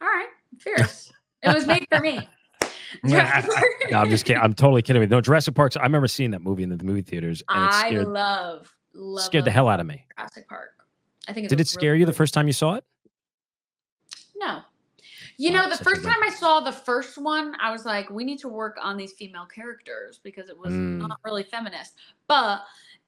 All 0.00 0.08
right, 0.08 0.28
fierce. 0.58 1.12
it 1.42 1.54
was 1.54 1.66
made 1.66 1.86
for 1.90 2.00
me. 2.00 2.28
No, 3.04 3.18
I'm 3.98 4.08
just 4.08 4.24
kidding. 4.24 4.40
I'm 4.42 4.54
totally 4.54 4.80
kidding. 4.80 5.00
with. 5.00 5.10
No, 5.10 5.20
Jurassic 5.20 5.54
Park's 5.54 5.76
I 5.76 5.82
remember 5.82 6.08
seeing 6.08 6.30
that 6.30 6.40
movie 6.40 6.62
in 6.62 6.70
the 6.70 6.82
movie 6.82 7.02
theaters 7.02 7.42
and 7.48 7.64
it 7.64 7.70
I 7.70 7.90
love, 7.90 8.74
love 8.94 9.24
scared 9.24 9.44
the 9.44 9.50
hell 9.50 9.68
out 9.68 9.78
of 9.78 9.86
me. 9.86 10.06
Jurassic 10.16 10.48
Park. 10.48 10.70
I 11.28 11.34
think. 11.34 11.44
It's 11.44 11.50
Did 11.50 11.60
it 11.60 11.68
scare 11.68 11.90
really 11.90 12.00
you 12.00 12.06
the 12.06 12.14
first 12.14 12.32
time 12.32 12.46
you 12.46 12.54
saw 12.54 12.74
it? 12.74 12.84
No. 14.36 14.62
You 15.40 15.52
Wow, 15.52 15.62
know, 15.66 15.76
the 15.76 15.84
first 15.84 16.02
time 16.02 16.16
I 16.24 16.30
saw 16.30 16.58
the 16.60 16.72
first 16.72 17.16
one, 17.16 17.54
I 17.60 17.70
was 17.70 17.84
like, 17.84 18.10
we 18.10 18.24
need 18.24 18.40
to 18.40 18.48
work 18.48 18.76
on 18.82 18.96
these 18.96 19.12
female 19.12 19.46
characters 19.46 20.18
because 20.22 20.48
it 20.48 20.58
was 20.58 20.72
Mm. 20.72 20.98
not 20.98 21.20
really 21.24 21.44
feminist. 21.44 21.94
But 22.26 22.62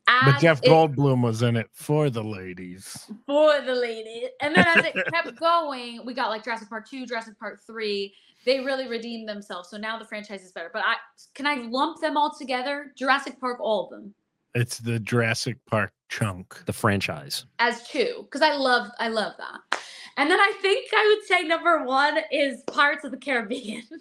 as 0.07 0.35
But 0.35 0.41
Jeff 0.41 0.61
it- 0.63 0.69
Goldblum 0.71 1.23
was 1.23 1.43
in 1.43 1.57
it 1.57 1.69
for 1.73 2.09
the 2.09 2.23
ladies. 2.23 3.05
for 3.27 3.61
the 3.61 3.75
ladies. 3.75 4.29
And 4.41 4.55
then 4.55 4.65
as 4.65 4.85
it 4.85 4.95
kept 5.13 5.35
going, 5.41 6.05
we 6.07 6.15
got 6.15 6.29
like 6.29 6.45
Jurassic 6.45 6.69
Park 6.69 6.89
2, 6.89 7.05
Jurassic 7.05 7.37
Park 7.39 7.61
3. 7.67 8.15
They 8.47 8.61
really 8.61 8.87
redeemed 8.87 9.29
themselves. 9.29 9.69
So 9.69 9.77
now 9.77 9.99
the 9.99 10.05
franchise 10.05 10.45
is 10.45 10.53
better. 10.53 10.71
But 10.73 10.85
I 10.87 10.95
can 11.35 11.49
I 11.49 11.57
lump 11.57 12.01
them 12.01 12.17
all 12.17 12.33
together? 12.33 12.93
Jurassic 12.97 13.41
Park, 13.41 13.59
all 13.61 13.85
of 13.85 13.91
them. 13.91 14.15
It's 14.55 14.79
the 14.79 15.01
Jurassic 15.01 15.59
Park 15.67 15.93
chunk. 16.09 16.65
The 16.67 16.73
franchise. 16.73 17.45
as 17.59 17.87
two 17.89 18.23
because 18.25 18.41
I 18.43 18.55
love 18.55 18.89
I 19.01 19.09
love 19.09 19.35
that. 19.39 19.81
And 20.21 20.31
then 20.31 20.39
I 20.39 20.53
think 20.61 20.91
I 20.95 21.17
would 21.17 21.27
say 21.27 21.45
number 21.45 21.83
one 21.83 22.19
is 22.31 22.63
Pirates 22.65 23.05
of 23.05 23.11
the 23.11 23.17
Caribbean. 23.17 23.85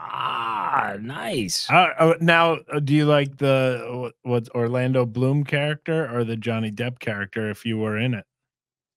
Ah, 0.00 0.94
nice. 1.00 1.68
Uh, 1.68 1.88
uh, 1.98 2.14
now, 2.20 2.58
uh, 2.72 2.78
do 2.78 2.94
you 2.94 3.04
like 3.04 3.36
the 3.36 3.84
what, 3.90 4.14
what 4.22 4.48
Orlando 4.54 5.04
Bloom 5.04 5.42
character 5.42 6.08
or 6.14 6.22
the 6.22 6.36
Johnny 6.36 6.70
Depp 6.70 7.00
character 7.00 7.50
if 7.50 7.66
you 7.66 7.78
were 7.78 7.98
in 7.98 8.14
it? 8.14 8.24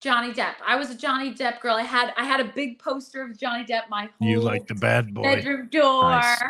Johnny 0.01 0.31
Depp. 0.31 0.53
I 0.65 0.75
was 0.75 0.91
a 0.91 0.95
Johnny 0.95 1.33
Depp 1.33 1.59
girl. 1.59 1.75
I 1.75 1.81
had 1.81 2.13
I 2.17 2.23
had 2.23 2.39
a 2.39 2.45
big 2.45 2.77
poster 2.77 3.23
of 3.23 3.37
Johnny 3.37 3.65
Depp. 3.65 3.89
My 3.89 4.09
whole 4.19 4.29
You 4.29 4.41
like 4.41 4.67
the 4.67 4.75
bad 4.75 5.11
boy. 5.11 5.23
bedroom 5.23 5.69
door. 5.69 6.11
Nice. 6.11 6.41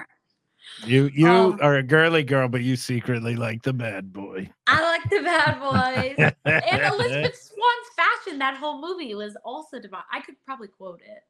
You 0.86 1.10
you 1.14 1.28
Um, 1.28 1.60
are 1.62 1.76
a 1.76 1.84
girly 1.84 2.24
girl, 2.24 2.48
but 2.48 2.62
you 2.62 2.76
secretly 2.76 3.36
like 3.36 3.62
the 3.64 3.74
bad 3.74 4.12
boy. 4.12 4.50
I 4.68 4.82
like 4.82 5.04
the 5.10 5.22
bad 5.22 5.60
boys. 5.60 6.16
and 6.18 6.94
Elizabeth 6.94 7.36
Swann's 7.42 7.90
fashion. 7.96 8.40
That 8.40 8.56
whole 8.58 8.82
movie 8.82 9.14
was 9.16 9.38
also 9.46 9.80
divine. 9.80 10.04
I 10.12 10.22
could 10.22 10.36
probably 10.46 10.70
quote 10.70 11.02
it. 11.06 11.24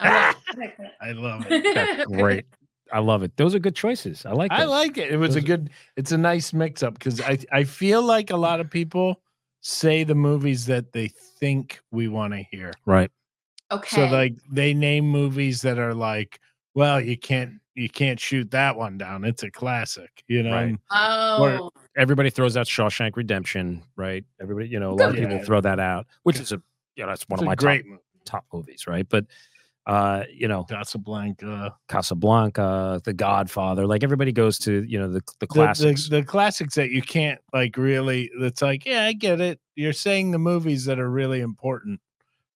I 0.00 0.34
will. 0.56 0.66
I 1.00 1.12
love 1.12 1.46
it. 1.48 1.74
That's 1.74 2.06
great. 2.06 2.44
I 2.92 3.00
love 3.00 3.22
it. 3.22 3.36
Those 3.36 3.54
are 3.54 3.58
good 3.58 3.74
choices. 3.76 4.24
I 4.24 4.32
like 4.32 4.50
I 4.52 4.64
like 4.64 4.96
it. 4.96 5.10
It 5.10 5.16
was 5.18 5.36
a 5.36 5.40
good. 5.40 5.70
It's 5.96 6.12
a 6.12 6.18
nice 6.18 6.52
mix 6.52 6.82
up 6.82 6.94
because 6.94 7.20
I 7.20 7.38
I 7.52 7.64
feel 7.64 8.02
like 8.02 8.30
a 8.30 8.36
lot 8.36 8.60
of 8.60 8.70
people 8.70 9.20
say 9.60 10.04
the 10.04 10.14
movies 10.14 10.66
that 10.66 10.92
they 10.92 11.08
think 11.40 11.80
we 11.90 12.08
want 12.08 12.32
to 12.32 12.44
hear. 12.50 12.72
right. 12.86 13.10
Okay. 13.70 13.96
So 13.96 14.06
like 14.06 14.34
they 14.50 14.72
name 14.72 15.06
movies 15.06 15.60
that 15.62 15.78
are 15.78 15.92
like, 15.94 16.40
well, 16.74 16.98
you 17.00 17.18
can't 17.18 17.54
you 17.78 17.88
can't 17.88 18.18
shoot 18.18 18.50
that 18.50 18.76
one 18.76 18.98
down. 18.98 19.24
It's 19.24 19.42
a 19.42 19.50
classic, 19.50 20.24
you 20.28 20.42
know. 20.42 20.52
Right. 20.52 20.62
and 20.68 20.78
oh, 20.90 21.70
Everybody 21.96 22.30
throws 22.30 22.56
out 22.56 22.66
Shawshank 22.66 23.16
Redemption, 23.16 23.82
right? 23.96 24.24
Everybody, 24.40 24.68
you 24.68 24.80
know, 24.80 24.92
a 24.92 24.94
lot 24.94 25.10
of 25.10 25.16
people 25.16 25.42
throw 25.44 25.60
that 25.60 25.80
out, 25.80 26.06
which 26.24 26.38
is 26.40 26.52
a 26.52 26.62
you 26.96 27.04
know, 27.04 27.08
that's 27.10 27.28
one 27.28 27.38
It's 27.38 27.42
of 27.42 27.46
my 27.46 27.54
great 27.54 27.82
top, 27.82 27.86
movie. 27.90 28.02
top 28.24 28.44
movies, 28.52 28.86
right? 28.86 29.06
But 29.08 29.26
uh, 29.86 30.24
you 30.30 30.48
know, 30.48 30.64
Casablanca. 30.64 31.74
Casablanca, 31.88 33.00
The 33.04 33.12
Godfather, 33.14 33.86
like 33.86 34.02
everybody 34.04 34.32
goes 34.32 34.58
to, 34.60 34.82
you 34.84 34.98
know, 34.98 35.08
the 35.08 35.20
the 35.20 35.22
The, 35.22 35.36
the, 35.40 35.46
classics. 35.46 36.08
the 36.08 36.22
classics 36.22 36.74
that 36.74 36.90
you 36.90 37.00
can't 37.02 37.40
like 37.54 37.76
really 37.76 38.30
it's 38.40 38.60
like, 38.62 38.84
yeah, 38.84 39.04
I 39.04 39.12
get 39.14 39.40
it. 39.40 39.60
You're 39.76 39.92
saying 39.94 40.32
the 40.32 40.38
movies 40.38 40.84
that 40.86 40.98
are 40.98 41.10
really 41.10 41.40
important, 41.40 42.00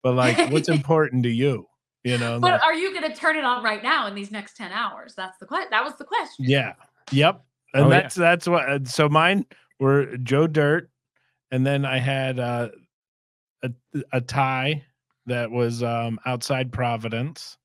but 0.02 0.12
like 0.14 0.50
what's 0.50 0.68
important 0.80 1.22
to 1.22 1.30
you? 1.30 1.66
You 2.04 2.18
know, 2.18 2.40
but 2.40 2.52
like- 2.52 2.62
are 2.62 2.74
you 2.74 2.92
going 2.92 3.10
to 3.10 3.16
turn 3.16 3.36
it 3.36 3.44
on 3.44 3.62
right 3.62 3.82
now 3.82 4.06
in 4.08 4.14
these 4.14 4.30
next 4.30 4.56
ten 4.56 4.72
hours? 4.72 5.14
That's 5.16 5.38
the 5.38 5.46
question. 5.46 5.68
That 5.70 5.84
was 5.84 5.94
the 5.96 6.04
question. 6.04 6.44
Yeah. 6.46 6.72
Yep. 7.12 7.44
And 7.74 7.84
Oh, 7.84 7.88
yeah. 7.90 8.00
that's 8.02 8.14
that's 8.14 8.48
what 8.48 8.86
so 8.88 9.08
mine 9.08 9.46
were 9.80 10.16
Joe 10.18 10.46
Dirt 10.46 10.90
and 11.50 11.66
then 11.66 11.84
I 11.84 11.98
had 11.98 12.38
uh 12.38 12.68
a 13.62 13.70
a 14.12 14.20
tie 14.20 14.84
that 15.26 15.50
was 15.50 15.82
um 15.82 16.18
outside 16.26 16.72
Providence 16.72 17.56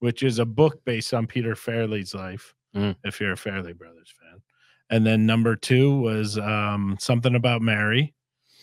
which 0.00 0.22
is 0.22 0.38
a 0.38 0.46
book 0.46 0.82
based 0.86 1.12
on 1.12 1.26
Peter 1.26 1.54
Farrelly's 1.54 2.14
life 2.14 2.54
Mm. 2.74 2.94
if 3.04 3.20
you're 3.20 3.32
a 3.32 3.36
Fairley 3.36 3.72
Brothers 3.72 4.14
fan. 4.20 4.40
And 4.90 5.04
then 5.06 5.26
number 5.26 5.54
2 5.56 6.00
was 6.00 6.38
um 6.38 6.96
something 7.00 7.34
about 7.34 7.62
Mary. 7.62 8.14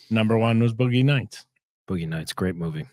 Number 0.10 0.38
1 0.38 0.60
was 0.62 0.74
Boogie 0.74 1.04
Nights. 1.06 1.46
Boogie 1.90 2.08
Nights, 2.08 2.34
great 2.34 2.56
movie. 2.56 2.88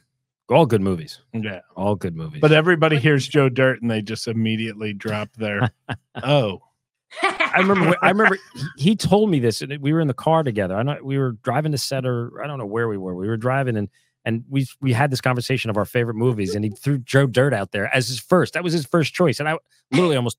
All 0.51 0.66
good 0.66 0.82
movies. 0.82 1.20
Yeah. 1.32 1.61
All 1.74 1.95
good 1.95 2.14
movies. 2.14 2.40
But 2.40 2.53
everybody 2.53 2.99
hears 2.99 3.26
Joe 3.26 3.49
Dirt 3.49 3.80
and 3.80 3.90
they 3.90 4.03
just 4.03 4.28
immediately 4.28 4.92
drop 4.92 5.30
their 5.36 5.70
oh. 6.22 6.61
I 7.22 7.61
remember. 7.61 7.97
I 8.03 8.09
remember 8.11 8.38
he, 8.55 8.64
he 8.76 8.97
told 8.97 9.30
me 9.30 9.38
this, 9.38 9.62
and 9.62 9.78
we 9.78 9.92
were 9.92 10.01
in 10.01 10.09
the 10.09 10.14
car 10.14 10.42
together. 10.42 10.74
I 10.74 10.82
know 10.82 10.99
we 11.01 11.16
were 11.16 11.32
driving 11.45 11.70
to 11.70 11.78
set, 11.78 12.05
or 12.05 12.42
I 12.42 12.49
don't 12.49 12.59
know 12.59 12.66
where 12.66 12.88
we 12.88 12.99
were. 12.99 13.14
We 13.14 13.28
were 13.28 13.36
driving, 13.36 13.76
and 13.76 13.88
and 14.24 14.45
we 14.49 14.66
we 14.80 14.92
had 14.92 15.11
this 15.11 15.20
conversation 15.20 15.70
of 15.70 15.76
our 15.76 15.84
favorite 15.84 16.16
movies, 16.16 16.55
and 16.55 16.64
he 16.64 16.70
threw 16.72 16.99
Joe 16.99 17.26
Dirt 17.26 17.55
out 17.55 17.72
there 17.72 17.95
as 17.95 18.09
his 18.09 18.18
first. 18.18 18.55
That 18.55 18.64
was 18.64 18.72
his 18.72 18.84
first 18.86 19.14
choice, 19.14 19.38
and 19.38 19.49
I 19.49 19.57
literally 19.92 20.16
almost 20.16 20.38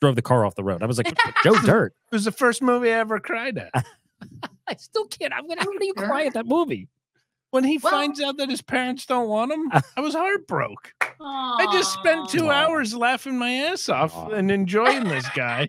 drove 0.00 0.16
the 0.16 0.22
car 0.22 0.44
off 0.44 0.54
the 0.54 0.64
road. 0.64 0.82
I 0.82 0.86
was 0.86 0.98
like, 0.98 1.14
Joe 1.44 1.54
Dirt. 1.64 1.94
It 2.10 2.14
was 2.14 2.24
the 2.24 2.32
first 2.32 2.62
movie 2.62 2.88
I 2.88 2.98
ever 2.98 3.20
cried 3.20 3.58
at. 3.58 3.84
I 4.66 4.74
still 4.76 5.06
can't. 5.06 5.32
I'm 5.32 5.46
gonna. 5.46 5.60
How 5.60 5.78
do 5.78 5.86
you 5.86 5.94
cry 5.94 6.24
at 6.24 6.34
that 6.34 6.46
movie? 6.46 6.88
When 7.50 7.64
he 7.64 7.78
Well- 7.78 7.90
finds 7.92 8.20
out 8.20 8.36
that 8.36 8.48
his 8.48 8.62
parents 8.62 9.06
don't 9.06 9.28
want 9.28 9.52
him, 9.52 9.70
I 9.96 10.00
was 10.00 10.14
heartbroken. 10.14 10.92
I 11.20 11.66
just 11.72 11.92
spent 11.92 12.28
two 12.30 12.48
Aw. 12.48 12.50
hours 12.52 12.94
laughing 12.94 13.38
my 13.38 13.50
ass 13.52 13.88
off 13.88 14.14
Aw. 14.16 14.28
and 14.30 14.50
enjoying 14.50 15.04
this 15.04 15.28
guy. 15.30 15.68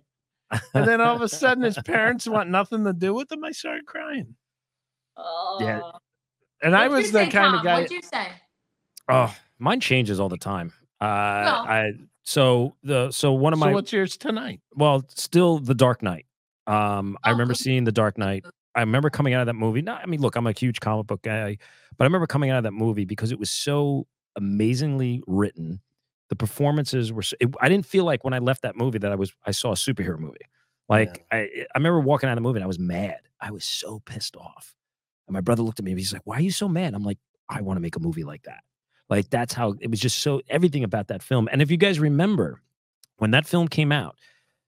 And 0.73 0.88
then 0.88 1.01
all 1.01 1.15
of 1.15 1.21
a 1.21 1.29
sudden 1.29 1.63
his 1.63 1.77
parents 1.86 2.27
want 2.27 2.49
nothing 2.59 2.84
to 2.86 2.93
do 2.93 3.13
with 3.13 3.32
him. 3.32 3.43
I 3.43 3.51
started 3.51 3.86
crying. 3.86 4.36
Yeah. 5.59 5.82
And 6.63 6.75
I 6.75 6.88
What'd 6.88 6.91
you 6.91 6.97
was 7.03 7.11
the 7.11 7.25
say, 7.25 7.29
kind 7.32 7.55
of 7.55 7.63
guy 7.63 7.82
What'd 7.82 7.91
you 7.91 8.01
say? 8.01 8.27
Oh, 9.09 9.36
mine 9.59 9.79
changes 9.79 10.19
all 10.19 10.29
the 10.29 10.38
time. 10.38 10.71
Uh, 10.99 11.05
Well- 11.45 11.65
I 11.67 11.91
so 12.23 12.75
the 12.84 13.09
so 13.11 13.34
one 13.34 13.51
of 13.53 13.59
so 13.59 13.65
my 13.65 13.73
what's 13.73 13.91
yours 13.91 14.15
tonight? 14.15 14.61
well, 14.75 15.03
still 15.15 15.57
The 15.57 15.73
Dark 15.73 16.03
Knight. 16.03 16.27
Um, 16.67 17.17
I 17.23 17.29
Oh, 17.29 17.32
remember 17.34 17.53
cool. 17.53 17.59
seeing 17.63 17.84
The 17.84 17.91
Dark 17.91 18.17
Knight. 18.19 18.45
I 18.76 18.80
remember 18.82 19.09
coming 19.09 19.34
out 19.34 19.41
of 19.41 19.47
that 19.47 19.55
movie. 19.55 19.82
Not, 19.82 20.01
I 20.01 20.05
mean, 20.05 20.22
look, 20.22 20.36
I'm 20.36 20.47
a 20.47 20.53
huge 20.53 20.80
comic 20.80 21.07
book 21.07 21.22
guy, 21.22 21.57
but 21.97 22.03
I 22.03 22.07
remember 22.07 22.28
coming 22.28 22.49
out 22.49 22.57
of 22.57 22.63
that 22.63 22.72
movie 22.72 23.05
because 23.05 23.32
it 23.32 23.39
was 23.39 23.49
so 23.49 24.07
amazingly 24.36 25.22
written. 25.28 25.82
The 26.30 26.36
performances 26.36 27.11
were. 27.11 27.24
So, 27.24 27.36
it, 27.39 27.49
I 27.59 27.67
didn't 27.67 27.86
feel 27.86 28.05
like 28.05 28.24
when 28.24 28.34
I 28.34 28.39
left 28.39 28.61
that 28.61 28.78
movie 28.78 28.99
that 28.99 29.11
I 29.11 29.15
was. 29.15 29.34
I 29.45 29.51
saw 29.51 29.72
a 29.72 29.76
superhero 29.76 30.17
movie. 30.17 30.45
Like 30.88 31.26
I, 31.32 31.38
I 31.38 31.78
remember 31.78 32.01
walking 32.01 32.28
out 32.28 32.34
of 32.34 32.38
the 32.38 32.41
movie 32.41 32.57
and 32.57 32.63
I 32.65 32.67
was 32.67 32.80
mad. 32.80 33.19
I 33.39 33.51
was 33.51 33.63
so 33.63 33.99
pissed 34.05 34.36
off. 34.36 34.76
And 35.28 35.34
my 35.34 35.39
brother 35.39 35.63
looked 35.63 35.80
at 35.80 35.86
me 35.86 35.91
and 35.91 35.99
he's 35.99 36.11
like, 36.11 36.24
"Why 36.26 36.38
are 36.38 36.41
you 36.41 36.51
so 36.51 36.67
mad?" 36.67 36.93
I'm 36.93 37.03
like, 37.03 37.17
"I 37.47 37.61
want 37.61 37.78
to 37.78 37.82
make 37.82 37.95
a 37.95 37.99
movie 37.99 38.26
like 38.26 38.43
that." 38.43 38.59
Like 39.09 39.30
that's 39.30 39.53
how 39.53 39.76
it 39.80 39.89
was. 39.89 39.99
Just 39.99 40.19
so 40.19 40.41
everything 40.49 40.84
about 40.84 41.07
that 41.07 41.24
film. 41.24 41.47
And 41.51 41.61
if 41.61 41.72
you 41.72 41.78
guys 41.78 41.99
remember, 41.99 42.61
when 43.17 43.32
that 43.32 43.45
film 43.45 43.69
came 43.69 43.91
out, 43.91 44.17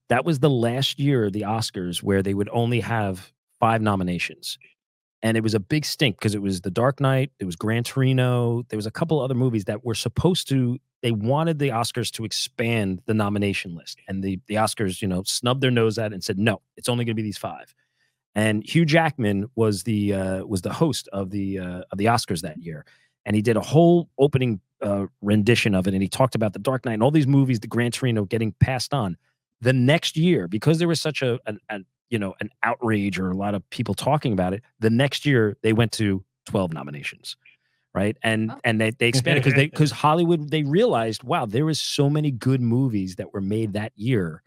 that 0.09 0.23
was 0.23 0.39
the 0.39 0.49
last 0.49 0.99
year 0.99 1.25
of 1.25 1.33
the 1.33 1.41
Oscars 1.41 2.01
where 2.01 2.21
they 2.21 2.33
would 2.33 2.49
only 2.53 2.79
have 2.79 3.33
five 3.63 3.81
nominations. 3.81 4.57
And 5.21 5.37
it 5.37 5.41
was 5.41 5.53
a 5.53 5.59
big 5.59 5.85
stink 5.85 6.17
because 6.17 6.35
it 6.35 6.41
was 6.41 6.59
The 6.59 6.69
Dark 6.69 6.99
Knight, 6.99 7.31
it 7.39 7.45
was 7.45 7.55
Gran 7.55 7.83
Torino, 7.85 8.63
there 8.67 8.75
was 8.75 8.85
a 8.85 8.91
couple 8.91 9.21
other 9.21 9.35
movies 9.35 9.63
that 9.65 9.85
were 9.85 9.95
supposed 9.95 10.49
to 10.49 10.79
they 11.01 11.11
wanted 11.11 11.59
the 11.59 11.69
Oscars 11.69 12.09
to 12.11 12.23
expand 12.23 13.01
the 13.05 13.13
nomination 13.13 13.75
list. 13.75 13.99
And 14.07 14.23
the 14.23 14.39
the 14.47 14.55
Oscars, 14.55 15.01
you 15.01 15.07
know, 15.07 15.23
snubbed 15.23 15.61
their 15.61 15.71
nose 15.71 15.97
at 15.97 16.11
it 16.11 16.15
and 16.15 16.23
said, 16.23 16.39
"No, 16.39 16.61
it's 16.77 16.89
only 16.89 17.05
going 17.05 17.15
to 17.15 17.21
be 17.21 17.29
these 17.31 17.37
five. 17.37 17.75
And 18.35 18.63
Hugh 18.67 18.85
Jackman 18.85 19.49
was 19.55 19.83
the 19.83 20.13
uh, 20.13 20.45
was 20.45 20.61
the 20.61 20.73
host 20.73 21.09
of 21.13 21.29
the 21.29 21.59
uh, 21.59 21.81
of 21.91 21.97
the 21.97 22.05
Oscars 22.05 22.41
that 22.41 22.57
year, 22.57 22.85
and 23.25 23.35
he 23.35 23.41
did 23.41 23.57
a 23.57 23.61
whole 23.61 24.09
opening 24.17 24.61
uh, 24.81 25.07
rendition 25.21 25.75
of 25.75 25.87
it, 25.87 25.93
and 25.93 26.01
he 26.01 26.09
talked 26.09 26.35
about 26.35 26.53
the 26.53 26.59
Dark 26.59 26.85
Knight 26.85 26.93
and 26.93 27.03
all 27.03 27.11
these 27.11 27.27
movies, 27.27 27.59
the 27.59 27.67
Gran 27.67 27.91
Torino, 27.91 28.23
getting 28.25 28.53
passed 28.59 28.93
on. 28.93 29.17
The 29.59 29.73
next 29.73 30.17
year, 30.17 30.47
because 30.47 30.79
there 30.79 30.89
was 30.89 30.99
such 30.99 31.21
a, 31.21 31.39
an, 31.45 31.59
an 31.69 31.85
you 32.13 32.19
know 32.19 32.33
an 32.39 32.49
outrage 32.63 33.17
or 33.19 33.29
a 33.31 33.35
lot 33.35 33.55
of 33.55 33.67
people 33.71 33.93
talking 33.95 34.31
about 34.33 34.53
it, 34.53 34.61
the 34.79 34.89
next 34.89 35.25
year 35.25 35.57
they 35.63 35.73
went 35.73 35.91
to 35.93 36.23
twelve 36.45 36.71
nominations, 36.73 37.35
right? 37.95 38.15
And 38.23 38.51
Oh. 38.51 38.59
and 38.63 38.79
they, 38.79 38.91
they 38.91 39.07
expanded 39.07 39.43
because 39.43 39.57
they 39.57 39.67
because 39.67 39.91
Hollywood 40.05 40.49
they 40.51 40.63
realized 40.63 41.23
wow 41.23 41.45
there 41.45 41.65
was 41.65 41.79
so 41.81 42.09
many 42.09 42.29
good 42.31 42.61
movies 42.61 43.15
that 43.17 43.33
were 43.33 43.41
made 43.41 43.73
that 43.73 43.91
year 43.95 44.43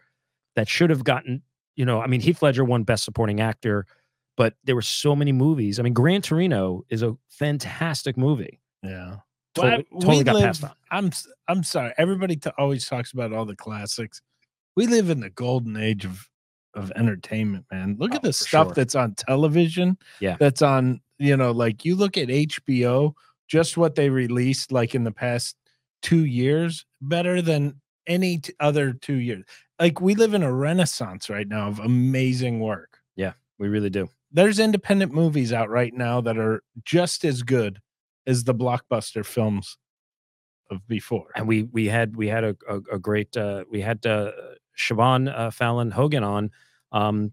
that 0.55 0.67
should 0.69 0.89
have 0.89 1.03
gotten 1.03 1.41
you 1.75 1.85
know 1.85 1.99
I 2.01 2.07
mean 2.07 2.21
Heath 2.21 2.41
Ledger 2.41 2.63
won 2.63 2.83
Best 2.83 3.03
Supporting 3.03 3.41
Actor, 3.41 3.85
but 4.37 4.53
there 4.63 4.75
were 4.75 4.81
so 4.81 5.15
many 5.15 5.31
movies. 5.33 5.79
I 5.79 5.83
mean 5.83 5.93
Gran 5.93 6.21
Torino 6.21 6.85
is 6.89 7.03
a 7.03 7.15
fantastic 7.29 8.17
movie. 8.17 8.59
Yeah. 8.83 9.17
Totally, 9.55 9.85
Well, 9.91 10.01
totally 10.01 10.23
got 10.23 10.35
live- 10.35 10.43
passed 10.45 10.63
on. 10.63 10.71
I'm 10.91 11.11
i'm 11.49 11.63
sorry. 11.63 11.91
Everybody 11.97 12.35
t- 12.37 12.51
always 12.57 12.85
talks 12.87 13.11
about 13.11 13.33
all 13.33 13.45
the 13.45 13.55
classics. 13.55 14.21
We 14.75 14.85
live 14.87 15.09
in 15.09 15.19
the 15.19 15.31
golden 15.31 15.75
age 15.75 16.05
of 16.05 16.29
of 16.77 16.91
entertainment, 16.95 17.65
man. 17.71 17.95
Look 17.99 18.13
Oh, 18.13 18.15
at 18.15 18.21
the 18.21 18.31
stuff 18.33 18.67
sure. 18.67 18.73
that's 18.75 18.95
on 18.95 19.15
television. 19.15 19.97
Yeah. 20.19 20.37
That's 20.39 20.61
on, 20.61 21.01
you 21.19 21.35
know, 21.35 21.51
like 21.51 21.83
you 21.83 21.95
look 21.95 22.17
at 22.17 22.29
HBO, 22.29 23.13
just 23.47 23.77
what 23.77 23.95
they 23.95 24.09
released 24.09 24.71
like 24.71 24.93
in 24.95 25.03
the 25.03 25.11
past 25.11 25.55
2 26.03 26.25
years 26.25 26.85
better 27.01 27.41
than 27.41 27.81
any 28.05 28.37
t- 28.37 28.53
other 28.59 28.93
2 28.93 29.15
years. 29.15 29.43
Like 29.79 29.99
we 30.01 30.15
live 30.15 30.33
in 30.33 30.43
a 30.43 30.53
renaissance 30.53 31.29
right 31.29 31.47
now 31.47 31.67
of 31.67 31.79
amazing 31.79 32.59
work. 32.59 32.99
Yeah, 33.15 33.33
we 33.59 33.67
really 33.67 33.89
do. 33.89 34.09
There's 34.31 34.59
independent 34.59 35.13
movies 35.13 35.51
out 35.53 35.69
right 35.69 35.93
now 35.93 36.21
that 36.21 36.37
are 36.37 36.61
just 36.83 37.23
as 37.25 37.41
good 37.43 37.79
as 38.27 38.43
the 38.43 38.53
blockbuster 38.55 39.25
films 39.25 39.77
of 40.69 40.85
before. 40.87 41.31
and 41.35 41.47
we 41.47 41.63
we 41.63 41.85
had 41.87 42.15
we 42.15 42.27
had 42.27 42.43
a 42.43 42.55
a, 42.69 42.75
a 42.93 42.99
great 42.99 43.35
uh, 43.37 43.63
we 43.71 43.79
had 43.81 44.05
uh, 44.05 44.31
Siobhan 44.77 45.33
uh, 45.33 45.49
Fallon 45.49 45.91
Hogan 45.91 46.23
on 46.25 46.51
um, 46.91 47.31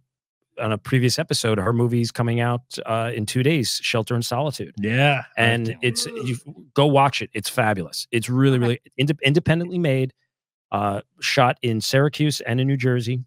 on 0.61 0.73
a 0.73 0.79
previous 0.79 1.19
episode. 1.19 1.59
Her 1.59 1.73
movie's 1.73 2.11
coming 2.13 2.41
out 2.41 2.63
uh, 2.87 3.11
in 3.15 3.27
two 3.27 3.43
days, 3.43 3.81
Shelter 3.83 4.15
in 4.15 4.23
Solitude, 4.23 4.75
Yeah, 4.79 5.25
and 5.37 5.77
it's 5.83 6.07
you 6.07 6.37
go 6.75 6.87
watch 6.87 7.23
it. 7.23 7.31
It's 7.35 7.49
fabulous. 7.49 8.07
It's 8.11 8.29
really 8.29 8.59
really 8.59 8.81
inde- 8.97 9.19
independently 9.23 9.79
made, 9.79 10.13
uh, 10.73 11.01
shot 11.21 11.59
in 11.63 11.81
Syracuse 11.81 12.41
and 12.41 12.61
in 12.61 12.67
New 12.69 12.77
Jersey. 12.77 13.25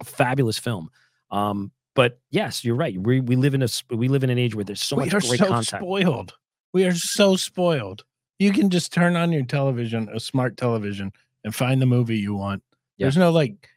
A 0.00 0.04
fabulous 0.04 0.58
film. 0.58 0.90
Um, 1.30 1.72
but 1.94 2.18
yes, 2.30 2.64
you're 2.64 2.74
right. 2.76 2.96
We 2.98 3.20
we 3.20 3.36
live 3.36 3.54
in 3.54 3.62
a 3.62 3.68
we 3.90 4.08
live 4.08 4.24
in 4.24 4.30
an 4.30 4.38
age 4.38 4.54
where 4.54 4.64
there's 4.64 4.82
so 4.82 4.96
we 4.96 5.04
much 5.04 5.14
are 5.14 5.20
great 5.20 5.38
so 5.40 5.46
content. 5.46 5.82
spoiled. 5.82 6.34
We 6.72 6.84
are 6.84 6.94
so 6.94 7.36
spoiled. 7.36 8.04
You 8.38 8.50
can 8.52 8.70
just 8.70 8.92
turn 8.92 9.14
on 9.14 9.30
your 9.30 9.44
television, 9.44 10.08
a 10.12 10.18
smart 10.18 10.56
television, 10.56 11.12
and 11.44 11.54
find 11.54 11.80
the 11.82 11.86
movie 11.86 12.16
you 12.16 12.34
want. 12.34 12.62
Yeah. 12.96 13.04
There's 13.04 13.16
no 13.16 13.30
like 13.30 13.68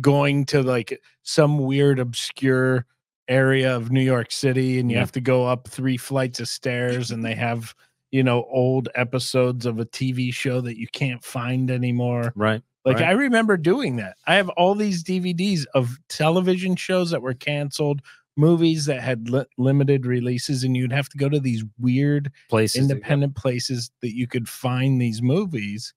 going 0.00 0.44
to 0.46 0.62
like 0.62 1.00
some 1.22 1.58
weird 1.58 1.98
obscure 1.98 2.86
area 3.28 3.74
of 3.74 3.90
New 3.90 4.02
York 4.02 4.30
City 4.30 4.78
and 4.78 4.90
you 4.90 4.94
Yeah. 4.96 5.00
have 5.00 5.12
to 5.12 5.20
go 5.20 5.46
up 5.46 5.68
three 5.68 5.96
flights 5.96 6.38
of 6.40 6.48
stairs 6.48 7.10
and 7.10 7.24
they 7.24 7.34
have, 7.34 7.74
you 8.12 8.22
know, 8.22 8.44
old 8.50 8.88
episodes 8.94 9.66
of 9.66 9.78
a 9.80 9.84
TV 9.84 10.32
show 10.32 10.60
that 10.60 10.78
you 10.78 10.86
can't 10.92 11.24
find 11.24 11.70
anymore. 11.70 12.32
Right. 12.36 12.62
Like 12.84 12.96
Right. 12.98 13.08
I 13.08 13.12
remember 13.12 13.56
doing 13.56 13.96
that. 13.96 14.16
I 14.28 14.36
have 14.36 14.48
all 14.50 14.74
these 14.76 15.02
DVDs 15.02 15.66
of 15.74 15.98
television 16.08 16.76
shows 16.76 17.10
that 17.10 17.20
were 17.22 17.34
canceled, 17.34 18.00
movies 18.36 18.84
that 18.84 19.00
had 19.02 19.28
li- 19.28 19.44
limited 19.58 20.06
releases, 20.06 20.62
and 20.62 20.76
you'd 20.76 20.92
have 20.92 21.08
to 21.08 21.18
go 21.18 21.28
to 21.28 21.40
these 21.40 21.64
weird 21.80 22.30
Places. 22.48 22.82
independent 22.82 23.34
places 23.34 23.90
that 24.02 24.14
you 24.14 24.28
could 24.28 24.48
find 24.48 25.00
these 25.00 25.20
movies. 25.20 25.94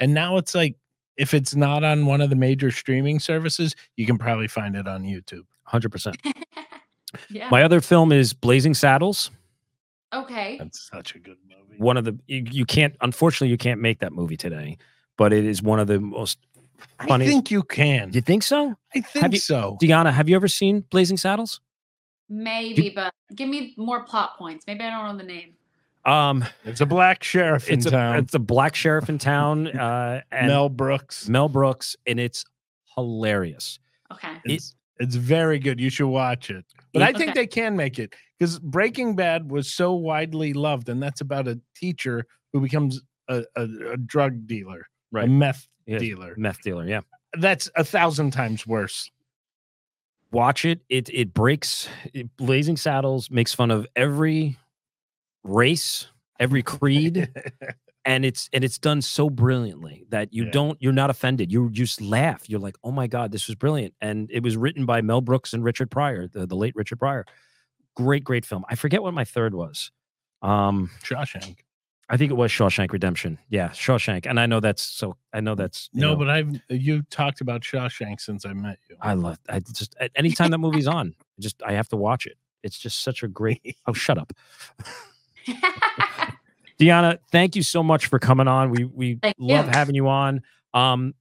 And 0.00 0.14
now 0.14 0.36
it's 0.36 0.54
like 0.54 0.74
if 1.22 1.34
it's 1.34 1.54
not 1.54 1.84
on 1.84 2.04
one 2.06 2.20
of 2.20 2.30
the 2.30 2.36
major 2.36 2.70
streaming 2.72 3.20
services, 3.20 3.76
you 3.96 4.04
can 4.06 4.18
probably 4.18 4.48
find 4.48 4.74
it 4.76 4.88
on 4.88 5.04
YouTube. 5.04 5.44
100%. 5.68 6.16
yeah. 7.30 7.48
My 7.48 7.62
other 7.62 7.80
film 7.80 8.10
is 8.10 8.32
Blazing 8.32 8.74
Saddles. 8.74 9.30
okay. 10.12 10.56
That's 10.58 10.80
such 10.90 11.14
a 11.14 11.18
good 11.20 11.36
movie. 11.48 11.78
one 11.78 11.96
of 11.96 12.04
the 12.04 12.18
you, 12.26 12.44
you 12.50 12.64
can't 12.66 12.94
unfortunately 13.00 13.48
you 13.50 13.56
can't 13.56 13.80
make 13.80 14.00
that 14.00 14.12
movie 14.12 14.36
today 14.36 14.76
but 15.16 15.32
it 15.32 15.44
is 15.44 15.62
one 15.62 15.80
of 15.80 15.86
the 15.86 15.98
most 16.00 16.38
I 16.98 17.06
funny 17.06 17.26
think 17.26 17.50
you 17.50 17.62
can. 17.62 18.12
you 18.12 18.20
think 18.20 18.42
so 18.42 18.74
I 18.94 19.00
think 19.00 19.32
you- 19.34 19.38
so. 19.38 19.78
deanna 19.80 20.12
have 20.12 20.28
you 20.28 20.36
ever 20.36 20.48
seen 20.48 20.80
blazing 20.90 21.16
saddles 21.16 21.60
Maybe, 22.28 22.88
but 22.90 23.12
give 23.34 23.48
me 23.48 23.74
more 23.76 24.04
plot 24.04 24.38
points. 24.38 24.64
Maybe 24.66 24.82
I 24.84 24.90
don't 24.90 25.04
know 25.12 25.16
the 25.22 25.28
name. 25.28 25.52
Um 26.04 26.44
It's 26.64 26.80
a 26.80 26.86
black 26.86 27.22
sheriff 27.22 27.68
in 27.68 27.78
it's 27.78 27.86
a 27.86 27.90
town. 27.90 28.16
it's 28.16 28.34
a 28.34 28.38
black 28.38 28.74
sheriff 28.74 29.08
in 29.08 29.18
town 29.18 29.68
uh 29.78 30.20
and 30.32 30.48
Mel 30.48 30.68
Brooks. 30.68 31.28
mel, 31.28 31.48
Brooks. 31.48 31.94
brooks 31.94 31.96
and 32.06 32.18
it's 32.20 32.44
hilarious 32.96 33.78
Okay. 34.12 34.32
It's 34.44 34.74
it's 34.98 35.14
very 35.16 35.58
good. 35.58 35.80
You 35.80 35.88
should 35.90 36.06
watch 36.08 36.50
it. 36.50 36.64
But 36.92 37.02
I 37.02 37.12
think 37.12 37.30
Okay. 37.30 37.40
they 37.40 37.46
can 37.46 37.74
make 37.76 37.98
it 37.98 38.14
because 38.38 38.58
Breaking 38.60 39.16
Bad 39.16 39.50
was 39.50 39.72
so 39.72 39.94
widely 39.94 40.52
loved, 40.52 40.88
and 40.90 41.02
that's 41.02 41.22
about 41.22 41.48
a 41.48 41.58
teacher 41.74 42.24
who 42.52 42.60
becomes 42.60 43.00
a, 43.28 43.42
a, 43.56 43.62
a 43.92 43.96
drug 43.96 44.46
dealer, 44.46 44.86
right? 45.10 45.22
a 45.24 45.26
Right. 45.28 45.30
meth 45.30 45.66
Yeah, 45.86 45.98
dealer. 45.98 46.34
meth 46.36 46.60
dealer 46.62 46.84
yeah 46.86 47.00
That's 47.38 47.70
a 47.74 47.82
thousand 47.84 48.32
times 48.32 48.66
worse. 48.66 49.10
watch 50.30 50.64
it 50.66 50.80
it 50.90 51.08
it 51.12 51.32
breaks 51.34 51.88
it, 52.12 52.28
blazing 52.36 52.76
saddles 52.76 53.30
makes 53.30 53.54
fun 53.54 53.70
of 53.70 53.86
every 53.96 54.56
race 55.44 56.06
every 56.38 56.62
creed 56.62 57.28
and 58.04 58.24
it's 58.24 58.48
and 58.52 58.64
it's 58.64 58.78
done 58.78 59.00
so 59.02 59.28
brilliantly 59.30 60.04
that 60.10 60.32
you 60.32 60.44
Yeah. 60.44 60.50
don't 60.52 60.82
you're 60.82 60.92
not 60.92 61.10
offended 61.10 61.52
you 61.52 61.70
just 61.70 62.00
laugh 62.00 62.48
you're 62.48 62.60
like 62.60 62.76
oh 62.84 62.90
my 62.92 63.06
god 63.06 63.32
this 63.32 63.46
was 63.48 63.54
brilliant 63.54 63.94
and 64.00 64.30
it 64.32 64.42
was 64.42 64.56
written 64.56 64.86
by 64.86 65.00
mel 65.02 65.20
brooks 65.20 65.52
and 65.52 65.62
richard 65.64 65.90
pryor 65.90 66.28
the, 66.28 66.46
the 66.46 66.56
late 66.56 66.74
richard 66.76 66.98
pryor 66.98 67.24
great 67.96 68.24
great 68.24 68.44
film 68.44 68.64
i 68.68 68.74
forget 68.74 69.02
what 69.02 69.14
my 69.14 69.24
third 69.24 69.54
was 69.54 69.90
um 70.42 70.90
Shawshank. 71.04 71.58
I 72.08 72.16
think 72.18 72.30
it 72.30 72.34
was 72.34 72.50
Shawshank 72.50 72.92
Redemption. 72.92 73.38
Yeah, 73.48 73.68
Shawshank. 73.70 74.26
And 74.26 74.38
I 74.38 74.44
know 74.44 74.60
that's 74.60 74.82
so. 74.82 75.16
I 75.32 75.40
know 75.40 75.54
that's 75.54 75.88
No, 75.94 76.10
know, 76.10 76.16
but 76.16 76.28
I've 76.28 76.60
you 76.68 77.02
talked 77.08 77.40
about 77.40 77.62
Shawshank 77.62 78.20
since 78.20 78.44
I 78.44 78.52
met 78.52 78.78
you. 78.90 78.96
I 79.00 79.14
love. 79.14 79.38
I 79.48 79.60
just 79.60 79.96
anytime 80.14 80.50
that 80.50 80.58
movie's 80.58 80.88
on, 80.88 81.14
just 81.40 81.62
I 81.62 81.72
have 81.72 81.88
to 81.88 81.96
watch 81.96 82.26
it. 82.26 82.36
It's 82.62 82.76
just 82.78 83.02
such 83.02 83.22
a 83.22 83.28
great. 83.28 83.76
Oh, 83.86 83.94
shut 83.94 84.18
up, 84.18 84.30
Deanna. 86.78 87.18
Thank 87.30 87.54
you 87.56 87.62
so 87.62 87.82
much 87.82 88.06
for 88.06 88.18
coming 88.18 88.48
on. 88.48 88.70
We 88.70 88.84
we 88.84 89.14
Thank 89.22 89.36
love 89.38 89.66
you. 89.66 89.72
having 89.72 89.94
you 89.94 90.08
on. 90.08 90.42
Um, 90.74 91.14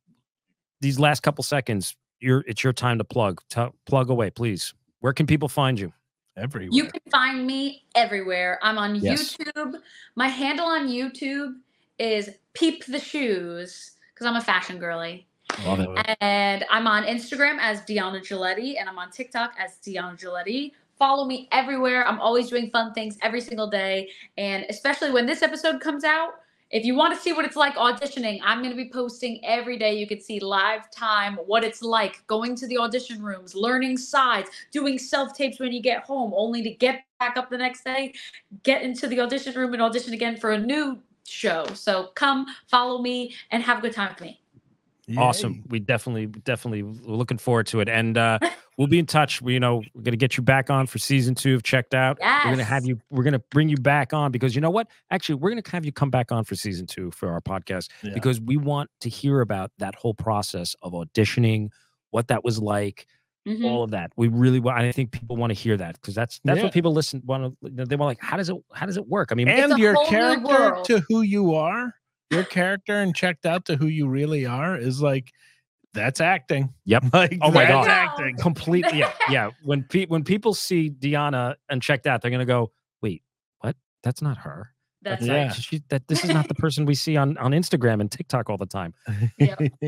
these 0.79 0.97
last 0.99 1.21
couple 1.21 1.43
seconds, 1.43 1.95
you're 2.19 2.43
it's 2.47 2.63
your 2.63 2.73
time 2.73 2.97
to 2.97 3.03
plug. 3.03 3.41
T- 3.49 3.67
plug 3.85 4.09
away, 4.09 4.29
please. 4.31 4.73
Where 5.01 5.13
can 5.13 5.27
people 5.27 5.47
find 5.47 5.79
you? 5.79 5.93
Everywhere. 6.37 6.69
You 6.71 6.85
can 6.85 7.01
find 7.11 7.45
me 7.45 7.83
everywhere. 7.93 8.57
I'm 8.63 8.77
on 8.77 8.95
Yes. 8.95 9.35
YouTube. 9.37 9.75
My 10.15 10.27
handle 10.27 10.65
on 10.65 10.87
YouTube 10.87 11.55
is 11.99 12.29
Peep 12.53 12.85
the 12.85 12.99
Shoes 12.99 13.91
because 14.13 14.25
I'm 14.25 14.37
a 14.37 14.41
fashion 14.41 14.79
girly. 14.79 15.27
Love 15.65 15.81
it. 15.81 16.17
And 16.21 16.63
I'm 16.71 16.87
on 16.87 17.03
Instagram 17.03 17.57
as 17.59 17.81
Deanna 17.81 18.21
Giulietti 18.21 18.79
and 18.79 18.87
I'm 18.87 18.97
on 18.97 19.11
TikTok 19.11 19.53
as 19.59 19.77
Deanna 19.85 20.17
Giulietti. 20.17 20.71
Follow 21.01 21.25
me 21.25 21.47
everywhere. 21.51 22.07
I'm 22.07 22.21
always 22.21 22.47
doing 22.47 22.69
fun 22.69 22.93
things 22.93 23.17
every 23.23 23.41
single 23.41 23.67
day. 23.67 24.11
And 24.37 24.67
especially 24.69 25.09
when 25.09 25.25
this 25.25 25.41
episode 25.41 25.81
comes 25.81 26.03
out, 26.03 26.33
if 26.69 26.85
you 26.85 26.93
want 26.93 27.15
to 27.15 27.19
see 27.19 27.33
what 27.33 27.43
it's 27.43 27.55
like 27.55 27.73
auditioning, 27.73 28.39
I'm 28.43 28.59
going 28.59 28.69
to 28.69 28.75
be 28.75 28.87
posting 28.87 29.43
every 29.43 29.79
day. 29.79 29.95
You 29.95 30.05
can 30.05 30.21
see 30.21 30.39
live 30.39 30.91
time 30.91 31.39
what 31.47 31.63
it's 31.63 31.81
like 31.81 32.21
going 32.27 32.55
to 32.55 32.67
the 32.67 32.77
audition 32.77 33.23
rooms, 33.23 33.55
learning 33.55 33.97
sides, 33.97 34.51
doing 34.71 34.99
self 34.99 35.35
tapes 35.35 35.59
when 35.59 35.71
you 35.71 35.81
get 35.81 36.03
home, 36.03 36.33
only 36.35 36.61
to 36.61 36.69
get 36.69 37.03
back 37.19 37.35
up 37.35 37.49
the 37.49 37.57
next 37.57 37.83
day, 37.83 38.13
get 38.61 38.83
into 38.83 39.07
the 39.07 39.19
audition 39.21 39.55
room 39.55 39.73
and 39.73 39.81
audition 39.81 40.13
again 40.13 40.37
for 40.37 40.51
a 40.51 40.59
new 40.59 40.99
show. 41.25 41.65
So 41.73 42.11
come 42.13 42.45
follow 42.67 43.01
me 43.01 43.33
and 43.49 43.63
have 43.63 43.79
a 43.79 43.81
good 43.81 43.93
time 43.93 44.09
with 44.13 44.21
me. 44.21 44.39
Awesome. 45.17 45.63
We 45.67 45.79
definitely, 45.79 46.27
definitely 46.27 46.83
we're 46.83 47.15
looking 47.15 47.39
forward 47.39 47.65
to 47.67 47.79
it. 47.79 47.89
And 47.89 48.19
uh 48.19 48.37
we'll 48.81 48.87
be 48.87 48.97
in 48.97 49.05
touch. 49.05 49.43
We, 49.43 49.53
you 49.53 49.59
know, 49.59 49.83
we're 49.93 50.01
gonna 50.01 50.17
get 50.17 50.37
you 50.37 50.43
back 50.43 50.71
on 50.71 50.87
for 50.87 50.97
season 50.97 51.35
two 51.35 51.53
of 51.53 51.61
Checked 51.61 51.93
Out. 51.93 52.17
We're 52.19 52.49
gonna 52.51 52.63
have 52.63 52.83
you, 52.83 52.99
we're 53.11 53.21
gonna 53.23 53.37
bring 53.51 53.69
you 53.69 53.77
back 53.77 54.11
on 54.11 54.31
because 54.31 54.55
you 54.55 54.61
know 54.61 54.71
what? 54.71 54.87
Actually, 55.11 55.35
we're 55.35 55.51
gonna 55.51 55.61
have 55.71 55.85
you 55.85 55.91
come 55.91 56.09
back 56.09 56.31
on 56.31 56.43
for 56.43 56.55
season 56.55 56.87
two 56.87 57.11
for 57.11 57.29
our 57.31 57.41
podcast 57.41 57.89
Yeah. 58.01 58.15
because 58.15 58.41
we 58.41 58.57
want 58.57 58.89
to 59.01 59.09
hear 59.09 59.41
about 59.41 59.69
that 59.77 59.93
whole 59.93 60.15
process 60.15 60.75
of 60.81 60.93
auditioning, 60.93 61.69
what 62.09 62.27
that 62.29 62.43
was 62.43 62.57
like, 62.59 63.05
Mhm. 63.47 63.65
all 63.65 63.83
of 63.83 63.91
that. 63.91 64.11
We 64.17 64.29
really 64.29 64.59
want 64.59 64.79
I 64.79 64.91
think 64.91 65.11
people 65.11 65.35
want 65.37 65.51
to 65.51 65.55
hear 65.55 65.77
that 65.77 66.01
because 66.01 66.15
that's 66.15 66.39
that's 66.43 66.57
Yeah. 66.57 66.63
what 66.63 66.73
people 66.73 66.91
listen 66.91 67.21
want 67.23 67.55
to 67.63 67.85
they 67.85 67.95
want 67.95 68.07
like, 68.07 68.19
how 68.19 68.35
does 68.35 68.49
it 68.49 68.55
how 68.73 68.87
does 68.87 68.97
it 68.97 69.07
work? 69.07 69.29
I 69.31 69.35
mean, 69.35 69.47
and 69.47 69.77
your 69.77 69.95
character 70.07 70.81
to 70.85 71.03
who 71.07 71.21
you 71.21 71.53
are, 71.53 71.93
your 72.31 72.45
character 72.45 72.95
and 72.95 73.15
checked 73.15 73.45
out 73.45 73.65
to 73.65 73.75
who 73.75 73.85
you 73.85 74.07
really 74.07 74.47
are 74.47 74.75
is 74.75 75.03
like 75.03 75.31
that's 75.93 76.21
acting. 76.21 76.73
Yep. 76.85 77.05
Like 77.13 77.37
Oh 77.41 77.51
my 77.51 77.65
that's 77.65 77.87
God. 77.87 77.87
acting. 77.87 78.37
completely 78.37 78.99
yeah 78.99 79.11
yeah 79.29 79.49
when 79.63 79.83
pe- 79.83 80.05
when 80.07 80.23
people 80.23 80.53
see 80.53 80.89
Deanna 80.89 81.55
and 81.69 81.81
check 81.81 82.03
that, 82.03 82.21
they're 82.21 82.31
gonna 82.31 82.45
go 82.45 82.71
wait 83.01 83.23
what 83.59 83.75
that's 84.03 84.21
not 84.21 84.37
her 84.37 84.69
That's 85.01 85.25
Yeah. 85.25 85.45
right. 85.47 85.53
she, 85.55 85.81
that 85.89 86.07
this 86.07 86.23
is 86.23 86.29
not 86.33 86.47
the 86.47 86.53
person 86.55 86.85
we 86.85 86.95
see 86.95 87.17
on 87.17 87.37
on 87.37 87.51
Instagram 87.51 87.99
and 88.01 88.09
TikTok 88.11 88.49
all 88.49 88.57
the 88.57 88.65
time 88.65 88.93
Yep. 89.37 89.59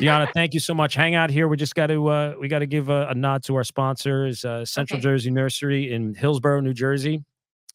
Deanna 0.00 0.32
thank 0.32 0.54
you 0.54 0.60
so 0.60 0.74
much 0.74 0.94
hang 0.94 1.14
out 1.14 1.30
here 1.30 1.48
we 1.48 1.56
just 1.56 1.74
got 1.74 1.88
to 1.88 2.06
uh 2.08 2.34
we 2.40 2.48
got 2.48 2.60
to 2.60 2.66
give 2.66 2.88
a, 2.88 3.08
a 3.08 3.14
nod 3.14 3.42
to 3.44 3.56
our 3.56 3.64
sponsors 3.64 4.44
uh 4.44 4.64
Central 4.64 4.98
Okay. 4.98 5.02
Jersey 5.02 5.30
Nursery 5.30 5.92
in 5.92 6.14
Hillsborough 6.14 6.60
New 6.60 6.74
Jersey 6.74 7.24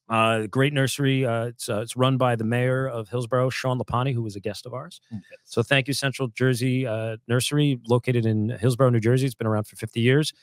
uh 0.09 0.47
great 0.47 0.71
nursery 0.73 1.25
uh 1.25 1.45
it's 1.47 1.67
uh, 1.67 1.81
it's 1.81 1.97
run 1.97 2.15
by 2.17 2.35
the 2.35 2.43
mayor 2.45 2.87
of 2.87 3.09
Hillsborough 3.09 3.49
Sean 3.49 3.77
Lapani 3.77 4.13
who 4.13 4.21
was 4.21 4.35
a 4.35 4.39
guest 4.39 4.65
of 4.65 4.73
ours 4.73 5.01
so 5.43 5.61
thank 5.63 5.87
you, 5.87 5.93
Central 5.93 6.27
Jersey 6.29 6.85
uh, 6.85 7.17
Nursery, 7.27 7.79
located 7.87 8.25
in 8.25 8.49
Hillsborough, 8.49 8.89
New 8.89 8.99
Jersey. 8.99 9.25
It's 9.25 9.35
been 9.35 9.47
around 9.47 9.65
for 9.67 9.75
50 9.77 9.99
years. 10.01 10.33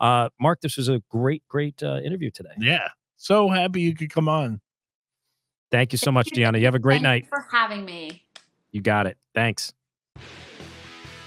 Uh, 0.00 0.28
Mark, 0.40 0.60
this 0.62 0.76
was 0.76 0.88
a 0.88 1.00
great, 1.10 1.42
great 1.48 1.82
uh, 1.82 2.00
interview 2.04 2.30
today. 2.30 2.54
yeah. 2.58 2.88
So 3.16 3.48
happy 3.48 3.80
you 3.82 3.94
could 3.94 4.10
come 4.10 4.28
on. 4.28 4.60
Thank 5.70 5.92
you 5.92 5.98
so 5.98 6.10
much, 6.12 6.28
Deanna. 6.34 6.58
You 6.58 6.64
have 6.64 6.74
a 6.74 6.78
great 6.78 6.96
Thank 6.96 7.02
night. 7.04 7.22
you 7.24 7.28
for 7.28 7.46
having 7.50 7.84
me. 7.84 8.24
You 8.72 8.80
got 8.82 9.06
it. 9.06 9.16
Thanks. 9.34 9.72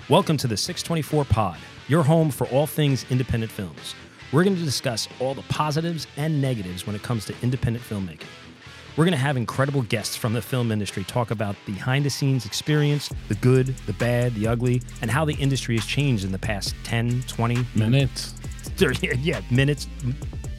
Welcome 0.10 0.38
to 0.38 0.48
the 0.48 0.58
624 0.58 1.26
Pod, 1.26 1.58
your 1.88 2.04
home 2.04 2.32
for 2.32 2.48
all 2.48 2.68
things 2.68 3.06
independent 3.10 3.52
films. 3.52 3.94
We're 4.32 4.44
going 4.44 4.58
to 4.58 4.64
discuss 4.64 5.08
all 5.20 5.34
the 5.34 5.42
positives 5.44 6.06
and 6.18 6.42
negatives 6.42 6.86
when 6.86 6.96
it 6.96 7.04
comes 7.04 7.26
to 7.26 7.36
independent 7.42 7.84
filmmaking. 7.86 8.26
We're 8.98 9.06
going 9.06 9.14
to 9.14 9.18
have 9.18 9.38
incredible 9.38 9.84
guests 9.84 10.16
from 10.16 10.34
the 10.34 10.42
film 10.42 10.72
industry 10.72 11.04
talk 11.04 11.32
about 11.32 11.56
behind 11.66 12.04
the 12.04 12.10
scenes 12.10 12.46
experience, 12.46 13.10
the 13.30 13.36
good, 13.36 13.68
the 13.86 13.94
bad, 13.94 14.34
the 14.34 14.48
ugly, 14.48 14.82
and 15.02 15.10
how 15.12 15.24
the 15.24 15.36
industry 15.36 15.78
has 15.78 15.86
changed 15.86 16.26
in 16.26 16.32
the 16.32 16.40
past 16.40 16.76
10, 16.84 17.24
20 17.28 17.66
Minutes. 17.76 18.34
30, 18.78 19.18
yeah, 19.20 19.40
minutes, 19.50 19.88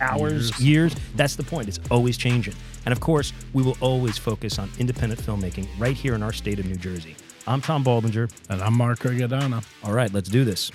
hours, 0.00 0.32
Years. 0.32 0.60
years. 0.60 0.96
That's 1.16 1.36
the 1.36 1.42
point. 1.42 1.68
It's 1.68 1.80
always 1.90 2.16
changing. 2.16 2.54
And 2.86 2.92
of 2.92 3.00
course, 3.00 3.32
we 3.52 3.62
will 3.62 3.76
always 3.80 4.16
focus 4.16 4.58
on 4.58 4.70
independent 4.78 5.20
filmmaking 5.20 5.66
right 5.78 5.96
here 5.96 6.14
in 6.14 6.22
our 6.22 6.32
state 6.32 6.58
of 6.58 6.66
New 6.66 6.76
Jersey. 6.76 7.16
I'm 7.46 7.60
Tom 7.60 7.84
Baldinger. 7.84 8.30
And 8.48 8.62
I'm 8.62 8.76
Mark 8.76 9.00
Rigodano. 9.00 9.64
All 9.84 9.92
right, 9.92 10.12
let's 10.12 10.28
do 10.28 10.44
this. 10.44 10.70